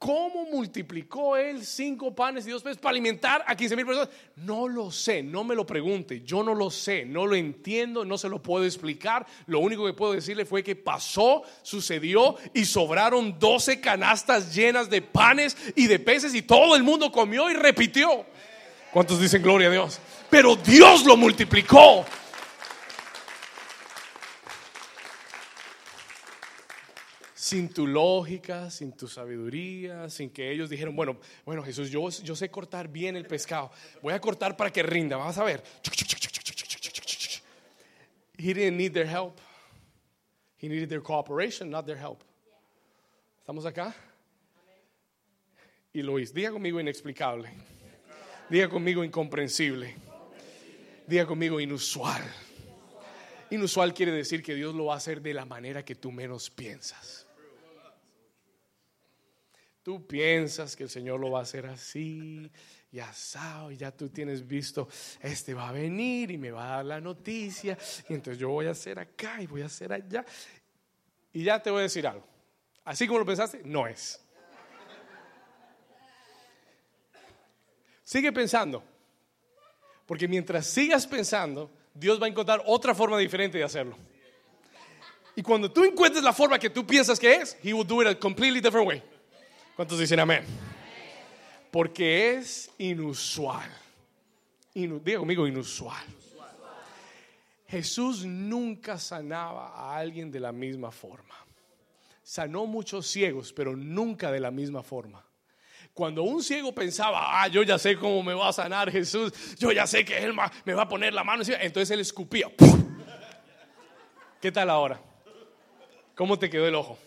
¿cómo 0.00 0.46
multiplicó 0.46 1.36
él 1.36 1.64
cinco 1.64 2.14
panes 2.14 2.46
y 2.46 2.50
dos 2.50 2.62
peces 2.62 2.78
para 2.78 2.92
alimentar 2.92 3.44
a 3.46 3.54
15 3.54 3.76
mil 3.76 3.84
personas? 3.84 4.08
No 4.34 4.66
lo 4.66 4.90
sé, 4.90 5.22
no 5.22 5.44
me 5.44 5.54
lo 5.54 5.66
pregunte, 5.66 6.22
yo 6.24 6.42
no 6.42 6.54
lo 6.54 6.70
sé, 6.70 7.04
no 7.04 7.26
lo 7.26 7.36
entiendo, 7.36 8.06
no 8.06 8.16
se 8.16 8.30
lo 8.30 8.42
puedo 8.42 8.64
explicar. 8.64 9.26
Lo 9.46 9.60
único 9.60 9.84
que 9.84 9.92
puedo 9.92 10.14
decirle 10.14 10.46
fue 10.46 10.64
que 10.64 10.74
pasó, 10.74 11.42
sucedió 11.60 12.36
y 12.54 12.64
sobraron 12.64 13.38
12 13.38 13.82
canastas 13.82 14.54
llenas 14.54 14.88
de 14.88 15.02
panes 15.02 15.54
y 15.76 15.86
de 15.86 15.98
peces 15.98 16.34
y 16.34 16.40
todo 16.40 16.74
el 16.76 16.82
mundo 16.82 17.12
comió 17.12 17.50
y 17.50 17.54
repitió. 17.54 18.24
¿Cuántos 18.92 19.20
dicen 19.20 19.42
gloria 19.42 19.68
a 19.68 19.72
Dios? 19.72 20.00
Pero 20.30 20.56
Dios 20.56 21.04
lo 21.04 21.18
multiplicó. 21.18 22.06
Sin 27.50 27.68
tu 27.68 27.84
lógica, 27.84 28.70
sin 28.70 28.92
tu 28.92 29.08
sabiduría, 29.08 30.08
sin 30.08 30.30
que 30.30 30.52
ellos 30.52 30.70
dijeron, 30.70 30.94
bueno, 30.94 31.18
bueno 31.44 31.64
Jesús, 31.64 31.90
yo, 31.90 32.08
yo 32.08 32.36
sé 32.36 32.48
cortar 32.48 32.86
bien 32.86 33.16
el 33.16 33.26
pescado. 33.26 33.72
Voy 34.00 34.12
a 34.12 34.20
cortar 34.20 34.56
para 34.56 34.70
que 34.70 34.84
rinda. 34.84 35.16
Vas 35.16 35.36
a 35.36 35.42
ver. 35.42 35.60
He 38.38 38.54
didn't 38.54 38.76
need 38.76 38.92
their 38.92 39.08
help. 39.08 39.40
He 40.62 40.68
needed 40.68 40.88
their 40.88 41.02
cooperation, 41.02 41.68
not 41.68 41.86
their 41.86 41.98
help. 41.98 42.22
¿Estamos 43.40 43.66
acá? 43.66 43.96
Y 45.92 46.02
Luis, 46.02 46.32
diga 46.32 46.52
conmigo 46.52 46.78
inexplicable. 46.78 47.50
Diga 48.48 48.68
conmigo 48.68 49.02
incomprensible. 49.02 49.96
Diga 51.04 51.26
conmigo 51.26 51.58
inusual. 51.58 52.22
Inusual 53.50 53.92
quiere 53.92 54.12
decir 54.12 54.40
que 54.40 54.54
Dios 54.54 54.72
lo 54.72 54.84
va 54.84 54.94
a 54.94 54.98
hacer 54.98 55.20
de 55.20 55.34
la 55.34 55.44
manera 55.44 55.84
que 55.84 55.96
tú 55.96 56.12
menos 56.12 56.48
piensas. 56.48 57.26
Tú 59.82 60.06
piensas 60.06 60.76
que 60.76 60.82
el 60.82 60.90
Señor 60.90 61.18
lo 61.20 61.30
va 61.30 61.40
a 61.40 61.42
hacer 61.42 61.66
así 61.66 62.50
y 62.92 62.98
asado, 62.98 63.70
y 63.70 63.76
ya 63.76 63.90
tú 63.90 64.08
tienes 64.08 64.46
visto, 64.46 64.88
este 65.20 65.54
va 65.54 65.68
a 65.68 65.72
venir 65.72 66.30
y 66.30 66.38
me 66.38 66.50
va 66.50 66.64
a 66.64 66.76
dar 66.76 66.84
la 66.84 67.00
noticia, 67.00 67.78
y 68.08 68.14
entonces 68.14 68.38
yo 68.38 68.50
voy 68.50 68.66
a 68.66 68.72
hacer 68.72 68.98
acá 68.98 69.40
y 69.40 69.46
voy 69.46 69.62
a 69.62 69.66
hacer 69.66 69.92
allá. 69.92 70.24
Y 71.32 71.44
ya 71.44 71.62
te 71.62 71.70
voy 71.70 71.80
a 71.80 71.82
decir 71.82 72.06
algo. 72.06 72.26
Así 72.84 73.06
como 73.06 73.20
lo 73.20 73.26
pensaste, 73.26 73.62
no 73.64 73.86
es. 73.86 74.20
Sigue 78.02 78.32
pensando. 78.32 78.82
Porque 80.04 80.26
mientras 80.26 80.66
sigas 80.66 81.06
pensando, 81.06 81.70
Dios 81.94 82.20
va 82.20 82.26
a 82.26 82.28
encontrar 82.28 82.60
otra 82.66 82.94
forma 82.94 83.16
diferente 83.16 83.58
de 83.58 83.64
hacerlo. 83.64 83.96
Y 85.36 85.42
cuando 85.42 85.70
tú 85.70 85.84
encuentres 85.84 86.24
la 86.24 86.32
forma 86.32 86.58
que 86.58 86.68
tú 86.68 86.84
piensas 86.84 87.20
que 87.20 87.36
es, 87.36 87.56
He 87.62 87.72
will 87.72 87.86
do 87.86 88.02
it 88.02 88.08
a 88.08 88.18
completely 88.18 88.60
different 88.60 88.88
way. 88.88 89.09
¿Cuántos 89.80 89.98
dicen 89.98 90.20
amén? 90.20 90.44
Porque 91.70 92.34
es 92.34 92.70
inusual. 92.76 93.66
diga 94.74 95.18
conmigo, 95.18 95.46
inusual. 95.46 96.04
Jesús 97.66 98.26
nunca 98.26 98.98
sanaba 98.98 99.68
a 99.68 99.96
alguien 99.96 100.30
de 100.30 100.38
la 100.38 100.52
misma 100.52 100.90
forma. 100.90 101.34
Sanó 102.22 102.66
muchos 102.66 103.06
ciegos, 103.06 103.54
pero 103.54 103.74
nunca 103.74 104.30
de 104.30 104.40
la 104.40 104.50
misma 104.50 104.82
forma. 104.82 105.24
Cuando 105.94 106.24
un 106.24 106.42
ciego 106.42 106.74
pensaba, 106.74 107.40
ah, 107.40 107.48
yo 107.48 107.62
ya 107.62 107.78
sé 107.78 107.96
cómo 107.96 108.22
me 108.22 108.34
va 108.34 108.50
a 108.50 108.52
sanar 108.52 108.90
Jesús, 108.92 109.56
yo 109.56 109.72
ya 109.72 109.86
sé 109.86 110.04
que 110.04 110.18
Él 110.18 110.34
me 110.66 110.74
va 110.74 110.82
a 110.82 110.88
poner 110.90 111.14
la 111.14 111.24
mano, 111.24 111.42
entonces 111.58 111.90
Él 111.90 112.00
escupía. 112.00 112.48
¿Qué 114.42 114.52
tal 114.52 114.68
ahora? 114.68 115.00
¿Cómo 116.14 116.38
te 116.38 116.50
quedó 116.50 116.68
el 116.68 116.74
ojo? 116.74 116.98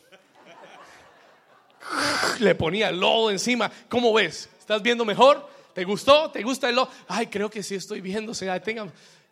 Le 2.43 2.55
ponía 2.55 2.91
lodo 2.91 3.31
encima. 3.31 3.71
¿Cómo 3.89 4.13
ves? 4.13 4.49
¿Estás 4.59 4.81
viendo 4.81 5.05
mejor? 5.05 5.49
¿Te 5.73 5.83
gustó? 5.83 6.29
¿Te 6.29 6.43
gusta 6.43 6.69
el 6.69 6.75
lodo? 6.75 6.89
Ay, 7.07 7.27
creo 7.27 7.49
que 7.49 7.63
sí 7.63 7.75
estoy 7.75 8.01
viendo. 8.01 8.33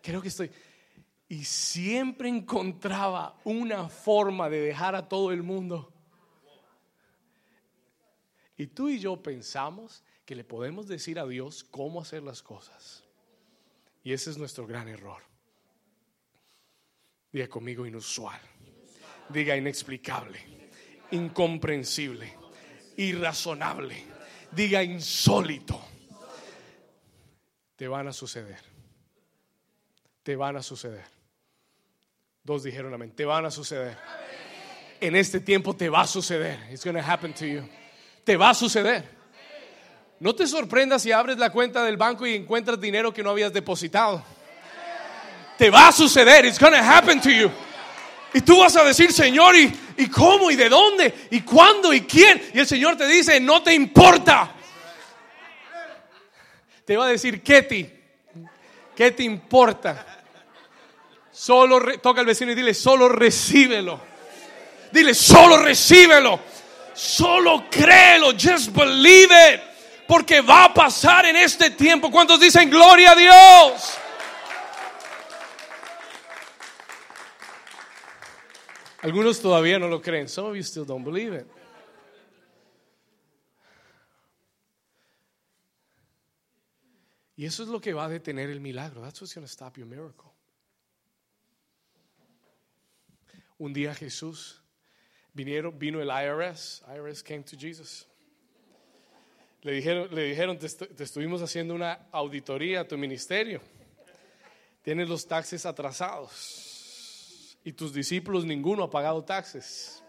creo 0.01 0.21
que 0.21 0.27
estoy. 0.27 0.49
Y 1.29 1.43
siempre 1.45 2.29
encontraba 2.29 3.35
una 3.43 3.87
forma 3.89 4.49
de 4.49 4.61
dejar 4.61 4.95
a 4.95 5.07
todo 5.07 5.31
el 5.31 5.43
mundo 5.43 5.91
y 8.61 8.67
tú 8.67 8.89
y 8.89 8.99
yo 8.99 9.23
pensamos 9.23 10.03
que 10.23 10.35
le 10.35 10.43
podemos 10.43 10.87
decir 10.87 11.17
a 11.17 11.25
Dios 11.25 11.63
cómo 11.63 11.99
hacer 11.99 12.21
las 12.21 12.43
cosas. 12.43 13.03
Y 14.03 14.13
ese 14.13 14.29
es 14.29 14.37
nuestro 14.37 14.67
gran 14.67 14.87
error. 14.87 15.23
Diga 17.31 17.47
conmigo 17.47 17.87
inusual. 17.87 18.39
Diga 19.29 19.57
inexplicable, 19.57 20.39
incomprensible, 21.09 22.37
irrazonable. 22.97 24.05
Diga 24.51 24.83
insólito. 24.83 25.81
Te 27.75 27.87
van 27.87 28.07
a 28.07 28.13
suceder. 28.13 28.59
Te 30.23 30.35
van 30.35 30.57
a 30.57 30.63
suceder. 30.63 31.03
Dos 32.43 32.63
dijeron 32.63 32.93
amén. 32.93 33.11
Te 33.11 33.25
van 33.25 33.45
a 33.45 33.51
suceder. 33.51 33.97
En 34.99 35.15
este 35.15 35.39
tiempo 35.39 35.75
te 35.75 35.89
va 35.89 36.01
a 36.01 36.07
suceder. 36.07 36.59
It's 36.71 36.83
going 36.83 36.95
to 36.95 37.03
happen 37.03 37.33
to 37.33 37.45
you 37.45 37.67
te 38.23 38.37
va 38.37 38.51
a 38.51 38.53
suceder. 38.53 39.03
No 40.19 40.35
te 40.35 40.45
sorprendas 40.45 41.01
si 41.01 41.11
abres 41.11 41.37
la 41.37 41.49
cuenta 41.49 41.83
del 41.83 41.97
banco 41.97 42.27
y 42.27 42.35
encuentras 42.35 42.79
dinero 42.79 43.11
que 43.11 43.23
no 43.23 43.31
habías 43.31 43.51
depositado. 43.51 44.23
Te 45.57 45.69
va 45.69 45.87
a 45.87 45.91
suceder. 45.91 46.45
It's 46.45 46.59
going 46.59 46.73
to 46.73 46.79
happen 46.79 47.19
to 47.21 47.29
you. 47.29 47.49
Y 48.33 48.41
tú 48.41 48.59
vas 48.59 48.75
a 48.75 48.83
decir, 48.83 49.11
Señor, 49.11 49.55
¿y, 49.55 49.71
¿y 49.97 50.07
cómo? 50.07 50.49
¿Y 50.49 50.55
de 50.55 50.69
dónde? 50.69 51.27
¿Y 51.31 51.41
cuándo? 51.41 51.93
¿Y 51.93 52.01
quién? 52.01 52.41
Y 52.53 52.59
el 52.59 52.67
Señor 52.67 52.95
te 52.95 53.05
dice, 53.07 53.39
no 53.39 53.61
te 53.61 53.73
importa. 53.73 54.53
Te 56.85 56.95
va 56.95 57.07
a 57.07 57.09
decir, 57.09 57.43
Ketty, 57.43 57.89
¿qué 58.95 59.11
te 59.11 59.23
importa? 59.23 60.05
Solo 61.31 61.81
toca 61.99 62.21
al 62.21 62.25
vecino 62.25 62.51
y 62.51 62.55
dile, 62.55 62.73
solo 62.73 63.09
recíbelo. 63.09 63.99
Dile, 64.91 65.13
solo 65.13 65.57
recíbelo. 65.57 66.39
Solo 66.93 67.65
créelo, 67.69 68.31
just 68.33 68.71
believe 68.75 69.33
it. 69.53 69.61
Porque 70.07 70.41
va 70.41 70.65
a 70.65 70.73
pasar 70.73 71.25
en 71.25 71.37
este 71.37 71.71
tiempo. 71.71 72.11
¿Cuántos 72.11 72.39
dicen 72.39 72.69
gloria 72.69 73.11
a 73.11 73.15
Dios? 73.15 73.97
Algunos 79.01 79.41
todavía 79.41 79.79
no 79.79 79.87
lo 79.87 79.99
creen. 79.99 80.27
Some 80.27 80.49
of 80.49 80.55
you 80.55 80.61
still 80.61 80.85
don't 80.85 81.03
believe 81.03 81.33
it. 81.33 81.47
Y 87.35 87.45
eso 87.45 87.63
es 87.63 87.69
lo 87.69 87.81
que 87.81 87.93
va 87.93 88.05
a 88.05 88.09
detener 88.09 88.51
el 88.51 88.59
milagro. 88.59 89.01
That's 89.01 89.19
what's 89.19 89.33
going 89.33 89.47
to 89.47 89.51
stop 89.51 89.75
your 89.75 89.87
miracle. 89.87 90.29
Un 93.57 93.73
día 93.73 93.95
Jesús 93.95 94.61
vinieron, 95.33 95.79
vino 95.79 95.99
el 96.01 96.09
IRS. 96.09 96.83
IRS 96.87 97.23
came 97.23 97.43
to 97.43 97.57
Jesus. 97.57 98.07
Le 99.63 99.71
dijeron, 99.71 100.13
le 100.13 100.23
dijeron 100.25 100.59
te, 100.59 100.67
te 100.69 101.03
estuvimos 101.03 101.41
haciendo 101.41 101.73
una 101.73 102.07
auditoría 102.11 102.81
a 102.81 102.87
tu 102.87 102.95
ministerio. 102.95 103.61
Tienes 104.83 105.09
los 105.09 105.27
taxes 105.27 105.65
atrasados. 105.65 106.70
Y 107.63 107.73
tus 107.73 107.93
discípulos 107.93 108.45
ninguno 108.45 108.83
ha 108.83 108.89
pagado 108.89 109.23
taxes. 109.23 110.03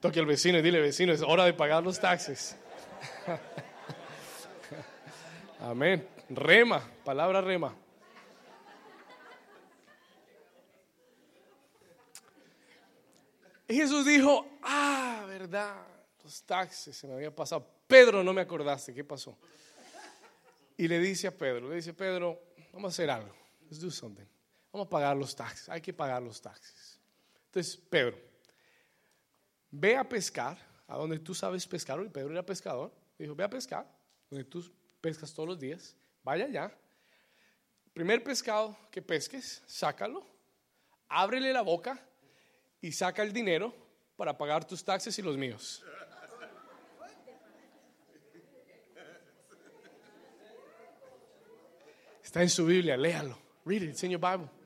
Toque 0.00 0.20
al 0.20 0.26
vecino 0.26 0.58
y 0.58 0.62
dile, 0.62 0.80
vecino, 0.80 1.12
es 1.12 1.22
hora 1.22 1.44
de 1.44 1.54
pagar 1.54 1.82
los 1.82 1.98
taxes. 1.98 2.56
Amén. 5.60 6.06
Rema, 6.28 6.82
palabra 7.04 7.40
rema. 7.40 7.74
Y 13.66 13.74
Jesús 13.74 14.06
dijo, 14.06 14.46
ah, 14.62 15.24
verdad, 15.28 15.74
los 16.24 16.42
taxes 16.42 16.96
se 16.96 17.06
me 17.06 17.14
había 17.14 17.34
pasado. 17.34 17.66
Pedro, 17.86 18.22
no 18.22 18.32
me 18.32 18.40
acordaste, 18.40 18.94
¿qué 18.94 19.04
pasó? 19.04 19.36
Y 20.76 20.88
le 20.88 20.98
dice 21.00 21.26
a 21.26 21.36
Pedro, 21.36 21.68
le 21.68 21.76
dice, 21.76 21.92
Pedro, 21.92 22.40
vamos 22.72 22.90
a 22.90 22.94
hacer 22.94 23.10
algo. 23.10 23.34
Let's 23.62 23.80
do 23.80 23.90
something. 23.90 24.24
Vamos 24.72 24.86
a 24.86 24.90
pagar 24.90 25.16
los 25.16 25.34
taxes. 25.34 25.68
Hay 25.68 25.80
que 25.80 25.92
pagar 25.92 26.22
los 26.22 26.40
taxes. 26.40 26.98
Entonces, 27.46 27.76
Pedro, 27.76 28.18
ve 29.70 29.96
a 29.96 30.08
pescar 30.08 30.58
a 30.86 30.96
donde 30.96 31.18
tú 31.18 31.34
sabes 31.34 31.66
pescar. 31.66 32.00
Y 32.04 32.08
Pedro 32.08 32.30
era 32.30 32.44
pescador. 32.44 32.92
Dijo, 33.18 33.34
ve 33.34 33.44
a 33.44 33.50
pescar 33.50 33.86
donde 34.30 34.44
tú 34.44 34.64
pescas 35.00 35.32
todos 35.32 35.48
los 35.48 35.58
días. 35.58 35.96
Vaya 36.22 36.44
allá. 36.44 36.72
Primer 37.92 38.22
pescado 38.22 38.76
que 38.90 39.02
pesques, 39.02 39.62
sácalo. 39.66 40.26
Ábrele 41.08 41.52
la 41.52 41.62
boca 41.62 41.98
y 42.80 42.92
saca 42.92 43.22
el 43.22 43.32
dinero 43.32 43.74
para 44.16 44.36
pagar 44.36 44.66
tus 44.66 44.84
taxes 44.84 45.18
y 45.18 45.22
los 45.22 45.36
míos. 45.36 45.82
Está 52.22 52.42
en 52.42 52.50
su 52.50 52.66
Biblia, 52.66 52.96
léalo. 52.96 53.38
Read 53.64 53.82
it, 53.82 53.90
it's 53.90 54.02
in 54.02 54.10
your 54.10 54.20
Bible. 54.20 54.57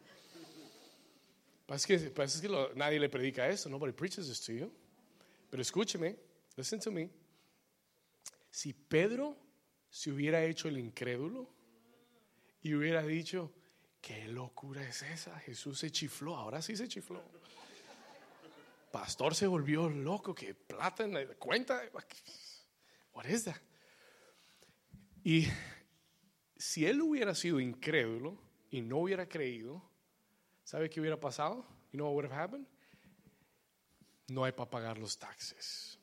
Parece 1.72 1.86
que, 1.86 2.10
parece 2.10 2.42
que 2.42 2.50
lo, 2.50 2.74
nadie 2.74 3.00
le 3.00 3.08
predica 3.08 3.48
eso. 3.48 3.70
Nobody 3.70 3.94
preaches 3.94 4.28
this 4.28 4.42
to 4.42 4.52
you. 4.52 4.70
Pero 5.48 5.62
escúcheme, 5.62 6.18
listen 6.54 6.78
to 6.78 6.92
me. 6.92 7.08
Si 8.50 8.74
Pedro 8.74 9.38
se 9.88 10.10
hubiera 10.10 10.44
hecho 10.44 10.68
el 10.68 10.76
incrédulo 10.76 11.48
y 12.60 12.74
hubiera 12.74 13.02
dicho, 13.02 13.54
¿qué 14.02 14.28
locura 14.28 14.86
es 14.86 15.00
esa? 15.00 15.38
Jesús 15.38 15.78
se 15.78 15.90
chifló, 15.90 16.36
ahora 16.36 16.60
sí 16.60 16.76
se 16.76 16.86
chifló. 16.88 17.22
Pastor 18.92 19.34
se 19.34 19.46
volvió 19.46 19.88
loco, 19.88 20.34
que 20.34 20.54
plata 20.54 21.04
en 21.04 21.14
la 21.14 21.24
cuenta. 21.36 21.80
What 23.14 23.24
is 23.24 23.44
that? 23.44 23.56
Y 25.24 25.46
si 26.54 26.84
él 26.84 27.00
hubiera 27.00 27.34
sido 27.34 27.60
incrédulo 27.60 28.36
y 28.70 28.82
no 28.82 28.98
hubiera 28.98 29.26
creído, 29.26 29.90
¿sabe 30.64 30.88
qué 30.88 31.00
hubiera 31.00 31.18
pasado? 31.18 31.64
You 31.92 31.98
know 31.98 32.06
what 32.06 32.14
would 32.14 32.24
have 32.30 32.34
happened? 32.34 32.66
No 34.28 34.44
hay 34.44 34.52
para 34.52 34.70
pagar 34.70 34.98
los 34.98 35.18
taxes. 35.18 35.98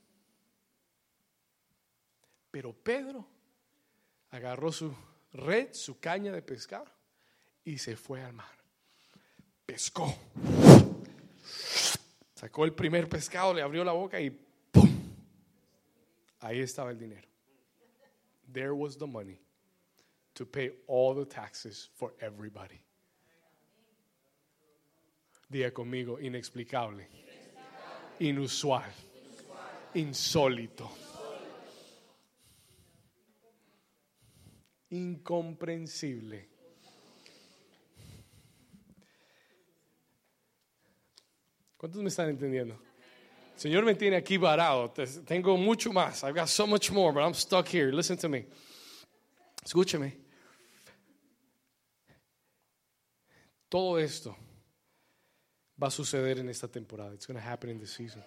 Pero 2.51 2.73
Pedro 2.73 3.27
agarró 4.31 4.71
su 4.71 4.93
red, 5.33 5.73
su 5.73 5.99
caña 5.99 6.31
de 6.31 6.41
pescar 6.41 6.85
y 7.63 7.77
se 7.77 7.95
fue 7.95 8.21
al 8.21 8.33
mar. 8.33 8.55
Pescó. 9.65 10.15
Sacó 12.35 12.65
el 12.65 12.73
primer 12.73 13.09
pescado, 13.09 13.53
le 13.53 13.61
abrió 13.61 13.83
la 13.83 13.91
boca 13.91 14.19
y 14.19 14.29
¡pum! 14.29 14.89
Ahí 16.39 16.59
estaba 16.61 16.91
el 16.91 16.97
dinero. 16.97 17.27
There 18.51 18.71
was 18.71 18.97
the 18.97 19.05
money 19.05 19.39
to 20.33 20.45
pay 20.45 20.71
all 20.87 21.13
the 21.13 21.25
taxes 21.25 21.91
for 21.95 22.15
everybody. 22.19 22.81
Diga 25.49 25.71
conmigo, 25.71 26.19
inexplicable, 26.19 27.07
inusual, 28.19 28.93
insólito, 29.95 30.87
incomprensible. 34.91 36.47
¿Cuántos 41.77 42.03
me 42.03 42.09
están 42.09 42.29
entendiendo? 42.29 42.79
Señor 43.55 43.83
me 43.85 43.95
tiene 43.95 44.17
aquí 44.17 44.37
varado. 44.37 44.93
Tengo 45.25 45.57
mucho 45.57 45.91
más. 45.91 46.23
I've 46.23 46.35
got 46.35 46.47
so 46.47 46.67
much 46.67 46.91
more, 46.91 47.11
but 47.11 47.23
I'm 47.23 47.33
stuck 47.33 47.67
here. 47.67 47.91
Listen 47.91 48.17
to 48.17 48.29
me. 48.29 48.45
Escúcheme. 49.65 50.15
Todo 53.67 53.97
esto 53.97 54.35
va 55.81 55.87
a 55.87 55.91
suceder 55.91 56.39
en 56.39 56.49
esta 56.49 56.67
temporada. 56.67 57.13
It's 57.13 57.25
going 57.25 57.39
to 57.39 57.47
happen 57.47 57.69
in 57.69 57.79
this 57.79 57.91
season. 57.91 58.23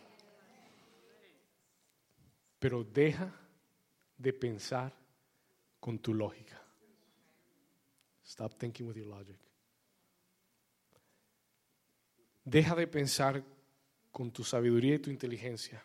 Pero 2.58 2.84
deja 2.84 3.30
de 4.16 4.32
pensar 4.32 4.92
con 5.80 5.98
tu 5.98 6.14
lógica. 6.14 6.60
Stop 8.24 8.58
thinking 8.58 8.86
with 8.86 8.96
your 8.96 9.06
logic. 9.06 9.36
Deja 12.44 12.74
de 12.74 12.86
pensar 12.86 13.44
con 14.10 14.30
tu 14.30 14.44
sabiduría 14.44 14.94
y 14.94 14.98
tu 14.98 15.10
inteligencia 15.10 15.82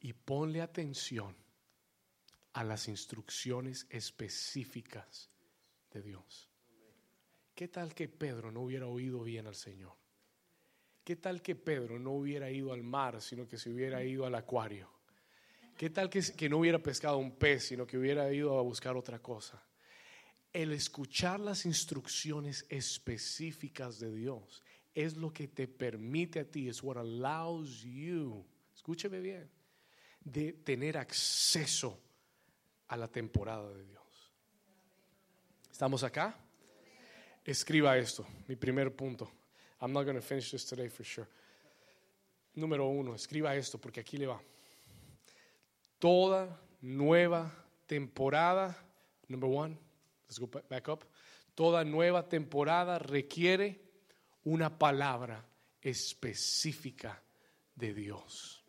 y 0.00 0.12
ponle 0.12 0.62
atención 0.62 1.34
a 2.52 2.64
las 2.64 2.88
instrucciones 2.88 3.86
específicas 3.90 5.30
de 5.92 6.02
Dios. 6.02 6.48
¿Qué 7.54 7.68
tal 7.68 7.94
que 7.94 8.08
Pedro 8.08 8.50
no 8.50 8.60
hubiera 8.60 8.86
oído 8.86 9.22
bien 9.22 9.46
al 9.46 9.54
Señor? 9.54 10.05
¿Qué 11.06 11.14
tal 11.14 11.40
que 11.40 11.54
Pedro 11.54 12.00
no 12.00 12.10
hubiera 12.14 12.50
ido 12.50 12.72
al 12.72 12.82
mar, 12.82 13.22
sino 13.22 13.46
que 13.46 13.58
se 13.58 13.70
hubiera 13.70 14.02
ido 14.02 14.26
al 14.26 14.34
acuario? 14.34 14.90
¿Qué 15.78 15.88
tal 15.88 16.10
que, 16.10 16.48
no 16.48 16.58
hubiera 16.58 16.80
pescado 16.80 17.18
un 17.18 17.36
pez, 17.36 17.68
sino 17.68 17.86
que 17.86 17.96
hubiera 17.96 18.32
ido 18.32 18.58
a 18.58 18.62
buscar 18.62 18.96
otra 18.96 19.20
cosa? 19.20 19.62
El 20.52 20.72
escuchar 20.72 21.38
las 21.38 21.64
instrucciones 21.64 22.66
específicas 22.70 24.00
de 24.00 24.12
Dios 24.12 24.64
es 24.96 25.16
lo 25.16 25.32
que 25.32 25.46
te 25.46 25.68
permite 25.68 26.40
a 26.40 26.44
ti, 26.44 26.68
es 26.68 26.82
what 26.82 26.96
allows 26.96 27.82
you, 27.82 28.44
escúcheme 28.74 29.20
bien, 29.20 29.48
de 30.24 30.54
tener 30.54 30.98
acceso 30.98 32.02
a 32.88 32.96
la 32.96 33.06
temporada 33.06 33.72
de 33.72 33.84
Dios. 33.84 34.32
¿Estamos 35.70 36.02
acá? 36.02 36.36
escriba 37.44 37.96
esto, 37.96 38.26
mi 38.48 38.56
primer 38.56 38.92
punto. 38.96 39.30
I'm 39.80 39.92
not 39.92 40.04
going 40.04 40.16
to 40.16 40.22
finish 40.22 40.50
this 40.50 40.64
today 40.64 40.88
for 40.88 41.04
sure. 41.04 41.28
Número 42.56 42.88
uno, 42.88 43.14
escriba 43.14 43.54
esto 43.54 43.78
porque 43.78 44.00
aquí 44.00 44.16
le 44.16 44.26
va. 44.26 44.40
Toda 45.98 46.48
nueva 46.80 47.50
temporada, 47.86 48.74
number 49.28 49.48
one, 49.48 49.76
let's 50.26 50.38
go 50.38 50.46
back 50.46 50.88
up. 50.88 51.04
Toda 51.54 51.84
nueva 51.84 52.26
temporada 52.28 52.98
requiere 52.98 53.80
una 54.44 54.78
palabra 54.78 55.44
específica 55.82 57.22
de 57.74 57.92
Dios. 57.92 58.62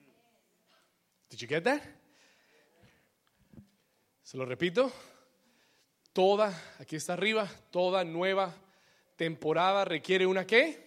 Did 1.30 1.40
you 1.40 1.48
get 1.48 1.64
that? 1.64 1.82
Se 4.22 4.38
lo 4.38 4.46
repito. 4.46 4.92
Toda, 6.12 6.52
aquí 6.80 6.96
está 6.96 7.14
arriba, 7.14 7.50
toda 7.72 8.04
nueva 8.04 8.54
temporada 9.16 9.86
requiere 9.86 10.26
una 10.26 10.46
qué? 10.46 10.87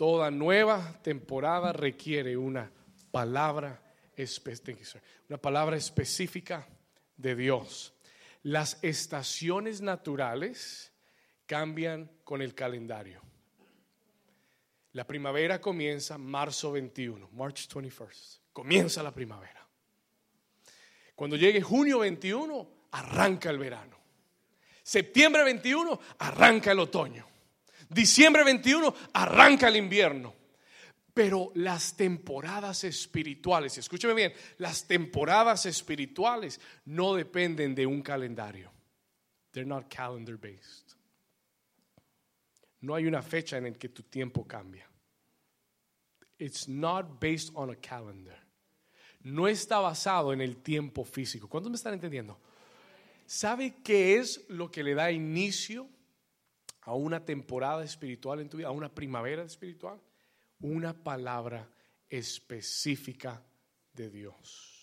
Toda 0.00 0.30
nueva 0.30 0.98
temporada 1.02 1.74
requiere 1.74 2.34
una 2.34 2.72
palabra 3.10 3.82
una 5.28 5.36
palabra 5.36 5.76
específica 5.76 6.66
de 7.18 7.36
Dios. 7.36 7.92
Las 8.42 8.78
estaciones 8.80 9.82
naturales 9.82 10.90
cambian 11.44 12.10
con 12.24 12.40
el 12.40 12.54
calendario. 12.54 13.20
La 14.92 15.06
primavera 15.06 15.60
comienza 15.60 16.16
marzo 16.16 16.72
21, 16.72 17.28
March 17.32 17.68
21st. 17.68 18.38
Comienza 18.54 19.02
la 19.02 19.12
primavera. 19.12 19.68
Cuando 21.14 21.36
llegue 21.36 21.60
junio 21.60 21.98
21, 21.98 22.70
arranca 22.92 23.50
el 23.50 23.58
verano. 23.58 23.98
Septiembre 24.82 25.44
21 25.44 26.00
arranca 26.20 26.72
el 26.72 26.78
otoño. 26.78 27.29
Diciembre 27.90 28.44
21 28.44 28.94
arranca 29.12 29.68
el 29.68 29.76
invierno. 29.76 30.34
Pero 31.12 31.50
las 31.56 31.96
temporadas 31.96 32.84
espirituales, 32.84 33.76
escúcheme 33.76 34.14
bien, 34.14 34.32
las 34.58 34.86
temporadas 34.86 35.66
espirituales 35.66 36.60
no 36.84 37.14
dependen 37.14 37.74
de 37.74 37.84
un 37.84 38.00
calendario. 38.00 38.70
They're 39.50 39.68
not 39.68 39.92
calendar 39.92 40.36
based. 40.36 40.94
No 42.82 42.94
hay 42.94 43.06
una 43.06 43.22
fecha 43.22 43.58
en 43.58 43.64
la 43.64 43.72
que 43.72 43.88
tu 43.88 44.04
tiempo 44.04 44.46
cambia. 44.46 44.88
It's 46.38 46.68
not 46.68 47.20
based 47.20 47.50
on 47.54 47.70
a 47.70 47.76
calendar. 47.76 48.38
No 49.22 49.48
está 49.48 49.80
basado 49.80 50.32
en 50.32 50.40
el 50.40 50.62
tiempo 50.62 51.04
físico. 51.04 51.48
¿Cuántos 51.48 51.70
me 51.70 51.76
están 51.76 51.92
entendiendo? 51.92 52.38
¿Sabe 53.26 53.82
qué 53.82 54.16
es 54.16 54.48
lo 54.48 54.70
que 54.70 54.82
le 54.82 54.94
da 54.94 55.10
inicio 55.10 55.88
a 56.82 56.94
una 56.94 57.24
temporada 57.24 57.84
espiritual 57.84 58.40
en 58.40 58.48
tu 58.48 58.56
vida, 58.56 58.68
a 58.68 58.72
una 58.72 58.92
primavera 58.92 59.42
espiritual? 59.42 60.00
Una 60.60 60.92
palabra 60.92 61.68
específica 62.08 63.42
de 63.92 64.10
Dios. 64.10 64.76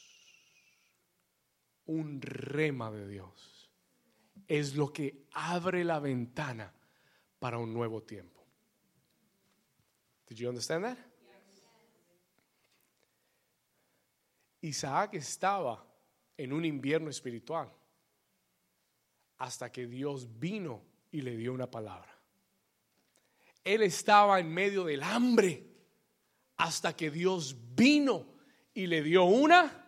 Un 1.86 2.22
rema 2.22 2.92
de 2.92 3.08
Dios. 3.08 3.72
Es 4.48 4.76
lo 4.76 4.92
que 4.94 5.28
abre 5.34 5.84
la 5.84 6.00
ventana 6.00 6.74
para 7.40 7.58
un 7.58 7.74
nuevo 7.74 8.04
tiempo. 8.04 8.46
Did 10.28 10.38
you 10.38 10.50
understand 10.50 10.84
that? 10.84 10.98
Isaac 14.62 15.14
estaba 15.14 15.86
en 16.36 16.52
un 16.52 16.66
invierno 16.66 17.10
espiritual 17.10 17.72
hasta 19.38 19.72
que 19.72 19.88
Dios 19.88 20.40
vino 20.40 20.84
y 21.18 21.22
le 21.22 21.36
dio 21.36 21.52
una 21.52 21.66
palabra. 21.66 22.16
Él 23.64 23.82
estaba 23.82 24.40
en 24.40 24.54
medio 24.54 24.84
del 24.84 25.02
hambre 25.02 25.64
hasta 26.58 26.96
que 26.96 27.10
Dios 27.10 27.56
vino 27.76 28.28
y 28.72 28.86
le 28.86 29.02
dio 29.02 29.24
una. 29.24 29.84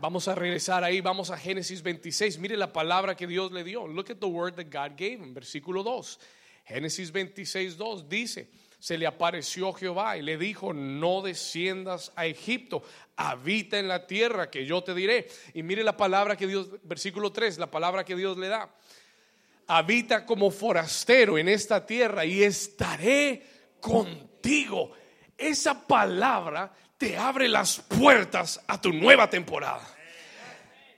Vamos 0.00 0.26
a 0.26 0.34
regresar 0.34 0.82
ahí, 0.82 1.00
vamos 1.00 1.30
a 1.30 1.38
Génesis 1.38 1.80
26. 1.80 2.40
Mire 2.40 2.56
la 2.56 2.72
palabra 2.72 3.14
que 3.14 3.28
Dios 3.28 3.52
le 3.52 3.62
dio. 3.62 3.86
Look 3.86 4.10
at 4.10 4.16
the 4.18 4.26
word 4.26 4.54
that 4.54 4.64
God 4.64 4.98
gave 4.98 5.22
him, 5.22 5.32
versículo 5.32 5.84
2. 5.84 6.18
Génesis 6.64 7.12
26, 7.12 7.76
2 7.76 8.08
dice, 8.08 8.50
se 8.80 8.98
le 8.98 9.06
apareció 9.06 9.72
Jehová 9.72 10.16
y 10.16 10.22
le 10.22 10.36
dijo, 10.36 10.72
no 10.72 11.22
desciendas 11.22 12.12
a 12.16 12.26
Egipto, 12.26 12.82
habita 13.14 13.78
en 13.78 13.86
la 13.86 14.08
tierra 14.08 14.50
que 14.50 14.66
yo 14.66 14.82
te 14.82 14.92
diré. 14.92 15.28
Y 15.54 15.62
mire 15.62 15.84
la 15.84 15.96
palabra 15.96 16.36
que 16.36 16.48
Dios, 16.48 16.68
versículo 16.82 17.30
3, 17.30 17.58
la 17.58 17.70
palabra 17.70 18.04
que 18.04 18.16
Dios 18.16 18.36
le 18.36 18.48
da. 18.48 18.74
Habita 19.66 20.26
como 20.26 20.50
forastero 20.50 21.38
en 21.38 21.48
esta 21.48 21.84
tierra 21.86 22.24
y 22.24 22.42
estaré 22.42 23.42
contigo. 23.80 24.92
Esa 25.36 25.86
palabra 25.86 26.72
te 26.98 27.16
abre 27.16 27.48
las 27.48 27.80
puertas 27.80 28.60
a 28.66 28.80
tu 28.80 28.92
nueva 28.92 29.28
temporada. 29.28 29.86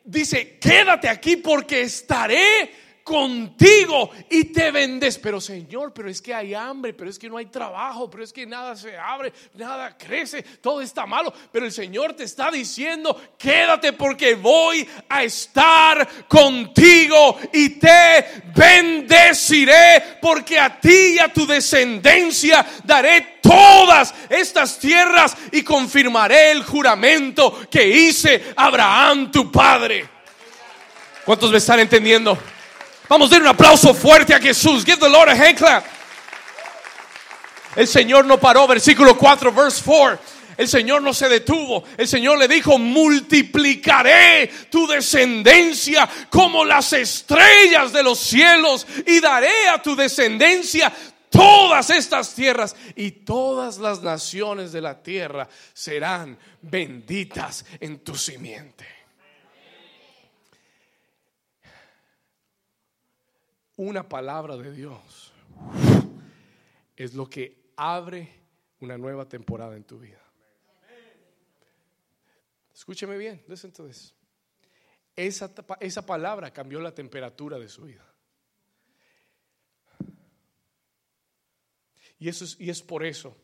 Dice, 0.05 0.59
quédate 0.59 1.09
aquí 1.09 1.37
porque 1.37 1.83
estaré 1.83 2.84
contigo 3.05 4.11
y 4.31 4.47
te 4.47 4.71
vendes. 4.71 5.19
Pero 5.19 5.41
Señor, 5.41 5.93
pero 5.93 6.09
es 6.09 6.21
que 6.21 6.35
hay 6.35 6.55
hambre, 6.55 6.95
pero 6.95 7.11
es 7.11 7.19
que 7.19 7.29
no 7.29 7.37
hay 7.37 7.47
trabajo, 7.47 8.11
pero 8.11 8.25
es 8.25 8.33
que 8.33 8.47
nada 8.47 8.75
se 8.75 8.97
abre, 8.97 9.33
nada 9.55 9.97
crece, 9.97 10.43
todo 10.43 10.81
está 10.81 11.07
malo. 11.07 11.33
Pero 11.53 11.67
el 11.67 11.73
Señor 11.73 12.15
te 12.15 12.25
está 12.25 12.51
diciendo, 12.51 13.21
quédate 13.39 13.93
porque 13.93 14.35
voy 14.35 14.89
a 15.09 15.23
estar 15.23 16.27
contigo 16.27 17.39
y 17.53 17.79
te 17.79 18.43
bendeciré 18.55 20.19
porque 20.21 20.59
a 20.59 20.81
ti 20.81 21.15
y 21.15 21.19
a 21.19 21.33
tu 21.33 21.47
descendencia 21.47 22.65
daré 22.85 23.39
todas 23.43 24.15
estas 24.31 24.79
tierras 24.79 25.37
y 25.53 25.63
confirmaré 25.63 26.53
el 26.53 26.65
juramento 26.65 27.69
que 27.71 27.87
hice 27.87 28.55
Abraham 28.57 29.31
tu 29.31 29.53
padre. 29.53 30.09
¿Cuántos 31.27 31.51
me 31.51 31.59
están 31.59 31.81
entendiendo? 31.81 32.39
Vamos 33.15 33.31
a 33.31 33.35
dar 33.35 33.43
un 33.43 33.47
aplauso 33.47 33.95
fuerte 33.95 34.35
a 34.35 34.41
Jesús. 34.41 34.85
Give 34.85 34.99
the 34.99 35.09
Lord 35.09 35.29
a 35.29 35.35
hand 35.35 35.57
clap. 35.57 35.85
El 37.77 37.87
Señor 37.87 38.25
no 38.25 38.41
paró, 38.41 38.67
versículo 38.67 39.17
4, 39.17 39.53
verse 39.53 39.81
4. 39.85 40.19
El 40.57 40.67
Señor 40.67 41.01
no 41.01 41.15
se 41.15 41.29
detuvo. 41.29 41.85
El 41.97 42.09
Señor 42.09 42.39
le 42.39 42.49
dijo, 42.49 42.77
multiplicaré 42.77 44.51
tu 44.69 44.89
descendencia 44.89 46.09
como 46.29 46.65
las 46.65 46.93
estrellas 46.93 47.93
de 47.93 48.03
los 48.03 48.19
cielos 48.19 48.85
y 49.07 49.21
daré 49.21 49.69
a 49.69 49.81
tu 49.81 49.95
descendencia 49.95 50.93
todas 51.31 51.91
estas 51.91 52.35
tierras 52.35 52.75
y 52.97 53.13
todas 53.13 53.79
las 53.79 54.03
naciones 54.03 54.73
de 54.73 54.81
la 54.81 55.01
tierra 55.01 55.49
serán 55.73 56.37
benditas 56.63 57.65
en 57.79 58.01
tu 58.01 58.17
simiente. 58.17 58.94
Una 63.77 64.09
palabra 64.09 64.57
de 64.57 64.73
Dios 64.73 65.33
es 66.97 67.15
lo 67.15 67.29
que 67.29 67.73
abre 67.77 68.45
una 68.81 68.97
nueva 68.97 69.29
temporada 69.29 69.77
en 69.77 69.85
tu 69.85 69.99
vida. 69.99 70.21
Escúcheme 72.73 73.17
bien, 73.17 73.43
listen 73.49 73.73
to 73.73 73.87
this. 73.87 74.15
Esa, 75.17 75.53
esa 75.81 76.05
palabra 76.05 76.53
cambió 76.53 76.81
la 76.81 76.93
temperatura 76.93 77.59
de 77.59 77.69
su 77.69 77.83
vida. 77.85 78.05
Y, 82.19 82.29
eso 82.29 82.45
es, 82.45 82.61
y 82.61 82.71
es 82.71 82.83
por 82.83 83.05
eso 83.05 83.37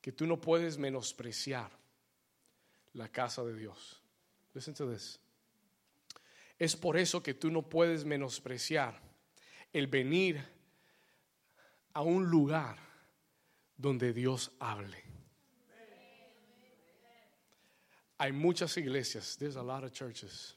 que 0.00 0.12
tú 0.12 0.26
no 0.26 0.40
puedes 0.40 0.76
menospreciar 0.78 1.70
la 2.94 3.08
casa 3.08 3.44
de 3.44 3.54
Dios. 3.54 4.02
Listen 4.54 4.74
to 4.74 4.90
this. 4.90 5.20
Es 6.58 6.76
por 6.76 6.96
eso 6.96 7.22
que 7.22 7.34
tú 7.34 7.50
no 7.50 7.68
puedes 7.68 8.04
menospreciar 8.04 9.03
el 9.74 9.88
venir 9.88 10.42
a 11.92 12.00
un 12.00 12.30
lugar 12.30 12.78
donde 13.76 14.12
Dios 14.12 14.52
hable. 14.60 15.02
Hay 18.16 18.32
muchas 18.32 18.76
iglesias, 18.76 19.36
there's 19.36 19.56
a 19.56 19.62
lot 19.62 19.84
of 19.84 19.92
churches. 19.92 20.56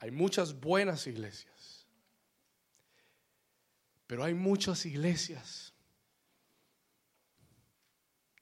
Hay 0.00 0.10
muchas 0.10 0.52
buenas 0.52 1.06
iglesias. 1.06 1.86
Pero 4.06 4.22
hay 4.22 4.34
muchas 4.34 4.84
iglesias 4.84 5.72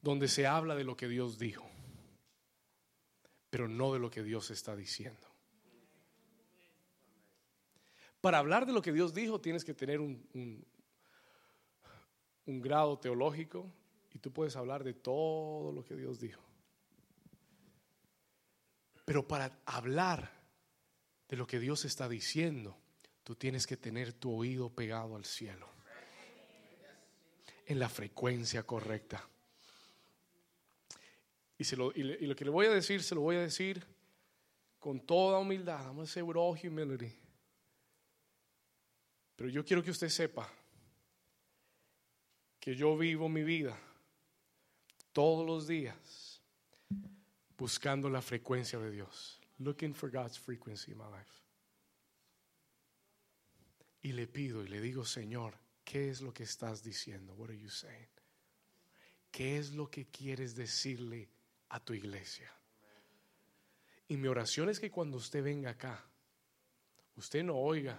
donde 0.02 0.28
se 0.28 0.46
habla 0.46 0.74
de 0.74 0.84
lo 0.84 0.96
que 0.96 1.08
Dios 1.08 1.38
dijo, 1.38 1.70
pero 3.48 3.68
no 3.68 3.92
de 3.92 4.00
lo 4.00 4.10
que 4.10 4.22
Dios 4.22 4.50
está 4.50 4.76
diciendo. 4.76 5.33
Para 8.24 8.38
hablar 8.38 8.64
de 8.64 8.72
lo 8.72 8.80
que 8.80 8.90
Dios 8.90 9.12
dijo 9.12 9.38
tienes 9.38 9.66
que 9.66 9.74
tener 9.74 10.00
un, 10.00 10.64
grado 12.46 12.98
teológico 12.98 13.70
y 14.14 14.18
tú 14.18 14.32
puedes 14.32 14.56
hablar 14.56 14.82
de 14.82 14.94
todo 14.94 15.70
lo 15.72 15.84
que 15.84 15.94
Dios 15.94 16.18
dijo. 16.18 16.40
Pero 19.04 19.28
para 19.28 19.52
hablar 19.66 20.32
de 21.28 21.36
lo 21.36 21.46
que 21.46 21.60
Dios 21.60 21.84
está 21.84 22.08
diciendo, 22.08 22.74
tú 23.24 23.34
tienes 23.34 23.66
que 23.66 23.76
tener 23.76 24.14
tu 24.14 24.34
oído 24.34 24.70
pegado 24.70 25.16
al 25.16 25.26
cielo, 25.26 25.68
en 27.66 27.78
la 27.78 27.90
frecuencia 27.90 28.62
correcta. 28.62 29.28
Y, 31.58 31.64
se 31.64 31.76
lo, 31.76 31.92
y, 31.94 32.04
lo 32.04 32.34
que 32.34 32.46
le 32.46 32.50
voy 32.50 32.64
a 32.64 32.70
decir, 32.70 33.02
se 33.02 33.14
lo 33.14 33.20
voy 33.20 33.36
a 33.36 33.42
decir 33.42 33.84
con 34.78 34.98
toda 34.98 35.38
humildad. 35.40 35.80
I'm 35.80 35.96
going 35.96 36.06
to 36.06 36.10
say 36.10 36.22
with 36.22 36.38
all 36.38 36.56
humility. 36.56 37.18
Pero 39.36 39.50
yo 39.50 39.64
quiero 39.64 39.82
que 39.82 39.90
usted 39.90 40.08
sepa 40.08 40.48
que 42.60 42.74
yo 42.74 42.96
vivo 42.96 43.28
mi 43.28 43.42
vida 43.42 43.78
todos 45.12 45.46
los 45.46 45.66
días 45.66 46.40
buscando 47.56 48.08
la 48.08 48.22
frecuencia 48.22 48.78
de 48.78 48.90
Dios. 48.90 49.40
Looking 49.58 49.94
for 49.94 50.10
God's 50.10 50.38
frequency 50.38 50.92
in 50.92 50.98
my 50.98 51.04
life. 51.04 51.30
Y 54.02 54.12
le 54.12 54.26
pido 54.26 54.62
y 54.62 54.68
le 54.68 54.80
digo, 54.80 55.04
Señor, 55.04 55.54
¿qué 55.84 56.10
es 56.10 56.20
lo 56.20 56.32
que 56.32 56.42
estás 56.42 56.82
diciendo? 56.82 57.34
What 57.34 57.50
are 57.50 57.58
you 57.58 57.70
saying? 57.70 58.08
¿Qué 59.30 59.58
es 59.58 59.72
lo 59.72 59.90
que 59.90 60.06
quieres 60.06 60.54
decirle 60.54 61.28
a 61.70 61.80
tu 61.80 61.94
iglesia? 61.94 62.52
Y 64.08 64.16
mi 64.16 64.28
oración 64.28 64.68
es 64.68 64.78
que 64.78 64.90
cuando 64.90 65.16
usted 65.16 65.42
venga 65.42 65.70
acá, 65.70 66.04
usted 67.16 67.42
no 67.42 67.56
oiga 67.56 67.98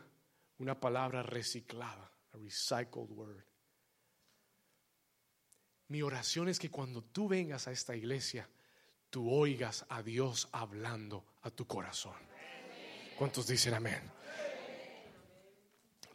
una 0.60 0.80
palabra 0.80 1.22
reciclada, 1.22 2.12
a 2.34 2.38
recycled 2.38 3.10
word. 3.12 3.43
Mi 5.88 6.01
oración 6.01 6.47
es 6.47 6.60
que 6.60 6.72
cuando 6.72 7.03
tú 7.03 7.28
vengas 7.28 7.68
a 7.68 7.72
esta 7.72 7.95
iglesia, 7.95 8.49
tú 9.10 9.30
oigas 9.32 9.86
a 9.89 10.01
Dios 10.01 10.47
hablando 10.51 11.26
a 11.41 11.51
tu 11.51 11.68
corazón. 11.68 12.16
¿Cuántos 13.18 13.47
dicen 13.47 13.74
amén? 13.74 14.01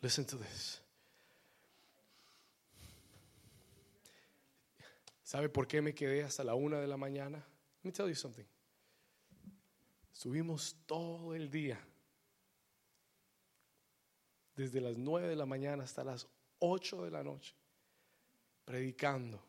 Listen 0.02 0.26
to 0.26 0.38
this. 0.38 0.80
¿Sabe 5.22 5.48
por 5.48 5.68
qué 5.68 5.80
me 5.80 5.94
quedé 5.94 6.24
hasta 6.24 6.42
la 6.42 6.54
una 6.54 6.80
de 6.80 6.88
la 6.88 6.96
mañana? 6.96 7.38
Let 7.38 7.84
me 7.84 7.92
tell 7.92 8.08
you 8.08 8.16
something. 8.16 8.44
Estuvimos 10.12 10.76
todo 10.86 11.34
el 11.34 11.50
día 11.50 11.78
desde 14.60 14.80
las 14.82 14.98
nueve 14.98 15.28
de 15.28 15.36
la 15.36 15.46
mañana 15.46 15.84
hasta 15.84 16.04
las 16.04 16.28
ocho 16.58 17.02
de 17.02 17.10
la 17.10 17.22
noche, 17.24 17.54
predicando, 18.66 19.42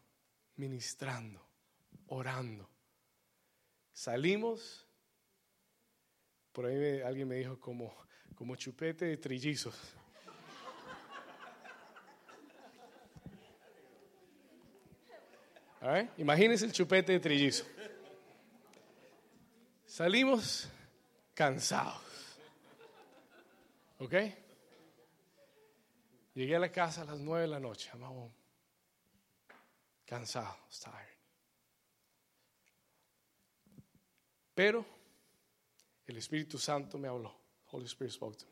ministrando, 0.55 1.45
orando. 2.07 2.69
Salimos, 3.91 4.87
por 6.53 6.65
ahí 6.65 6.75
me- 6.77 7.03
alguien 7.03 7.27
me 7.27 7.35
dijo 7.35 7.59
como, 7.59 7.93
como 8.35 8.55
chupete 8.55 9.03
de 9.05 9.17
trillizos. 9.17 9.75
Right? 15.81 16.09
Imagínense 16.17 16.65
el 16.65 16.71
chupete 16.71 17.11
de 17.11 17.19
trillizo. 17.19 17.65
Salimos 19.85 20.69
cansados. 21.33 22.01
¿Ok? 23.99 24.13
Llegué 26.33 26.55
a 26.55 26.59
la 26.59 26.71
casa 26.71 27.01
a 27.01 27.05
las 27.05 27.19
nueve 27.19 27.43
de 27.43 27.47
la 27.49 27.59
noche. 27.59 27.91
Home. 27.93 28.31
Cansado, 30.05 30.57
tired. 30.81 31.17
Pero 34.53 34.85
el 36.05 36.17
Espíritu 36.17 36.57
Santo 36.57 36.97
me 36.97 37.07
habló. 37.07 37.33
Holy 37.71 37.85
Spirit 37.85 38.13
spoke 38.13 38.37
to 38.37 38.45
me. 38.45 38.51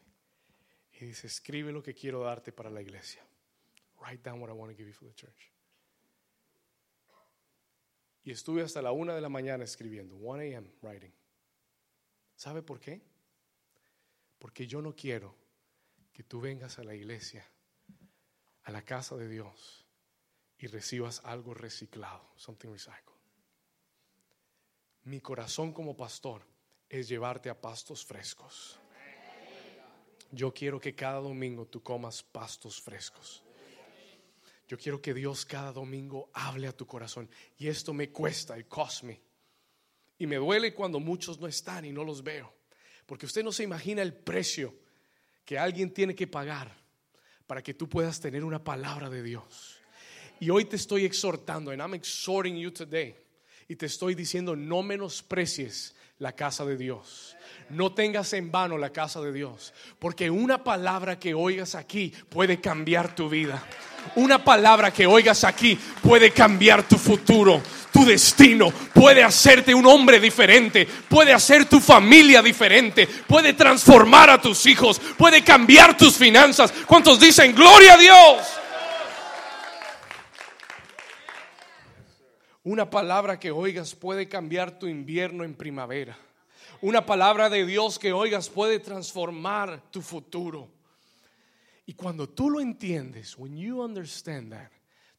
Y 1.02 1.06
dice, 1.06 1.28
escribe 1.28 1.72
lo 1.72 1.82
que 1.82 1.94
quiero 1.94 2.24
darte 2.24 2.52
para 2.52 2.70
la 2.70 2.82
iglesia. 2.82 3.26
Write 4.02 4.24
down 4.24 4.42
what 4.42 4.50
I 4.50 4.54
want 4.54 4.72
to 4.72 4.78
give 4.78 4.88
you 4.88 4.94
for 4.94 5.08
the 5.08 5.14
church. 5.14 5.52
Y 8.24 8.32
estuve 8.32 8.62
hasta 8.62 8.82
la 8.82 8.92
una 8.92 9.16
de 9.16 9.22
la 9.22 9.30
mañana 9.30 9.64
escribiendo, 9.64 10.16
1 10.16 10.42
a.m. 10.42 10.70
writing. 10.82 11.14
¿Sabe 12.36 12.62
por 12.62 12.80
qué? 12.80 13.02
Porque 14.38 14.68
yo 14.68 14.82
no 14.82 14.96
quiero 14.96 15.36
que 16.12 16.24
tú 16.24 16.40
vengas 16.40 16.80
a 16.80 16.84
la 16.84 16.96
iglesia, 16.96 17.46
a 18.70 18.72
la 18.72 18.84
casa 18.84 19.16
de 19.18 19.28
Dios, 19.28 19.84
y 20.60 20.68
recibas 20.68 21.22
algo 21.26 21.56
reciclado, 21.56 22.30
something 22.36 22.70
recycled. 22.70 23.18
Mi 25.06 25.20
corazón 25.22 25.74
como 25.74 25.98
pastor 25.98 26.46
es 26.88 27.08
llevarte 27.08 27.50
a 27.50 27.60
pastos 27.60 28.06
frescos. 28.06 28.80
Yo 30.32 30.54
quiero 30.54 30.80
que 30.80 30.94
cada 30.94 31.20
domingo 31.20 31.66
tú 31.66 31.82
comas 31.82 32.22
pastos 32.22 32.80
frescos. 32.80 33.44
Yo 34.68 34.78
quiero 34.78 35.02
que 35.02 35.16
Dios 35.16 35.46
cada 35.46 35.72
domingo 35.72 36.30
hable 36.34 36.68
a 36.68 36.78
tu 36.78 36.86
corazón. 36.86 37.28
Y 37.58 37.70
esto 37.70 37.92
me 37.92 38.12
cuesta, 38.12 38.60
it 38.60 38.68
cost 38.68 39.02
me. 39.02 39.20
Y 40.20 40.28
me 40.28 40.36
duele 40.36 40.76
cuando 40.76 41.00
muchos 41.00 41.40
no 41.40 41.48
están 41.48 41.86
y 41.86 41.92
no 41.92 42.04
los 42.04 42.22
veo. 42.22 42.54
Porque 43.08 43.26
usted 43.26 43.44
no 43.44 43.52
se 43.52 43.64
imagina 43.64 44.04
el 44.04 44.14
precio 44.14 44.76
que 45.44 45.58
alguien 45.58 45.92
tiene 45.92 46.14
que 46.14 46.28
pagar 46.28 46.79
para 47.50 47.64
que 47.64 47.74
tú 47.74 47.90
puedas 47.90 48.20
tener 48.20 48.44
una 48.44 48.64
palabra 48.64 49.10
de 49.10 49.24
Dios. 49.24 49.80
Y 50.40 50.52
hoy 50.52 50.66
te 50.66 50.76
estoy 50.76 51.04
exhortando, 51.04 51.72
and 51.72 51.82
I'm 51.82 51.96
exhorting 51.96 52.56
you 52.56 52.70
today. 52.70 53.16
Y 53.68 53.76
te 53.76 53.88
estoy 53.88 54.14
diciendo, 54.14 54.56
no 54.56 54.84
menosprecies 54.84 55.96
la 56.20 56.34
casa 56.34 56.66
de 56.66 56.78
Dios. 56.78 57.36
No 57.70 57.94
tengas 57.94 58.34
en 58.34 58.52
vano 58.52 58.78
la 58.78 58.90
casa 58.90 59.22
de 59.22 59.32
Dios. 59.32 59.74
Porque 60.00 60.30
una 60.30 60.64
palabra 60.64 61.18
que 61.18 61.34
oigas 61.34 61.76
aquí 61.76 62.14
puede 62.30 62.60
cambiar 62.60 63.16
tu 63.16 63.30
vida. 63.30 63.64
Una 64.16 64.44
palabra 64.44 64.92
que 64.92 65.06
oigas 65.06 65.44
aquí 65.44 65.78
puede 66.02 66.32
cambiar 66.32 66.88
tu 66.88 66.98
futuro, 66.98 67.62
tu 67.94 68.06
destino. 68.06 68.72
Puede 68.94 69.24
hacerte 69.24 69.74
un 69.74 69.86
hombre 69.86 70.20
diferente. 70.20 70.86
Puede 70.86 71.32
hacer 71.32 71.66
tu 71.66 71.80
familia 71.80 72.42
diferente. 72.42 73.08
Puede 73.08 73.54
transformar 73.54 74.30
a 74.30 74.42
tus 74.42 74.66
hijos. 74.66 75.00
Puede 75.18 75.44
cambiar 75.44 75.96
tus 75.96 76.16
finanzas. 76.18 76.74
¿Cuántos 76.86 77.20
dicen, 77.20 77.56
gloria 77.56 77.94
a 77.94 77.98
Dios? 77.98 78.59
Una 82.70 82.88
palabra 82.88 83.40
que 83.40 83.50
oigas 83.50 83.96
puede 83.96 84.30
cambiar 84.30 84.78
tu 84.78 84.86
invierno 84.86 85.44
en 85.44 85.56
primavera. 85.56 86.16
Una 86.82 87.04
palabra 87.04 87.50
de 87.50 87.66
Dios 87.66 87.98
que 87.98 88.14
oigas 88.14 88.48
puede 88.48 88.78
transformar 88.78 89.90
tu 89.90 90.04
futuro. 90.04 90.70
Y 91.88 91.96
cuando 91.96 92.30
tú 92.30 92.48
lo 92.48 92.62
entiendes, 92.62 93.36
when 93.40 93.58
you 93.58 93.82
understand 93.82 94.52
that, 94.52 94.70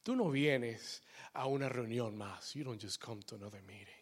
tú 0.01 0.15
no 0.15 0.29
vienes 0.29 1.03
a 1.33 1.45
una 1.47 1.67
reunión 1.67 2.17
más. 2.17 2.53
You 2.53 2.63
don't 2.63 2.81
just 2.81 3.03
come 3.03 3.21
to 3.23 3.35
another 3.35 3.61
meeting. 3.63 4.01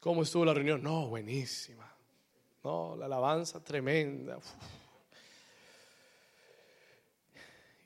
¿Cómo 0.00 0.24
estuvo 0.24 0.44
la 0.44 0.52
reunión? 0.52 0.82
No, 0.82 1.08
buenísima. 1.08 1.90
No, 2.64 2.96
la 2.96 3.06
alabanza 3.06 3.64
tremenda. 3.64 4.38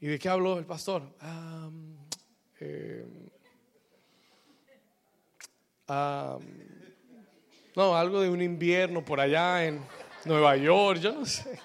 ¿Y 0.01 0.09
de 0.09 0.19
qué 0.19 0.29
habló 0.29 0.59
el 0.59 0.67
pastor? 0.67 1.03
Um, 1.23 1.97
eh, 2.59 3.07
no, 7.75 7.97
algo 7.97 8.21
de 8.21 8.31
un 8.31 8.41
invierno 8.41 9.05
por 9.05 9.21
allá 9.21 9.65
en 9.65 9.85
Nueva 10.25 10.57
York, 10.57 11.01
yo 11.01 11.13
no 11.13 11.27
sé. 11.27 11.59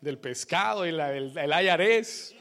Del 0.00 0.18
pescado 0.18 0.86
y 0.86 0.92
la, 0.92 1.12
el, 1.12 1.36
el 1.36 1.52
ayarés. 1.52 2.34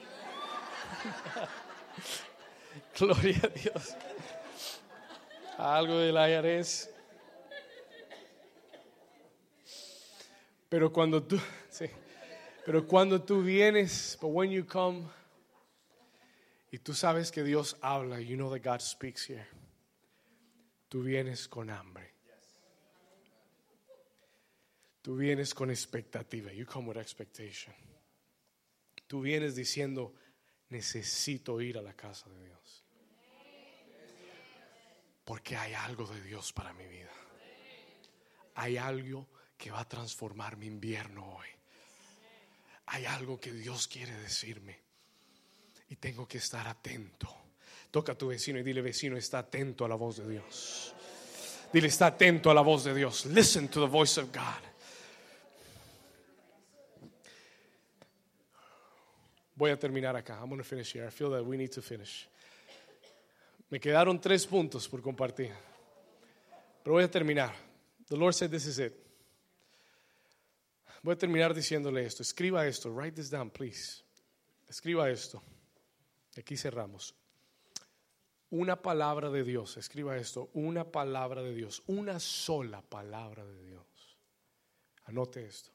Gloria 2.99 3.41
a 3.43 3.47
Dios. 3.47 3.95
Algo 5.57 5.97
del 5.97 6.15
ayarés. 6.17 6.89
Pero 10.69 10.91
cuando 10.91 11.23
tú, 11.23 11.39
pero 12.65 12.87
cuando 12.87 13.21
tú 13.21 13.43
vienes, 13.43 14.17
but 14.19 14.29
when 14.29 14.49
you 14.49 14.65
come, 14.65 15.07
y 16.71 16.79
tú 16.79 16.93
sabes 16.93 17.31
que 17.31 17.43
Dios 17.43 17.77
habla, 17.81 18.19
you 18.19 18.35
know 18.35 18.49
that 18.49 18.63
God 18.63 18.81
speaks 18.81 19.29
here, 19.29 19.47
tú 20.89 21.03
vienes 21.03 21.47
con 21.47 21.69
hambre. 21.69 22.15
Tú 25.05 25.15
vienes 25.15 25.53
con 25.53 25.69
expectativa. 25.69 26.51
You 26.51 26.65
come 26.65 26.87
with 26.87 26.97
expectation. 26.97 27.75
Tú 29.05 29.21
vienes 29.21 29.53
diciendo, 29.53 30.15
necesito 30.69 31.61
ir 31.61 31.77
a 31.77 31.83
la 31.83 31.93
casa 31.93 32.27
de 32.31 32.45
Dios. 32.45 32.83
Porque 35.23 35.55
hay 35.55 35.75
algo 35.75 36.07
de 36.07 36.19
Dios 36.23 36.51
para 36.51 36.73
mi 36.73 36.87
vida. 36.87 37.11
Hay 38.55 38.77
algo 38.77 39.27
que 39.55 39.69
va 39.69 39.81
a 39.81 39.87
transformar 39.87 40.57
mi 40.57 40.65
invierno 40.65 41.35
hoy. 41.35 41.54
Hay 42.87 43.05
algo 43.05 43.39
que 43.39 43.51
Dios 43.51 43.87
quiere 43.87 44.13
decirme. 44.19 44.79
Y 45.89 45.95
tengo 45.95 46.27
que 46.27 46.37
estar 46.37 46.67
atento. 46.67 47.33
Toca 47.91 48.13
a 48.13 48.17
tu 48.17 48.27
vecino 48.27 48.59
y 48.59 48.63
dile, 48.63 48.81
vecino, 48.81 49.17
está 49.17 49.39
atento 49.39 49.85
a 49.85 49.87
la 49.87 49.95
voz 49.95 50.17
de 50.17 50.29
Dios. 50.29 50.93
Dile, 51.71 51.87
está 51.87 52.07
atento 52.07 52.49
a 52.49 52.53
la 52.53 52.61
voz 52.61 52.83
de 52.83 52.93
Dios. 52.93 53.25
Listen 53.25 53.67
to 53.67 53.81
the 53.81 53.87
voice 53.87 54.19
of 54.19 54.31
God. 54.33 54.61
Voy 59.55 59.71
a 59.71 59.79
terminar 59.79 60.15
acá. 60.15 60.37
I'm 60.41 60.49
going 60.49 60.57
to 60.57 60.63
finish 60.63 60.93
here. 60.93 61.07
I 61.07 61.09
feel 61.09 61.31
that 61.31 61.45
we 61.45 61.55
need 61.55 61.71
to 61.71 61.81
finish. 61.81 62.27
Me 63.69 63.79
quedaron 63.79 64.19
tres 64.19 64.45
puntos 64.45 64.87
por 64.87 65.01
compartir. 65.01 65.51
Pero 66.83 66.93
voy 66.93 67.03
a 67.03 67.09
terminar. 67.09 67.53
The 68.07 68.17
Lord 68.17 68.33
said 68.33 68.51
this 68.51 68.65
is 68.67 68.79
it. 68.79 69.04
Voy 71.05 71.13
a 71.13 71.17
terminar 71.19 71.53
diciéndole 71.53 72.03
esto. 72.03 72.23
Escriba 72.23 72.65
esto. 72.65 72.89
Write 72.89 73.15
this 73.15 73.29
down, 73.29 73.51
please. 73.51 74.01
Escriba 74.67 75.07
esto. 75.07 75.39
Aquí 76.35 76.57
cerramos. 76.57 77.13
Una 78.49 78.81
palabra 78.81 79.29
de 79.29 79.43
Dios. 79.43 79.77
Escriba 79.77 80.17
esto. 80.17 80.49
Una 80.55 80.83
palabra 80.83 81.43
de 81.43 81.53
Dios. 81.53 81.83
Una 81.85 82.19
sola 82.19 82.81
palabra 82.81 83.45
de 83.45 83.65
Dios. 83.65 84.17
Anote 85.03 85.45
esto. 85.45 85.69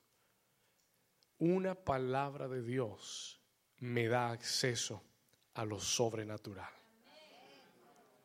Una 1.38 1.76
palabra 1.76 2.48
de 2.48 2.62
Dios 2.62 3.40
me 3.78 4.08
da 4.08 4.32
acceso 4.32 5.00
a 5.54 5.64
lo 5.64 5.78
sobrenatural. 5.78 6.72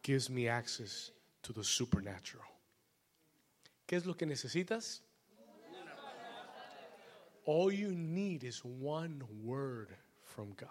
Gives 0.01 0.31
me 0.31 0.49
access 0.49 1.13
to 1.41 1.53
the 1.53 1.63
supernatural. 1.63 2.47
¿Qué 3.85 3.95
es 3.95 4.07
lo 4.07 4.17
que 4.17 4.25
necesitas? 4.25 5.03
All 7.45 7.71
you 7.71 7.91
need 7.91 8.43
is 8.43 8.63
one 8.63 9.23
word 9.43 9.89
from 10.23 10.53
God. 10.55 10.69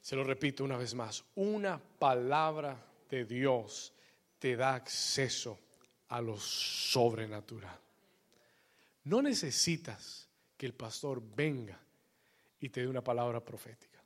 Se 0.00 0.16
lo 0.16 0.24
repito 0.24 0.64
una 0.64 0.78
vez 0.78 0.94
más. 0.94 1.22
Una 1.36 1.78
palabra 1.78 2.76
de 3.10 3.26
Dios 3.26 3.92
te 4.38 4.56
da 4.56 4.74
acceso 4.74 5.58
a 6.08 6.22
lo 6.22 6.38
sobrenatural. 6.38 7.78
No 9.04 9.20
necesitas 9.20 10.26
que 10.56 10.64
el 10.64 10.72
pastor 10.72 11.22
venga 11.36 11.78
y 12.60 12.70
te 12.70 12.80
dé 12.80 12.88
una 12.88 13.04
palabra 13.04 13.44
profética. 13.44 14.02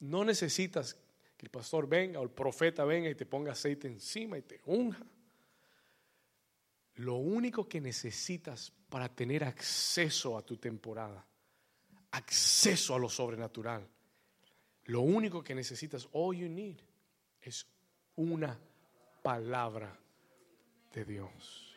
No 0.00 0.24
necesitas 0.24 0.96
que 1.36 1.46
el 1.46 1.50
pastor 1.50 1.88
venga 1.88 2.20
o 2.20 2.24
el 2.24 2.30
profeta 2.30 2.84
venga 2.84 3.08
y 3.08 3.14
te 3.14 3.26
ponga 3.26 3.52
aceite 3.52 3.86
encima 3.86 4.36
y 4.38 4.42
te 4.42 4.60
unja. 4.66 5.04
Lo 6.96 7.16
único 7.16 7.68
que 7.68 7.80
necesitas 7.80 8.72
para 8.88 9.08
tener 9.08 9.44
acceso 9.44 10.38
a 10.38 10.42
tu 10.42 10.56
temporada, 10.56 11.26
acceso 12.12 12.94
a 12.94 12.98
lo 12.98 13.08
sobrenatural, 13.08 13.86
lo 14.84 15.00
único 15.00 15.42
que 15.42 15.54
necesitas, 15.54 16.08
all 16.12 16.36
you 16.36 16.48
need, 16.48 16.76
es 17.42 17.66
una 18.14 18.58
palabra 19.22 19.98
de 20.92 21.04
Dios. 21.04 21.74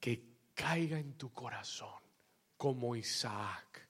Que 0.00 0.22
caiga 0.54 0.98
en 0.98 1.14
tu 1.14 1.32
corazón 1.32 2.00
como 2.56 2.96
Isaac. 2.96 3.88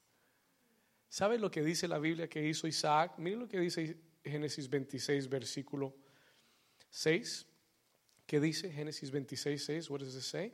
¿Sabes 1.09 1.40
lo 1.40 1.51
que 1.51 1.62
dice 1.62 1.86
la 1.86 1.99
Biblia 1.99 2.28
que 2.28 2.47
hizo 2.47 2.66
Isaac? 2.66 3.18
Miren 3.18 3.40
lo 3.40 3.49
que 3.49 3.61
dice 3.61 3.97
Génesis 4.24 4.68
26, 4.68 5.28
versículo 5.28 5.95
6. 6.90 7.47
¿Qué 8.35 8.41
dice 8.41 8.68
Génesis 8.68 9.12
26, 9.12 9.64
6? 9.64 9.91
What 9.91 10.01
does 10.01 10.16
it 10.16 10.22
say? 10.22 10.53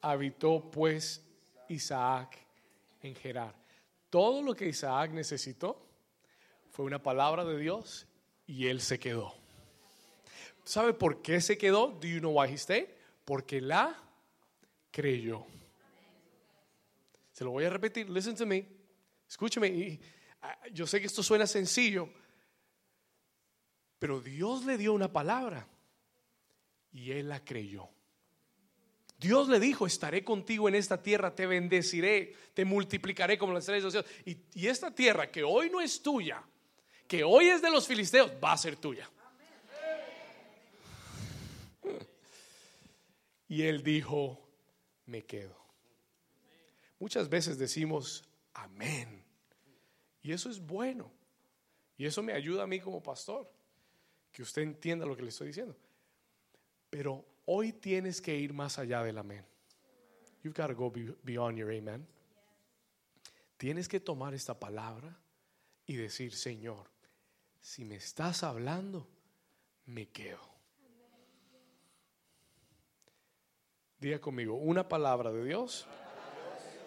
Habitó 0.00 0.70
pues 0.70 1.22
Isaac 1.68 2.38
en 3.02 3.14
Gerar. 3.14 3.54
Todo 4.08 4.40
lo 4.40 4.56
que 4.56 4.66
Isaac 4.66 5.10
necesitó 5.10 5.86
fue 6.70 6.86
una 6.86 7.02
palabra 7.02 7.44
de 7.44 7.58
Dios 7.58 8.06
y 8.46 8.66
él 8.66 8.80
se 8.80 8.98
quedó. 8.98 9.34
¿Sabe 10.64 10.94
por 10.94 11.20
qué 11.20 11.42
se 11.42 11.58
quedó? 11.58 11.88
Do 11.88 12.08
you 12.08 12.18
know 12.18 12.32
why 12.32 12.50
he 12.50 12.56
stayed? 12.56 12.88
Porque 13.26 13.60
la 13.60 13.94
creyó. 14.90 15.44
Se 17.32 17.44
lo 17.44 17.50
voy 17.50 17.64
a 17.64 17.68
repetir. 17.68 18.08
Listen 18.08 18.34
to 18.36 18.46
me. 18.46 18.66
Escúcheme. 19.28 20.00
Ah, 20.40 20.58
yo 20.72 20.86
sé 20.86 20.98
que 20.98 21.08
esto 21.08 21.22
suena 21.22 21.46
sencillo, 21.46 22.08
pero 23.98 24.18
Dios 24.18 24.64
le 24.64 24.78
dio 24.78 24.94
una 24.94 25.12
palabra 25.12 25.68
y 26.92 27.12
él 27.12 27.28
la 27.28 27.44
creyó. 27.44 27.88
Dios 29.18 29.48
le 29.48 29.60
dijo, 29.60 29.86
estaré 29.86 30.24
contigo 30.24 30.68
en 30.68 30.74
esta 30.74 31.00
tierra, 31.00 31.34
te 31.34 31.46
bendeciré, 31.46 32.34
te 32.54 32.64
multiplicaré 32.64 33.38
como 33.38 33.52
las 33.52 33.62
estrellas 33.62 33.92
de 33.92 34.00
los 34.00 34.06
cielos. 34.06 34.46
Y, 34.54 34.60
y 34.60 34.66
esta 34.66 34.92
tierra 34.92 35.30
que 35.30 35.44
hoy 35.44 35.70
no 35.70 35.80
es 35.80 36.02
tuya, 36.02 36.42
que 37.06 37.22
hoy 37.22 37.46
es 37.46 37.62
de 37.62 37.70
los 37.70 37.86
filisteos, 37.86 38.32
va 38.42 38.52
a 38.52 38.58
ser 38.58 38.76
tuya. 38.76 39.08
Y 43.48 43.62
él 43.62 43.82
dijo, 43.82 44.40
me 45.06 45.24
quedo. 45.24 45.56
Muchas 46.98 47.28
veces 47.28 47.58
decimos, 47.58 48.24
amén. 48.54 49.24
Y 50.22 50.32
eso 50.32 50.48
es 50.48 50.58
bueno. 50.58 51.12
Y 51.96 52.06
eso 52.06 52.22
me 52.22 52.32
ayuda 52.32 52.62
a 52.62 52.66
mí 52.66 52.80
como 52.80 53.02
pastor, 53.02 53.52
que 54.32 54.42
usted 54.42 54.62
entienda 54.62 55.04
lo 55.04 55.14
que 55.14 55.22
le 55.22 55.28
estoy 55.28 55.48
diciendo. 55.48 55.76
Pero 56.92 57.24
hoy 57.46 57.72
tienes 57.72 58.20
que 58.20 58.36
ir 58.36 58.52
más 58.52 58.78
allá 58.78 59.02
del 59.02 59.16
amén. 59.16 59.46
You've 60.42 60.54
got 60.54 60.66
to 60.66 60.74
go 60.74 60.92
beyond 61.22 61.56
your 61.56 61.70
amen. 61.70 62.06
Tienes 63.56 63.88
que 63.88 63.98
tomar 63.98 64.34
esta 64.34 64.60
palabra 64.60 65.18
y 65.86 65.96
decir, 65.96 66.34
Señor, 66.34 66.90
si 67.62 67.86
me 67.86 67.94
estás 67.94 68.42
hablando, 68.42 69.08
me 69.86 70.10
quedo. 70.10 70.52
Diga 73.98 74.20
conmigo, 74.20 74.56
una 74.56 74.86
palabra 74.86 75.32
de 75.32 75.46
Dios 75.46 75.86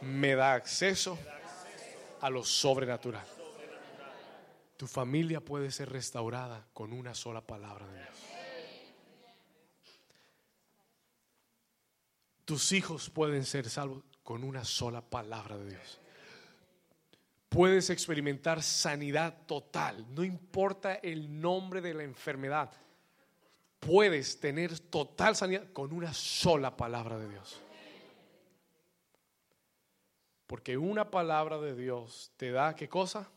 me 0.01 0.35
da 0.35 0.53
acceso 0.53 1.17
a 2.21 2.29
lo 2.29 2.43
sobrenatural. 2.43 3.25
Tu 4.77 4.85
familia 4.85 5.41
puede 5.41 5.71
ser 5.71 5.89
restaurada 5.89 6.67
con 6.73 6.93
una 6.93 7.15
sola 7.15 7.41
palabra 7.41 7.87
de 7.87 8.03
Dios. 8.03 8.34
Tus 12.45 12.71
hijos 12.71 13.09
pueden 13.09 13.43
ser 13.43 13.69
salvos 13.69 14.03
con 14.23 14.43
una 14.43 14.63
sola 14.63 15.01
palabra 15.01 15.57
de 15.57 15.69
Dios. 15.71 15.99
Puedes 17.49 17.89
experimentar 17.89 18.61
sanidad 18.61 19.45
total, 19.45 20.05
no 20.13 20.23
importa 20.23 20.95
el 20.95 21.41
nombre 21.41 21.81
de 21.81 21.93
la 21.93 22.03
enfermedad 22.03 22.71
puedes 23.85 24.39
tener 24.39 24.79
total 24.79 25.35
sanidad 25.35 25.71
con 25.71 25.93
una 25.93 26.13
sola 26.13 26.75
palabra 26.75 27.17
de 27.19 27.29
Dios. 27.29 27.61
Porque 30.47 30.77
una 30.77 31.09
palabra 31.09 31.59
de 31.59 31.75
Dios 31.75 32.31
te 32.37 32.51
da 32.51 32.75
qué 32.75 32.89
cosa? 32.89 33.29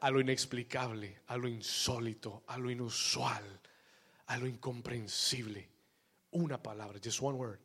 A 0.00 0.10
lo 0.10 0.20
inexplicable, 0.20 1.20
a 1.26 1.36
lo 1.36 1.48
insólito, 1.48 2.42
a 2.46 2.58
lo 2.58 2.70
inusual, 2.70 3.44
a 4.26 4.36
lo 4.36 4.46
incomprensible. 4.46 5.68
Una 6.36 6.62
palabra, 6.62 7.00
just 7.02 7.22
one 7.22 7.38
word. 7.38 7.58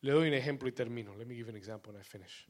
Le 0.00 0.12
doy 0.12 0.28
un 0.28 0.34
ejemplo 0.34 0.66
y 0.66 0.72
termino. 0.72 1.14
Let 1.14 1.26
me 1.26 1.34
give 1.34 1.50
an 1.50 1.56
example 1.56 1.92
and 1.92 2.00
I 2.00 2.02
finish. 2.02 2.46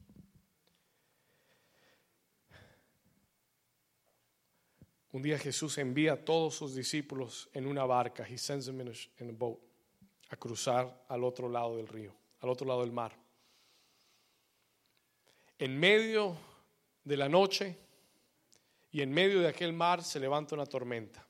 Un 5.11 5.21
día 5.21 5.37
Jesús 5.37 5.77
envía 5.77 6.13
a 6.13 6.15
todos 6.15 6.55
sus 6.55 6.73
discípulos 6.73 7.49
en 7.53 7.67
una 7.67 7.83
barca, 7.83 8.25
he 8.25 8.37
sends 8.37 8.67
them 8.67 8.79
in 8.79 8.89
a, 8.89 9.31
boat, 9.33 9.59
a 10.29 10.37
cruzar 10.37 11.03
al 11.09 11.25
otro 11.25 11.49
lado 11.49 11.75
del 11.75 11.89
río, 11.89 12.15
al 12.39 12.49
otro 12.49 12.65
lado 12.65 12.79
del 12.79 12.93
mar. 12.93 13.11
En 15.59 15.77
medio 15.77 16.37
de 17.03 17.17
la 17.17 17.27
noche 17.27 17.77
y 18.91 19.01
en 19.01 19.11
medio 19.11 19.41
de 19.41 19.49
aquel 19.49 19.73
mar 19.73 20.01
se 20.01 20.21
levanta 20.21 20.55
una 20.55 20.65
tormenta. 20.65 21.27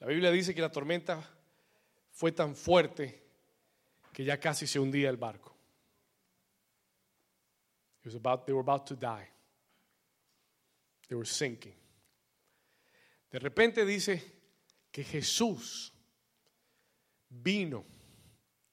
La 0.00 0.06
Biblia 0.06 0.30
dice 0.30 0.54
que 0.54 0.62
la 0.62 0.72
tormenta 0.72 1.33
fue 2.14 2.30
tan 2.30 2.54
fuerte 2.54 3.22
que 4.12 4.24
ya 4.24 4.38
casi 4.38 4.66
se 4.66 4.78
hundía 4.78 5.10
el 5.10 5.16
barco. 5.16 5.52
they 8.02 8.52
were 8.52 8.60
about 8.60 8.86
to 8.86 8.94
die. 8.94 9.28
They 11.08 11.16
were 11.16 11.26
sinking. 11.26 11.74
De 13.30 13.38
repente 13.40 13.84
dice 13.84 14.22
que 14.92 15.02
Jesús 15.02 15.92
vino 17.28 17.84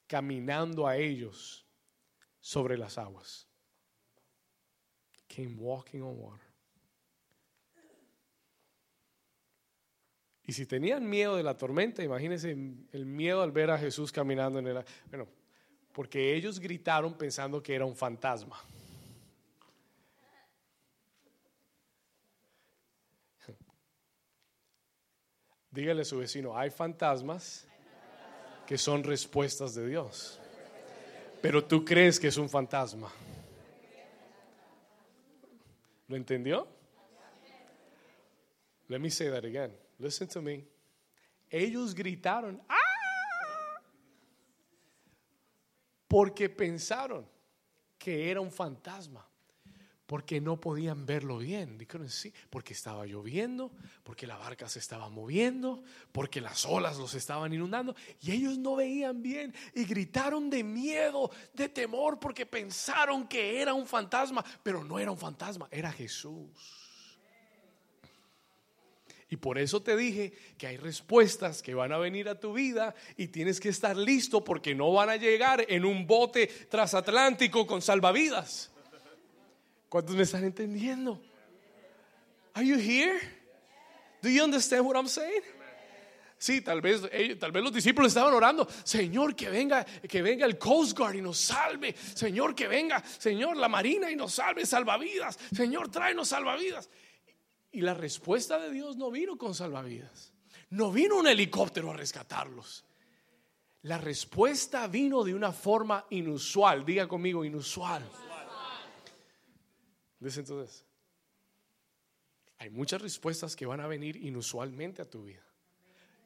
caminando 0.08 0.86
a 0.86 0.96
ellos 0.96 1.66
sobre 2.40 2.78
las 2.78 2.98
aguas. 3.00 3.48
Came 5.28 5.56
walking 5.58 6.04
on 6.04 6.16
water. 6.18 6.51
Y 10.52 10.54
si 10.54 10.66
tenían 10.66 11.10
miedo 11.10 11.38
de 11.38 11.44
la 11.44 11.56
tormenta, 11.56 12.04
imagínense 12.04 12.52
el 12.52 13.06
miedo 13.06 13.42
al 13.42 13.54
ver 13.54 13.72
a 13.72 13.78
Jesús 13.78 14.12
caminando 14.12 14.60
en 14.60 14.68
el... 14.68 14.84
Bueno, 15.10 15.26
porque 15.94 16.36
ellos 16.36 16.60
gritaron 16.60 17.18
pensando 17.18 17.64
que 17.64 17.74
era 17.74 17.86
un 17.86 17.96
fantasma. 17.96 18.62
Dígale 25.72 26.02
a 26.02 26.04
su 26.04 26.18
vecino, 26.18 26.58
hay 26.58 26.70
fantasmas 26.70 27.66
que 28.68 28.78
son 28.78 29.06
respuestas 29.06 29.74
de 29.74 29.88
Dios. 29.88 30.38
Pero 31.42 31.64
tú 31.64 31.86
crees 31.86 32.20
que 32.20 32.28
es 32.28 32.36
un 32.36 32.50
fantasma. 32.50 33.10
¿Lo 36.10 36.18
entendió? 36.18 36.68
Let 38.90 39.00
me 39.00 39.10
say 39.10 39.30
that 39.30 39.46
again. 39.46 39.72
Listen 40.02 40.28
to 40.28 40.42
me. 40.42 40.66
Ellos 41.50 41.94
gritaron, 41.94 42.62
¡ah! 42.68 42.76
Porque 46.08 46.50
pensaron 46.50 47.30
que 47.98 48.30
era 48.30 48.42
un 48.42 48.52
fantasma 48.52 49.26
porque 50.12 50.42
no 50.42 50.60
podían 50.60 51.06
verlo 51.06 51.38
bien. 51.38 51.78
sí, 52.10 52.34
porque 52.50 52.74
estaba 52.74 53.06
lloviendo, 53.06 53.72
porque 54.04 54.28
la 54.28 54.36
barca 54.36 54.68
se 54.68 54.80
estaba 54.80 55.08
moviendo, 55.08 55.84
porque 56.12 56.42
las 56.42 56.66
olas 56.66 56.98
los 56.98 57.14
estaban 57.14 57.54
inundando 57.54 57.96
y 58.20 58.32
ellos 58.32 58.58
no 58.58 58.76
veían 58.76 59.22
bien 59.22 59.56
y 59.74 59.86
gritaron 59.86 60.50
de 60.50 60.66
miedo, 60.66 61.32
de 61.54 61.70
temor, 61.70 62.20
porque 62.20 62.46
pensaron 62.46 63.26
que 63.26 63.62
era 63.62 63.74
un 63.74 63.88
fantasma, 63.88 64.44
pero 64.62 64.84
no 64.84 65.00
era 65.00 65.12
un 65.12 65.18
fantasma, 65.18 65.70
era 65.72 65.94
Jesús. 65.94 66.81
Y 69.32 69.38
por 69.38 69.58
eso 69.58 69.82
te 69.82 69.96
dije 69.96 70.34
que 70.58 70.68
hay 70.68 70.76
respuestas 70.76 71.62
que 71.62 71.74
van 71.74 71.94
a 71.94 71.98
venir 71.98 72.28
a 72.28 72.38
tu 72.38 72.52
vida 72.52 72.94
y 73.16 73.30
tienes 73.30 73.62
que 73.62 73.70
estar 73.70 73.96
listo 73.96 74.44
porque 74.44 74.76
no 74.76 74.92
van 74.92 75.10
a 75.10 75.16
llegar 75.16 75.66
en 75.70 75.86
un 75.86 76.06
bote 76.06 76.48
transatlántico 76.48 77.66
con 77.66 77.82
salvavidas. 77.82 78.70
¿Cuántos 79.88 80.18
me 80.18 80.24
están 80.24 80.44
entendiendo? 80.44 81.22
Are 82.54 82.68
you 82.68 82.76
here? 82.76 83.22
Do 84.22 84.28
you 84.28 84.44
understand 84.44 84.86
what 84.86 84.98
I'm 84.98 85.08
saying? 85.08 85.44
Sí, 86.38 86.60
tal 86.60 86.82
vez, 86.82 87.02
tal 87.40 87.54
vez 87.54 87.64
los 87.64 87.72
discípulos 87.72 88.10
estaban 88.10 88.34
orando, 88.34 88.68
Señor, 88.84 89.34
que 89.34 89.48
venga, 89.50 89.86
que 89.86 90.22
venga 90.22 90.46
el 90.46 90.58
Coast 90.58 90.98
Guard 90.98 91.16
y 91.16 91.22
nos 91.22 91.38
salve. 91.38 91.96
Señor, 92.16 92.54
que 92.54 92.68
venga, 92.68 93.02
Señor, 93.18 93.56
la 93.56 93.70
Marina 93.70 94.12
y 94.12 94.16
nos 94.18 94.34
salve, 94.34 94.66
salvavidas. 94.66 95.40
Señor, 95.56 95.90
tráenos 95.90 96.28
salvavidas. 96.28 96.90
Y 97.72 97.82
la 97.82 97.94
respuesta 97.94 98.60
de 98.60 98.72
Dios 98.72 98.98
no 98.98 99.12
vino 99.12 99.38
con 99.38 99.56
salvavidas. 99.56 100.34
No 100.72 100.92
vino 100.92 101.18
un 101.18 101.28
helicóptero 101.28 101.92
a 101.92 101.98
rescatarlos. 101.98 102.84
La 103.84 103.98
respuesta 103.98 104.88
vino 104.88 105.24
de 105.24 105.34
una 105.34 105.52
forma 105.52 106.06
inusual. 106.10 106.86
Diga 106.86 107.08
conmigo, 107.08 107.44
inusual. 107.44 108.04
entonces. 110.20 110.86
Hay 112.60 112.70
muchas 112.70 113.02
respuestas 113.02 113.56
que 113.56 113.66
van 113.66 113.80
a 113.80 113.88
venir 113.88 114.18
inusualmente 114.18 115.02
a 115.02 115.10
tu 115.10 115.24
vida. 115.24 115.44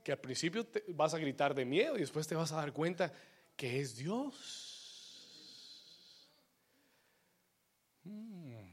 Que 0.04 0.12
al 0.12 0.20
principio 0.20 0.68
vas 0.89 1.14
a 1.14 1.18
gritar 1.18 1.56
de 1.56 1.64
miedo 1.64 1.96
y 1.96 2.02
después 2.02 2.28
te 2.28 2.36
vas 2.36 2.52
a 2.52 2.58
dar 2.58 2.74
cuenta 2.74 3.14
que 3.56 3.80
es 3.80 3.96
Dios. 3.96 4.76
Hmm. 8.04 8.68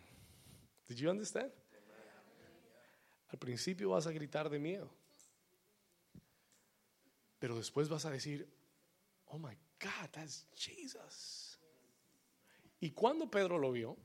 Did 0.88 0.96
you 0.96 1.10
understand? 1.10 1.52
Al 3.32 3.38
principio 3.38 3.90
vas 3.90 4.06
a 4.06 4.12
gritar 4.12 4.50
de 4.50 4.58
miedo. 4.58 4.90
Pero 7.38 7.56
después 7.56 7.88
vas 7.88 8.04
a 8.04 8.10
decir, 8.10 8.46
oh 9.26 9.38
my 9.38 9.56
God, 9.80 10.10
that's 10.12 10.46
Jesus. 10.54 11.58
Y 12.78 12.90
cuando 12.90 13.30
Pedro 13.30 13.58
lo 13.58 13.72
vio, 13.72 13.96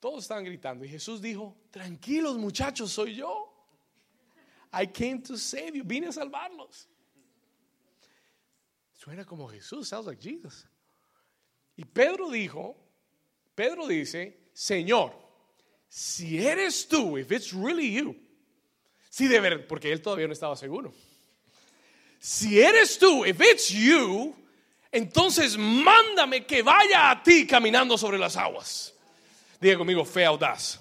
todos 0.00 0.24
estaban 0.24 0.44
gritando 0.44 0.84
y 0.84 0.88
Jesús 0.88 1.22
dijo, 1.22 1.56
tranquilos 1.70 2.36
muchachos, 2.36 2.90
soy 2.90 3.14
yo. 3.14 3.54
I 4.72 4.86
came 4.86 5.22
to 5.22 5.38
save 5.38 5.76
you, 5.76 5.84
vine 5.84 6.08
a 6.08 6.12
salvarlos. 6.12 6.88
Suena 8.92 9.24
como 9.24 9.48
Jesús, 9.48 9.88
sounds 9.88 10.06
like 10.06 10.20
Jesus. 10.20 10.66
Y 11.76 11.84
Pedro 11.84 12.28
dijo, 12.28 12.76
Pedro 13.54 13.86
dice, 13.86 14.50
Señor, 14.52 15.27
si 15.88 16.46
eres 16.46 16.86
tú, 16.86 17.18
if 17.18 17.32
it's 17.32 17.52
really 17.52 17.90
you, 17.90 18.14
si 19.10 19.26
de 19.26 19.40
verdad, 19.40 19.66
porque 19.66 19.92
él 19.92 20.00
todavía 20.00 20.26
no 20.26 20.32
estaba 20.32 20.56
seguro. 20.56 20.92
Si 22.20 22.60
eres 22.60 22.98
tú, 22.98 23.24
if 23.24 23.40
it's 23.40 23.68
you, 23.70 24.34
entonces 24.92 25.56
mándame 25.56 26.46
que 26.46 26.62
vaya 26.62 27.10
a 27.10 27.22
ti 27.22 27.46
caminando 27.46 27.96
sobre 27.96 28.18
las 28.18 28.36
aguas. 28.36 28.92
Diga 29.60 29.76
conmigo, 29.76 30.04
fe 30.04 30.24
audaz. 30.24 30.78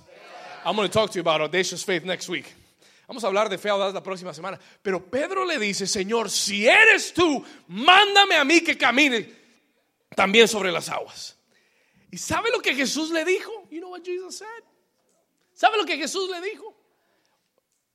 I'm 0.65 0.75
going 0.75 0.87
to 0.87 0.93
talk 0.93 1.11
to 1.11 1.15
you 1.15 1.21
about 1.21 1.41
audacious 1.41 1.83
faith 1.83 2.03
next 2.03 2.27
week. 2.27 2.53
Vamos 3.07 3.23
a 3.23 3.27
hablar 3.27 3.49
de 3.49 3.57
fe 3.57 3.69
audaz 3.69 3.93
la 3.93 4.03
próxima 4.03 4.33
semana. 4.33 4.59
Pero 4.83 4.99
Pedro 4.99 5.45
le 5.45 5.57
dice, 5.57 5.87
Señor, 5.87 6.29
si 6.29 6.67
eres 6.67 7.13
tú, 7.13 7.43
mándame 7.67 8.35
a 8.35 8.43
mí 8.43 8.61
que 8.61 8.77
camine 8.77 9.29
también 10.15 10.47
sobre 10.47 10.71
las 10.71 10.89
aguas. 10.89 11.37
¿Y 12.11 12.17
sabe 12.17 12.51
lo 12.51 12.59
que 12.59 12.75
Jesús 12.75 13.11
le 13.11 13.23
dijo? 13.23 13.51
You 13.69 13.79
know 13.79 13.91
what 13.91 14.03
Jesus 14.03 14.37
said? 14.37 14.66
¿Sabe 15.57 15.75
lo 15.75 15.85
que 15.85 15.97
Jesús 15.97 16.29
le 16.29 16.39
dijo? 16.39 16.71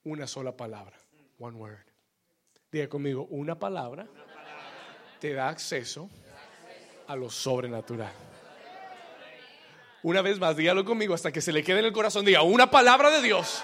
Una 0.03 0.27
sola 0.27 0.51
palabra. 0.51 0.99
One 1.39 1.57
word. 1.57 1.79
Diga 2.73 2.89
conmigo, 2.89 3.29
una 3.31 3.57
palabra 3.57 4.05
te 5.21 5.33
da 5.33 5.49
acceso 5.49 6.11
a 7.07 7.15
lo 7.15 7.31
sobrenatural. 7.31 8.13
Una 10.03 10.23
vez 10.23 10.41
más, 10.41 10.57
dígalo 10.57 10.85
conmigo 10.85 11.15
hasta 11.15 11.31
que 11.31 11.41
se 11.41 11.53
le 11.53 11.63
quede 11.63 11.79
en 11.79 11.85
el 11.85 11.93
corazón. 11.93 12.25
Diga, 12.25 12.43
una 12.43 12.69
palabra 12.69 13.11
de 13.11 13.23
Dios. 13.23 13.63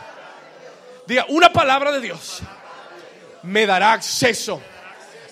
Diga, 1.08 1.26
una 1.30 1.52
palabra 1.52 1.90
de 1.90 2.00
Dios 2.00 2.40
me 3.42 3.66
dará 3.66 3.94
acceso 3.94 4.62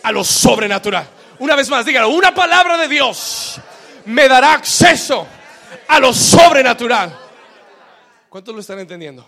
a 0.03 0.11
lo 0.11 0.25
sobrenatural. 0.25 1.07
Una 1.39 1.55
vez 1.55 1.71
más, 1.71 1.87
dígalo, 1.87 2.09
una 2.09 2.35
palabra 2.35 2.77
de 2.79 2.89
Dios 2.89 3.61
me 4.07 4.27
dará 4.27 4.55
acceso 4.55 5.25
a 5.87 6.01
lo 6.01 6.13
sobrenatural. 6.13 7.26
¿Cuántos 8.37 8.55
lo 8.55 8.61
están 8.61 8.79
entendiendo? 8.79 9.27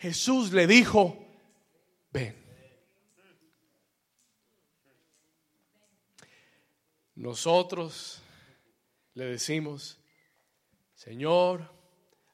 Jesús 0.00 0.50
le 0.52 0.66
dijo, 0.66 1.24
ven. 2.10 2.34
Nosotros 7.14 8.20
le 9.14 9.26
decimos, 9.26 10.00
Señor, 10.96 11.72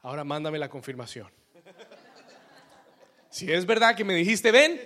ahora 0.01 0.25
mándame 0.25 0.59
la 0.59 0.71
confirmación. 0.71 1.31
Si 3.29 3.53
es 3.53 3.66
verdad 3.66 3.95
que 3.95 4.05
me 4.05 4.14
dijiste 4.14 4.51
ven, 4.51 4.81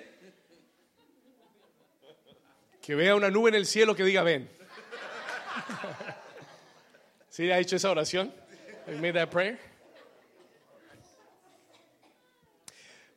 que 2.80 2.97
vea 2.97 3.14
una 3.14 3.30
nube 3.30 3.51
en 3.51 3.55
el 3.55 3.66
cielo 3.66 3.95
que 3.95 4.03
diga 4.03 4.24
ven. 4.24 4.51
¿Sí 7.28 7.49
ha 7.53 7.61
hecho 7.61 7.76
esa 7.76 7.89
oración? 7.89 8.35
made 9.01 9.12
that 9.12 9.28
prayer? 9.28 9.72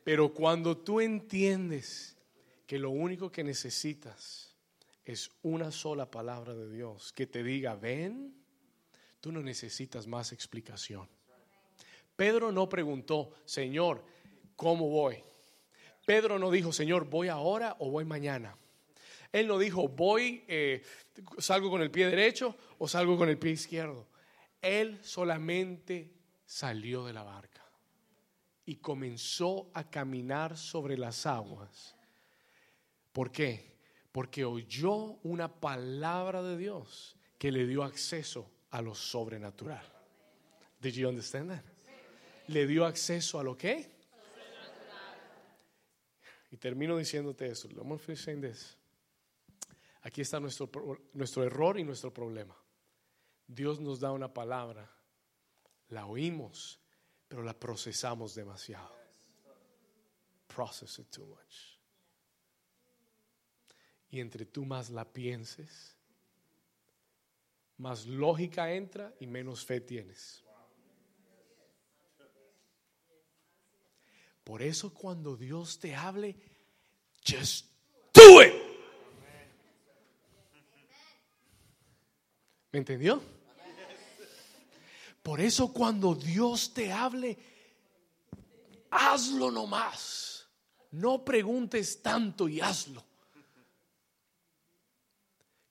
Pero 0.06 0.32
cuando 0.32 0.76
tú 0.76 1.00
entiendes 1.00 2.16
que 2.64 2.78
lo 2.78 2.90
único 2.90 3.32
que 3.32 3.42
necesitas 3.42 4.54
es 5.04 5.32
una 5.42 5.72
sola 5.72 6.08
palabra 6.08 6.54
de 6.54 6.70
Dios 6.70 7.12
que 7.12 7.26
te 7.26 7.42
diga 7.42 7.74
ven, 7.74 8.32
Tú 9.20 9.32
no 9.32 9.42
necesitas 9.42 10.06
más 10.06 10.30
explicación. 10.30 11.08
Pedro 12.14 12.52
no 12.52 12.68
preguntó, 12.68 13.32
Señor, 13.44 14.04
¿cómo 14.54 14.88
voy? 14.88 15.24
Pedro 16.04 16.38
no 16.38 16.52
dijo, 16.52 16.72
Señor, 16.72 17.10
¿voy 17.10 17.26
ahora 17.26 17.74
o 17.80 17.90
voy 17.90 18.04
mañana? 18.04 18.56
Él 19.32 19.48
no 19.48 19.58
dijo, 19.58 19.88
voy, 19.88 20.44
eh, 20.46 20.84
salgo 21.38 21.68
con 21.68 21.82
el 21.82 21.90
pie 21.90 22.06
derecho 22.06 22.54
o 22.78 22.86
salgo 22.86 23.18
con 23.18 23.28
el 23.28 23.36
pie 23.36 23.50
izquierdo. 23.50 24.06
Él 24.62 25.00
solamente 25.02 26.12
salió 26.44 27.04
de 27.04 27.12
la 27.12 27.24
barca 27.24 27.55
y 28.66 28.76
comenzó 28.76 29.70
a 29.72 29.88
caminar 29.88 30.58
sobre 30.58 30.98
las 30.98 31.24
aguas. 31.24 31.94
¿Por 33.12 33.30
qué? 33.30 33.76
Porque 34.10 34.44
oyó 34.44 35.18
una 35.22 35.48
palabra 35.60 36.42
de 36.42 36.56
Dios 36.56 37.16
que 37.38 37.52
le 37.52 37.66
dio 37.66 37.84
acceso 37.84 38.50
a 38.70 38.82
lo 38.82 38.94
sobrenatural. 38.94 39.86
Did 40.80 40.94
you 40.94 41.08
understand 41.08 41.50
that? 41.50 41.64
Le 42.48 42.66
dio 42.66 42.84
acceso 42.84 43.38
a 43.38 43.44
lo 43.44 43.56
que? 43.56 43.94
Y 46.50 46.56
termino 46.56 46.96
diciéndote 46.96 47.46
eso. 47.46 47.68
Aquí 50.02 50.20
está 50.20 50.40
nuestro, 50.40 50.70
nuestro 51.12 51.44
error 51.44 51.78
y 51.78 51.84
nuestro 51.84 52.12
problema. 52.12 52.56
Dios 53.46 53.80
nos 53.80 54.00
da 54.00 54.10
una 54.12 54.32
palabra, 54.32 54.90
la 55.88 56.06
oímos, 56.06 56.80
pero 57.28 57.42
la 57.42 57.58
procesamos 57.58 58.34
demasiado. 58.34 58.94
Process 60.46 60.98
it 60.98 61.10
too 61.10 61.26
much. 61.26 61.78
Y 64.10 64.20
entre 64.20 64.46
tú 64.46 64.64
más 64.64 64.90
la 64.90 65.04
pienses, 65.04 65.96
más 67.78 68.06
lógica 68.06 68.72
entra 68.72 69.12
y 69.20 69.26
menos 69.26 69.64
fe 69.64 69.80
tienes. 69.80 70.42
Por 74.44 74.62
eso 74.62 74.94
cuando 74.94 75.36
Dios 75.36 75.78
te 75.80 75.94
hable, 75.94 76.36
just 77.26 77.66
do 78.14 78.42
it. 78.42 78.54
¿Me 82.70 82.78
entendió? 82.78 83.20
Por 85.26 85.40
eso 85.40 85.72
cuando 85.72 86.14
Dios 86.14 86.72
te 86.72 86.92
hable, 86.92 87.36
hazlo 88.92 89.50
nomás. 89.50 90.46
No 90.92 91.24
preguntes 91.24 92.00
tanto 92.00 92.48
y 92.48 92.60
hazlo. 92.60 93.02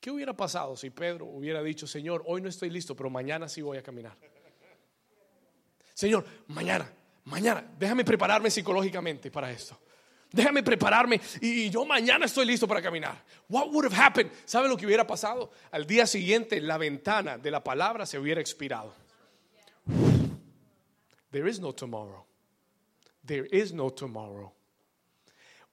¿Qué 0.02 0.12
hubiera 0.12 0.36
pasado 0.36 0.76
si 0.76 0.90
Pedro 0.90 1.28
hubiera 1.28 1.64
dicho, 1.64 1.88
Señor, 1.88 2.22
hoy 2.28 2.42
no 2.42 2.50
estoy 2.50 2.70
listo, 2.70 2.98
pero 2.98 3.10
mañana 3.10 3.48
sí 3.48 3.62
voy 3.62 3.78
a 3.78 3.82
caminar? 3.82 4.18
Señor, 5.94 6.26
mañana, 6.48 6.92
mañana, 7.24 7.66
déjame 7.80 8.04
prepararme 8.04 8.52
psicológicamente 8.52 9.32
para 9.32 9.50
esto. 9.52 9.80
Déjame 10.34 10.64
prepararme 10.64 11.22
y 11.40 11.70
yo 11.70 11.86
mañana 11.86 12.26
estoy 12.26 12.46
listo 12.46 12.68
para 12.68 12.82
caminar. 12.82 13.24
What 13.48 13.70
would 13.70 13.86
have 13.86 13.96
happened? 13.96 14.34
¿Sabe 14.44 14.68
lo 14.68 14.76
que 14.76 14.86
hubiera 14.86 15.08
pasado? 15.08 15.50
Al 15.72 15.88
día 15.88 16.06
siguiente 16.06 16.60
la 16.60 16.78
ventana 16.78 17.38
de 17.38 17.52
la 17.52 17.64
palabra 17.64 18.06
se 18.06 18.20
hubiera 18.20 18.42
expirado. 18.42 19.05
There 21.36 21.50
is 21.50 21.60
no 21.60 21.74
tomorrow. 21.74 22.24
There 23.26 23.46
is 23.52 23.74
no 23.74 23.90
tomorrow. 23.90 24.54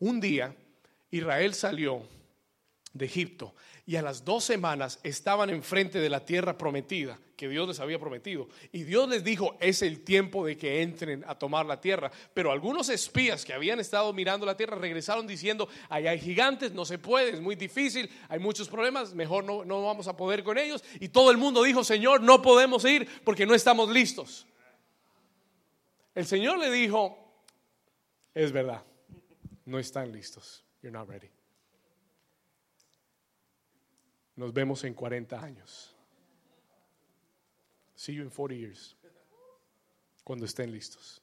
Un 0.00 0.20
día 0.20 0.56
Israel 1.12 1.54
salió 1.54 2.02
de 2.92 3.04
Egipto 3.04 3.54
y 3.86 3.94
a 3.94 4.02
las 4.02 4.24
dos 4.24 4.42
semanas 4.42 4.98
estaban 5.04 5.50
enfrente 5.50 6.00
de 6.00 6.10
la 6.10 6.24
tierra 6.24 6.58
prometida 6.58 7.16
que 7.36 7.48
Dios 7.48 7.68
les 7.68 7.78
había 7.78 8.00
prometido. 8.00 8.48
Y 8.72 8.82
Dios 8.82 9.08
les 9.08 9.22
dijo, 9.22 9.56
es 9.60 9.82
el 9.82 10.00
tiempo 10.00 10.44
de 10.44 10.56
que 10.56 10.82
entren 10.82 11.24
a 11.28 11.38
tomar 11.38 11.64
la 11.64 11.80
tierra. 11.80 12.10
Pero 12.34 12.50
algunos 12.50 12.88
espías 12.88 13.44
que 13.44 13.52
habían 13.52 13.78
estado 13.78 14.12
mirando 14.12 14.44
la 14.44 14.56
tierra 14.56 14.76
regresaron 14.76 15.28
diciendo, 15.28 15.68
allá 15.88 16.10
hay 16.10 16.18
gigantes, 16.18 16.72
no 16.72 16.84
se 16.84 16.98
puede, 16.98 17.34
es 17.34 17.40
muy 17.40 17.54
difícil, 17.54 18.10
hay 18.28 18.40
muchos 18.40 18.68
problemas, 18.68 19.14
mejor 19.14 19.44
no, 19.44 19.64
no 19.64 19.84
vamos 19.84 20.08
a 20.08 20.16
poder 20.16 20.42
con 20.42 20.58
ellos. 20.58 20.82
Y 20.98 21.10
todo 21.10 21.30
el 21.30 21.36
mundo 21.36 21.62
dijo, 21.62 21.84
Señor, 21.84 22.20
no 22.20 22.42
podemos 22.42 22.84
ir 22.84 23.06
porque 23.22 23.46
no 23.46 23.54
estamos 23.54 23.88
listos. 23.88 24.48
El 26.14 26.26
Señor 26.26 26.58
le 26.58 26.70
dijo, 26.70 27.16
es 28.34 28.52
verdad, 28.52 28.82
no 29.64 29.78
están 29.78 30.12
listos. 30.12 30.64
You're 30.82 30.96
not 30.96 31.08
ready. 31.08 31.30
Nos 34.36 34.52
vemos 34.52 34.84
en 34.84 34.94
40 34.94 35.42
años. 35.42 35.94
See 37.94 38.14
you 38.14 38.22
in 38.22 38.30
40 38.30 38.54
years. 38.54 38.96
Cuando 40.24 40.44
estén 40.44 40.70
listos. 40.70 41.20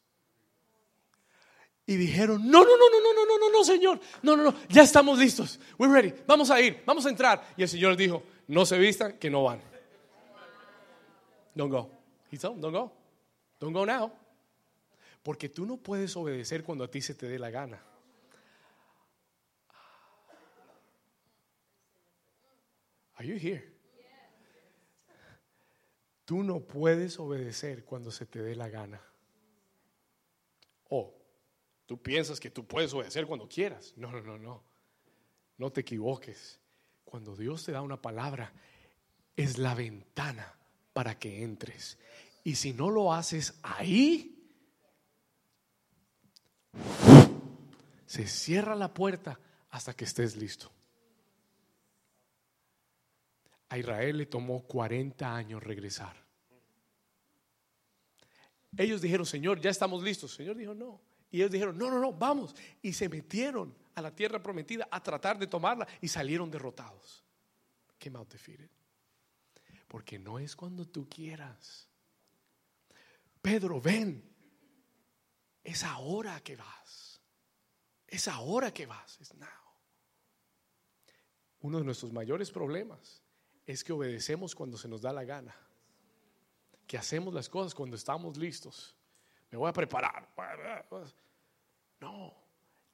Y 1.86 1.98
dijeron, 1.98 2.50
no, 2.50 2.64
no, 2.64 2.78
no, 2.78 2.90
no, 2.90 3.00
no, 3.02 3.14
no, 3.14 3.26
no, 3.26 3.38
no, 3.40 3.52
no, 3.52 3.64
Señor. 3.64 4.00
No, 4.22 4.38
no, 4.38 4.44
no, 4.44 4.56
ya 4.70 4.84
estamos 4.84 5.18
listos. 5.18 5.60
We're 5.78 5.92
ready. 5.92 6.14
Vamos 6.28 6.52
a 6.52 6.62
ir, 6.62 6.84
vamos 6.86 7.06
a 7.06 7.10
entrar. 7.10 7.54
Y 7.58 7.64
el 7.64 7.70
Señor 7.70 7.98
dijo, 7.98 8.22
no 8.48 8.66
se 8.66 8.78
vistan, 8.78 9.18
que 9.18 9.30
no 9.30 9.44
van. 9.44 9.60
Don't 11.56 11.72
go. 11.72 11.90
He 12.32 12.38
told 12.38 12.62
don't 12.62 12.74
go. 12.74 12.92
Don't 13.60 13.74
go 13.74 13.86
now. 13.86 14.12
Porque 15.24 15.50
tú 15.50 15.66
no 15.66 15.78
puedes 15.78 16.16
obedecer 16.16 16.64
cuando 16.64 16.84
a 16.84 16.92
ti 16.92 17.02
se 17.02 17.14
te 17.14 17.28
dé 17.28 17.38
la 17.38 17.50
gana. 17.50 17.84
Are 23.16 23.28
you 23.28 23.36
here? 23.36 23.80
Tú 26.24 26.44
no 26.44 26.62
puedes 26.62 27.20
obedecer 27.20 27.84
cuando 27.84 28.12
se 28.12 28.26
te 28.26 28.42
dé 28.42 28.56
la 28.56 28.70
gana. 28.70 29.02
O 30.90 31.14
tú 31.86 32.02
piensas 32.02 32.40
que 32.40 32.50
tú 32.50 32.66
puedes 32.66 32.94
obedecer 32.94 33.26
cuando 33.26 33.50
quieras. 33.50 33.94
No, 33.98 34.12
no, 34.12 34.22
no, 34.22 34.38
no. 34.38 34.64
No 35.58 35.72
te 35.72 35.82
equivoques. 35.82 36.60
Cuando 37.04 37.36
Dios 37.36 37.66
te 37.66 37.72
da 37.72 37.82
una 37.82 38.02
palabra, 38.02 38.54
es 39.36 39.58
la 39.58 39.74
ventana 39.74 40.56
para 40.94 41.20
que 41.20 41.44
entres. 41.44 41.98
Y 42.44 42.56
si 42.56 42.74
no 42.74 42.90
lo 42.90 43.12
haces 43.12 43.60
ahí, 43.64 44.39
se 48.06 48.28
cierra 48.28 48.76
la 48.76 48.94
puerta 48.94 49.40
hasta 49.70 49.96
que 49.96 50.06
estés 50.06 50.36
listo. 50.36 50.72
A 53.70 53.78
Israel 53.78 54.18
le 54.18 54.26
tomó 54.26 54.64
40 54.64 55.36
años 55.36 55.62
regresar. 55.64 56.16
Ellos 58.76 59.02
dijeron, 59.02 59.26
Señor, 59.26 59.60
ya 59.60 59.70
estamos 59.70 60.02
listos. 60.04 60.34
Señor 60.34 60.56
dijo, 60.56 60.74
no. 60.74 61.02
Y 61.32 61.38
ellos 61.38 61.52
dijeron, 61.52 61.78
no, 61.78 61.90
no, 61.92 62.00
no, 62.00 62.14
vamos. 62.14 62.56
Y 62.82 62.94
se 62.94 63.08
metieron 63.10 63.76
a 63.96 64.02
la 64.02 64.16
tierra 64.16 64.42
prometida 64.42 64.88
a 64.90 65.02
tratar 65.04 65.38
de 65.38 65.48
tomarla 65.48 65.88
y 66.02 66.08
salieron 66.08 66.50
derrotados. 66.50 67.24
Qué 67.98 68.10
out 68.16 68.32
defeated. 68.32 68.70
Porque 69.88 70.18
no 70.18 70.40
es 70.40 70.56
cuando 70.56 70.88
tú 70.88 71.08
quieras. 71.08 71.88
Pedro, 73.42 73.80
ven. 73.82 74.29
Es 75.70 75.84
ahora 75.84 76.40
que 76.40 76.56
vas. 76.56 77.22
Es 78.08 78.28
ahora 78.28 78.74
que 78.74 78.88
vas. 78.88 79.22
Es 79.22 79.36
now. 79.36 79.48
Uno 81.62 81.78
de 81.78 81.86
nuestros 81.86 82.12
mayores 82.12 82.50
problemas 82.50 83.22
es 83.68 83.84
que 83.84 83.94
obedecemos 83.94 84.56
cuando 84.56 84.80
se 84.80 84.88
nos 84.88 85.04
da 85.04 85.14
la 85.14 85.24
gana, 85.24 85.56
que 86.88 86.98
hacemos 86.98 87.36
las 87.36 87.50
cosas 87.50 87.76
cuando 87.76 87.96
estamos 87.96 88.36
listos. 88.36 88.96
Me 89.52 89.60
voy 89.60 89.70
a 89.70 89.74
preparar. 89.74 90.28
No, 92.00 92.34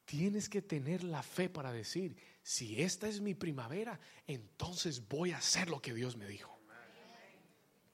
tienes 0.04 0.50
que 0.50 0.62
tener 0.62 1.02
la 1.06 1.24
fe 1.24 1.48
para 1.48 1.72
decir, 1.72 2.18
si 2.44 2.82
esta 2.82 3.08
es 3.08 3.22
mi 3.22 3.36
primavera, 3.36 3.98
entonces 4.28 5.08
voy 5.08 5.32
a 5.32 5.38
hacer 5.38 5.70
lo 5.70 5.82
que 5.82 5.94
Dios 5.94 6.18
me 6.18 6.28
dijo. 6.28 6.60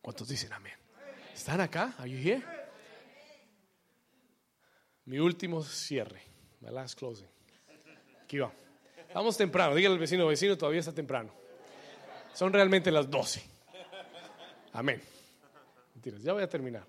¿Cuántos 0.02 0.28
dicen 0.28 0.52
amén? 0.54 0.74
¿Están 1.36 1.62
acá? 1.62 1.94
Are 2.00 2.10
you 2.10 2.18
here? 2.18 2.61
Mi 5.12 5.20
último 5.20 5.62
cierre, 5.62 6.22
my 6.62 6.70
last 6.70 6.98
closing. 6.98 7.28
Aquí 8.24 8.40
va. 8.40 8.50
Vamos 9.14 9.36
temprano, 9.36 9.76
dígale 9.76 9.96
al 9.96 10.00
vecino, 10.00 10.26
vecino, 10.26 10.58
todavía 10.58 10.80
está 10.80 10.94
temprano. 10.94 11.34
Son 12.34 12.54
realmente 12.54 12.90
las 12.92 13.12
12. 13.12 13.44
Amén. 14.72 15.02
Mentiras, 15.94 16.24
ya 16.24 16.32
voy 16.32 16.44
a 16.44 16.48
terminar. 16.48 16.86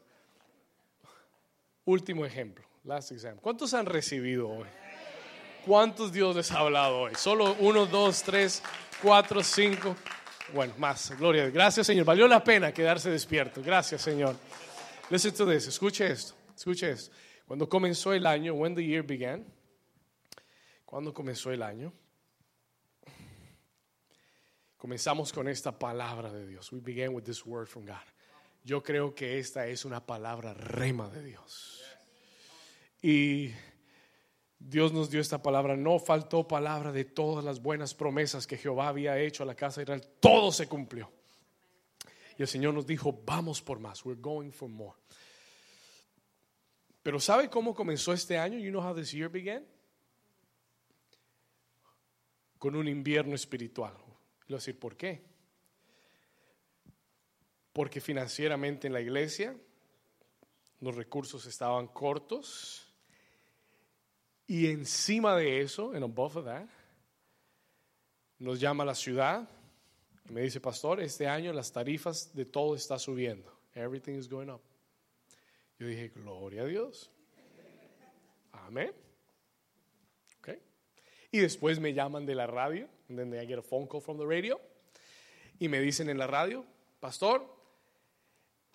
Último 1.84 2.24
ejemplo, 2.24 2.64
last 2.84 3.10
exam. 3.10 3.38
¿Cuántos 3.38 3.74
han 3.74 3.86
recibido 3.86 4.48
hoy? 4.48 4.68
¿Cuántos 5.66 6.12
Dios 6.12 6.36
les 6.36 6.52
ha 6.52 6.60
hablado 6.60 7.00
hoy? 7.00 7.16
Solo 7.16 7.56
uno, 7.58 7.86
dos, 7.86 8.22
tres, 8.22 8.62
cuatro, 9.02 9.42
cinco. 9.42 9.96
Bueno, 10.54 10.74
más. 10.78 11.10
Gloria. 11.18 11.50
Gracias, 11.50 11.88
Señor. 11.88 12.04
Valió 12.04 12.28
la 12.28 12.44
pena 12.44 12.70
quedarse 12.70 13.10
despierto. 13.10 13.60
Gracias, 13.64 14.00
Señor. 14.00 14.36
Listen 15.10 15.34
to. 15.34 15.50
Escuche 15.50 16.06
esto. 16.06 16.34
Escuche 16.54 16.88
esto. 16.88 17.12
Cuando 17.46 17.68
comenzó 17.68 18.12
el 18.12 18.26
año, 18.26 18.54
when 18.54 18.74
the 18.74 18.84
year 18.84 19.02
began, 19.02 19.44
cuando 20.84 21.12
comenzó 21.12 21.50
el 21.50 21.62
año, 21.62 21.92
Comenzamos 24.82 25.32
con 25.32 25.46
esta 25.46 25.78
palabra 25.78 26.32
de 26.32 26.44
Dios. 26.44 26.72
We 26.72 26.80
began 26.80 27.14
with 27.14 27.22
this 27.22 27.46
word 27.46 27.68
from 27.68 27.86
God. 27.86 28.02
Yo 28.64 28.82
creo 28.82 29.14
que 29.14 29.38
esta 29.38 29.68
es 29.68 29.84
una 29.84 30.04
palabra 30.04 30.54
rema 30.54 31.08
de 31.08 31.22
Dios. 31.22 31.80
Y 33.00 33.52
Dios 34.58 34.92
nos 34.92 35.08
dio 35.08 35.20
esta 35.20 35.40
palabra. 35.40 35.76
No 35.76 36.00
faltó 36.00 36.48
palabra 36.48 36.90
de 36.90 37.04
todas 37.04 37.44
las 37.44 37.62
buenas 37.62 37.94
promesas 37.94 38.44
que 38.44 38.58
Jehová 38.58 38.88
había 38.88 39.16
hecho 39.20 39.44
a 39.44 39.46
la 39.46 39.54
casa 39.54 39.76
de 39.76 39.82
Israel. 39.84 40.08
Todo 40.18 40.50
se 40.50 40.66
cumplió. 40.66 41.12
Y 42.36 42.42
el 42.42 42.48
Señor 42.48 42.74
nos 42.74 42.84
dijo, 42.84 43.22
vamos 43.24 43.62
por 43.62 43.78
más. 43.78 44.04
We're 44.04 44.20
going 44.20 44.50
for 44.50 44.68
more. 44.68 44.96
Pero 47.02 47.18
¿sabe 47.20 47.48
cómo 47.48 47.74
comenzó 47.74 48.12
este 48.12 48.38
año? 48.38 48.58
You 48.58 48.70
know 48.70 48.82
how 48.82 48.94
this 48.94 49.12
year 49.12 49.28
began? 49.28 49.66
Con 52.58 52.76
un 52.76 52.86
invierno 52.86 53.34
espiritual 53.34 53.94
decir, 54.56 54.78
¿por 54.78 54.96
qué? 54.96 55.22
Porque 57.72 58.00
financieramente 58.00 58.86
en 58.86 58.92
la 58.92 59.00
iglesia 59.00 59.56
los 60.80 60.94
recursos 60.94 61.46
estaban 61.46 61.88
cortos 61.88 62.88
y 64.46 64.66
encima 64.66 65.36
de 65.36 65.60
eso, 65.60 65.94
en 65.94 66.02
above 66.02 66.36
of 66.36 66.44
that, 66.44 66.66
nos 68.38 68.60
llama 68.60 68.84
la 68.84 68.94
ciudad 68.94 69.48
y 70.28 70.32
me 70.32 70.42
dice, 70.42 70.60
pastor, 70.60 71.00
este 71.00 71.26
año 71.26 71.52
las 71.52 71.72
tarifas 71.72 72.34
de 72.34 72.44
todo 72.44 72.74
está 72.74 72.98
subiendo. 72.98 73.50
Everything 73.74 74.14
is 74.14 74.28
going 74.28 74.48
up. 74.50 74.60
Yo 75.82 75.88
dije, 75.88 76.12
gloria 76.14 76.62
a 76.62 76.66
Dios. 76.66 77.10
Amén. 78.52 78.92
Okay. 80.38 80.60
Y 81.32 81.40
después 81.40 81.80
me 81.80 81.92
llaman 81.92 82.24
de 82.24 82.36
la 82.36 82.46
radio 82.46 82.88
And 83.08 83.18
then 83.18 83.34
I 83.34 83.44
get 83.44 83.58
a 83.58 83.62
phone 83.62 83.88
call 83.88 84.00
from 84.00 84.16
the 84.16 84.24
radio. 84.24 84.60
Y 85.58 85.66
me 85.66 85.80
dicen 85.80 86.08
en 86.08 86.18
la 86.18 86.28
radio, 86.28 86.64
pastor, 87.00 87.44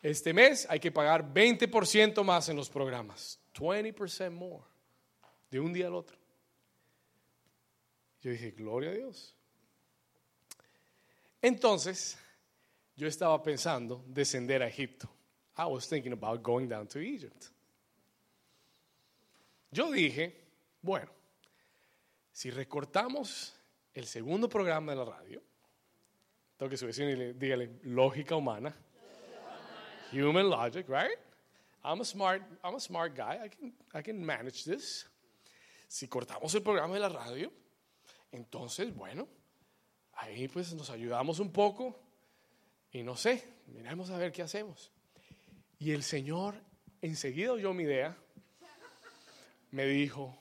este 0.01 0.33
mes 0.33 0.67
hay 0.69 0.81
que 0.81 0.91
pagar 0.91 1.33
20% 1.33 2.25
más 2.25 2.49
en 2.49 2.57
los 2.57 2.69
programas. 2.69 3.39
20% 3.53 4.31
more. 4.31 4.65
De 5.49 5.61
un 5.61 5.71
día 5.71 5.87
al 5.87 5.95
otro. 5.95 6.17
Yo 8.21 8.31
dije, 8.31 8.51
gloria 8.51 8.89
a 8.89 8.93
Dios. 8.93 9.33
Entonces, 11.41 12.17
yo 12.97 13.07
estaba 13.07 13.41
pensando 13.41 14.03
descender 14.09 14.61
a 14.61 14.67
Egipto. 14.67 15.09
I 15.57 15.65
was 15.65 15.87
thinking 15.87 16.13
about 16.13 16.43
going 16.43 16.69
down 16.69 16.87
to 16.87 16.99
Egypt. 16.99 17.49
Yo 19.71 19.91
dije, 19.91 20.33
bueno, 20.81 21.09
si 22.31 22.51
recortamos 22.51 23.53
el 23.93 24.05
segundo 24.05 24.47
programa 24.47 24.91
de 24.91 24.97
la 24.97 25.05
radio, 25.05 25.41
toque 26.57 26.77
su 26.77 26.85
vecino 26.85 27.09
y 27.09 27.33
dígale, 27.33 27.79
lógica 27.83 28.35
humana. 28.35 28.73
Human 30.11 30.49
logic, 30.49 30.87
right? 30.87 31.17
I'm 31.83 32.01
a 32.01 32.05
smart, 32.05 32.43
I'm 32.63 32.75
a 32.75 32.79
smart 32.79 33.15
guy. 33.15 33.39
I 33.43 33.49
can, 33.49 33.73
I 33.93 34.01
can 34.01 34.23
manage 34.23 34.63
this. 34.63 35.05
Si 35.87 36.07
cortamos 36.07 36.53
el 36.53 36.61
programa 36.61 36.93
de 36.93 36.99
la 36.99 37.09
radio, 37.09 37.51
entonces, 38.31 38.93
bueno, 38.93 39.27
ahí 40.13 40.47
pues 40.47 40.73
nos 40.73 40.89
ayudamos 40.89 41.39
un 41.39 41.51
poco 41.51 41.95
y 42.91 43.03
no 43.03 43.15
sé, 43.15 43.43
miremos 43.67 44.09
a 44.09 44.17
ver 44.17 44.31
qué 44.31 44.41
hacemos. 44.41 44.91
Y 45.79 45.91
el 45.91 46.03
Señor 46.03 46.55
enseguida 47.01 47.51
oyó 47.51 47.73
mi 47.73 47.83
idea, 47.83 48.17
me 49.71 49.85
dijo, 49.85 50.37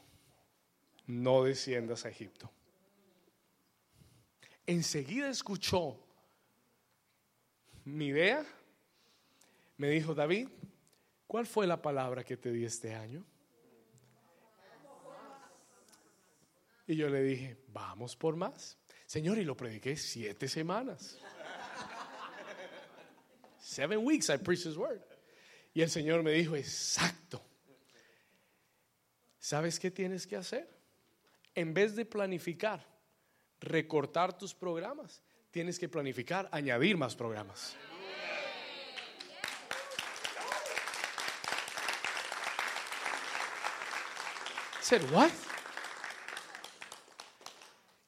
no 1.06 1.44
desciendas 1.44 2.04
a 2.04 2.08
Egipto. 2.08 2.50
enseguida 4.66 5.28
escuchó 5.28 6.00
mi 7.84 8.06
idea. 8.06 8.44
Me 9.76 9.88
dijo, 9.90 10.14
David, 10.14 10.48
¿cuál 11.26 11.46
fue 11.46 11.66
la 11.66 11.80
palabra 11.80 12.24
que 12.24 12.36
te 12.36 12.50
di 12.50 12.64
este 12.64 12.94
año? 12.94 13.24
Y 16.86 16.96
yo 16.96 17.08
le 17.08 17.22
dije, 17.22 17.56
vamos 17.68 18.16
por 18.16 18.36
más. 18.36 18.78
Señor, 19.06 19.38
y 19.38 19.44
lo 19.44 19.56
prediqué 19.56 19.96
siete 19.96 20.48
semanas. 20.48 21.18
Seven 23.58 24.04
weeks 24.04 24.30
I 24.30 24.38
preached 24.38 24.66
his 24.66 24.76
word. 24.76 25.02
Y 25.76 25.82
el 25.82 25.90
Señor 25.90 26.22
me 26.22 26.30
dijo, 26.30 26.56
exacto. 26.56 27.44
¿Sabes 29.38 29.78
qué 29.78 29.90
tienes 29.90 30.26
que 30.26 30.34
hacer? 30.34 30.74
En 31.54 31.74
vez 31.74 31.94
de 31.94 32.06
planificar, 32.06 32.82
recortar 33.60 34.38
tus 34.38 34.54
programas, 34.54 35.20
tienes 35.50 35.78
que 35.78 35.86
planificar, 35.86 36.48
añadir 36.50 36.96
más 36.96 37.14
programas. 37.14 37.76
Said, 44.80 45.02
what? 45.12 45.30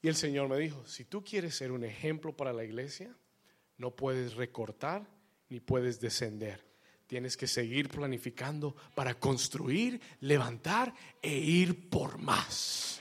Y 0.00 0.08
el 0.08 0.16
Señor 0.16 0.48
me 0.48 0.56
dijo, 0.56 0.86
si 0.86 1.04
tú 1.04 1.22
quieres 1.22 1.54
ser 1.54 1.72
un 1.72 1.84
ejemplo 1.84 2.34
para 2.34 2.54
la 2.54 2.64
iglesia, 2.64 3.14
no 3.76 3.94
puedes 3.94 4.36
recortar 4.36 5.06
ni 5.50 5.60
puedes 5.60 6.00
descender. 6.00 6.66
Tienes 7.08 7.38
que 7.38 7.46
seguir 7.46 7.88
planificando 7.88 8.76
para 8.94 9.14
construir, 9.14 9.98
levantar 10.20 10.92
e 11.22 11.34
ir 11.34 11.88
por 11.88 12.18
más. 12.18 13.00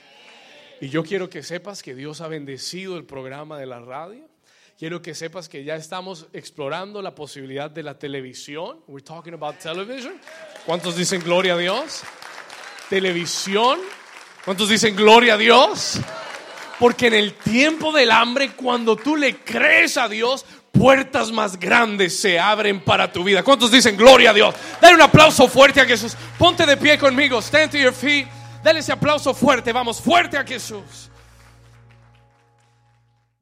Y 0.80 0.88
yo 0.88 1.04
quiero 1.04 1.28
que 1.28 1.42
sepas 1.42 1.82
que 1.82 1.94
Dios 1.94 2.22
ha 2.22 2.28
bendecido 2.28 2.96
el 2.96 3.04
programa 3.04 3.58
de 3.58 3.66
la 3.66 3.80
radio. 3.80 4.26
Quiero 4.78 5.02
que 5.02 5.14
sepas 5.14 5.50
que 5.50 5.62
ya 5.62 5.76
estamos 5.76 6.26
explorando 6.32 7.02
la 7.02 7.14
posibilidad 7.14 7.70
de 7.70 7.82
la 7.82 7.98
televisión. 7.98 8.80
We're 8.86 9.04
talking 9.04 9.34
about 9.34 9.58
television. 9.58 10.18
¿Cuántos 10.64 10.96
dicen 10.96 11.20
gloria 11.22 11.52
a 11.52 11.58
Dios? 11.58 12.00
Televisión. 12.88 13.78
¿Cuántos 14.42 14.70
dicen 14.70 14.96
gloria 14.96 15.34
a 15.34 15.36
Dios? 15.36 16.00
Porque 16.78 17.08
en 17.08 17.14
el 17.14 17.34
tiempo 17.34 17.92
del 17.92 18.10
hambre, 18.10 18.52
cuando 18.52 18.96
tú 18.96 19.16
le 19.16 19.36
crees 19.36 19.96
a 19.96 20.08
Dios, 20.08 20.44
puertas 20.72 21.32
más 21.32 21.58
grandes 21.58 22.18
se 22.18 22.38
abren 22.38 22.80
para 22.80 23.12
tu 23.12 23.24
vida. 23.24 23.42
¿Cuántos 23.42 23.70
dicen 23.70 23.96
gloria 23.96 24.30
a 24.30 24.34
Dios? 24.34 24.54
Dale 24.80 24.94
un 24.94 25.02
aplauso 25.02 25.48
fuerte 25.48 25.80
a 25.80 25.84
Jesús. 25.84 26.16
Ponte 26.38 26.64
de 26.66 26.76
pie 26.76 26.98
conmigo. 26.98 27.40
Stand 27.42 27.72
to 27.72 27.78
your 27.78 27.92
feet. 27.92 28.26
Dale 28.62 28.80
ese 28.80 28.92
aplauso 28.92 29.34
fuerte. 29.34 29.72
Vamos, 29.72 30.00
fuerte 30.00 30.36
a 30.36 30.44
Jesús. 30.44 31.10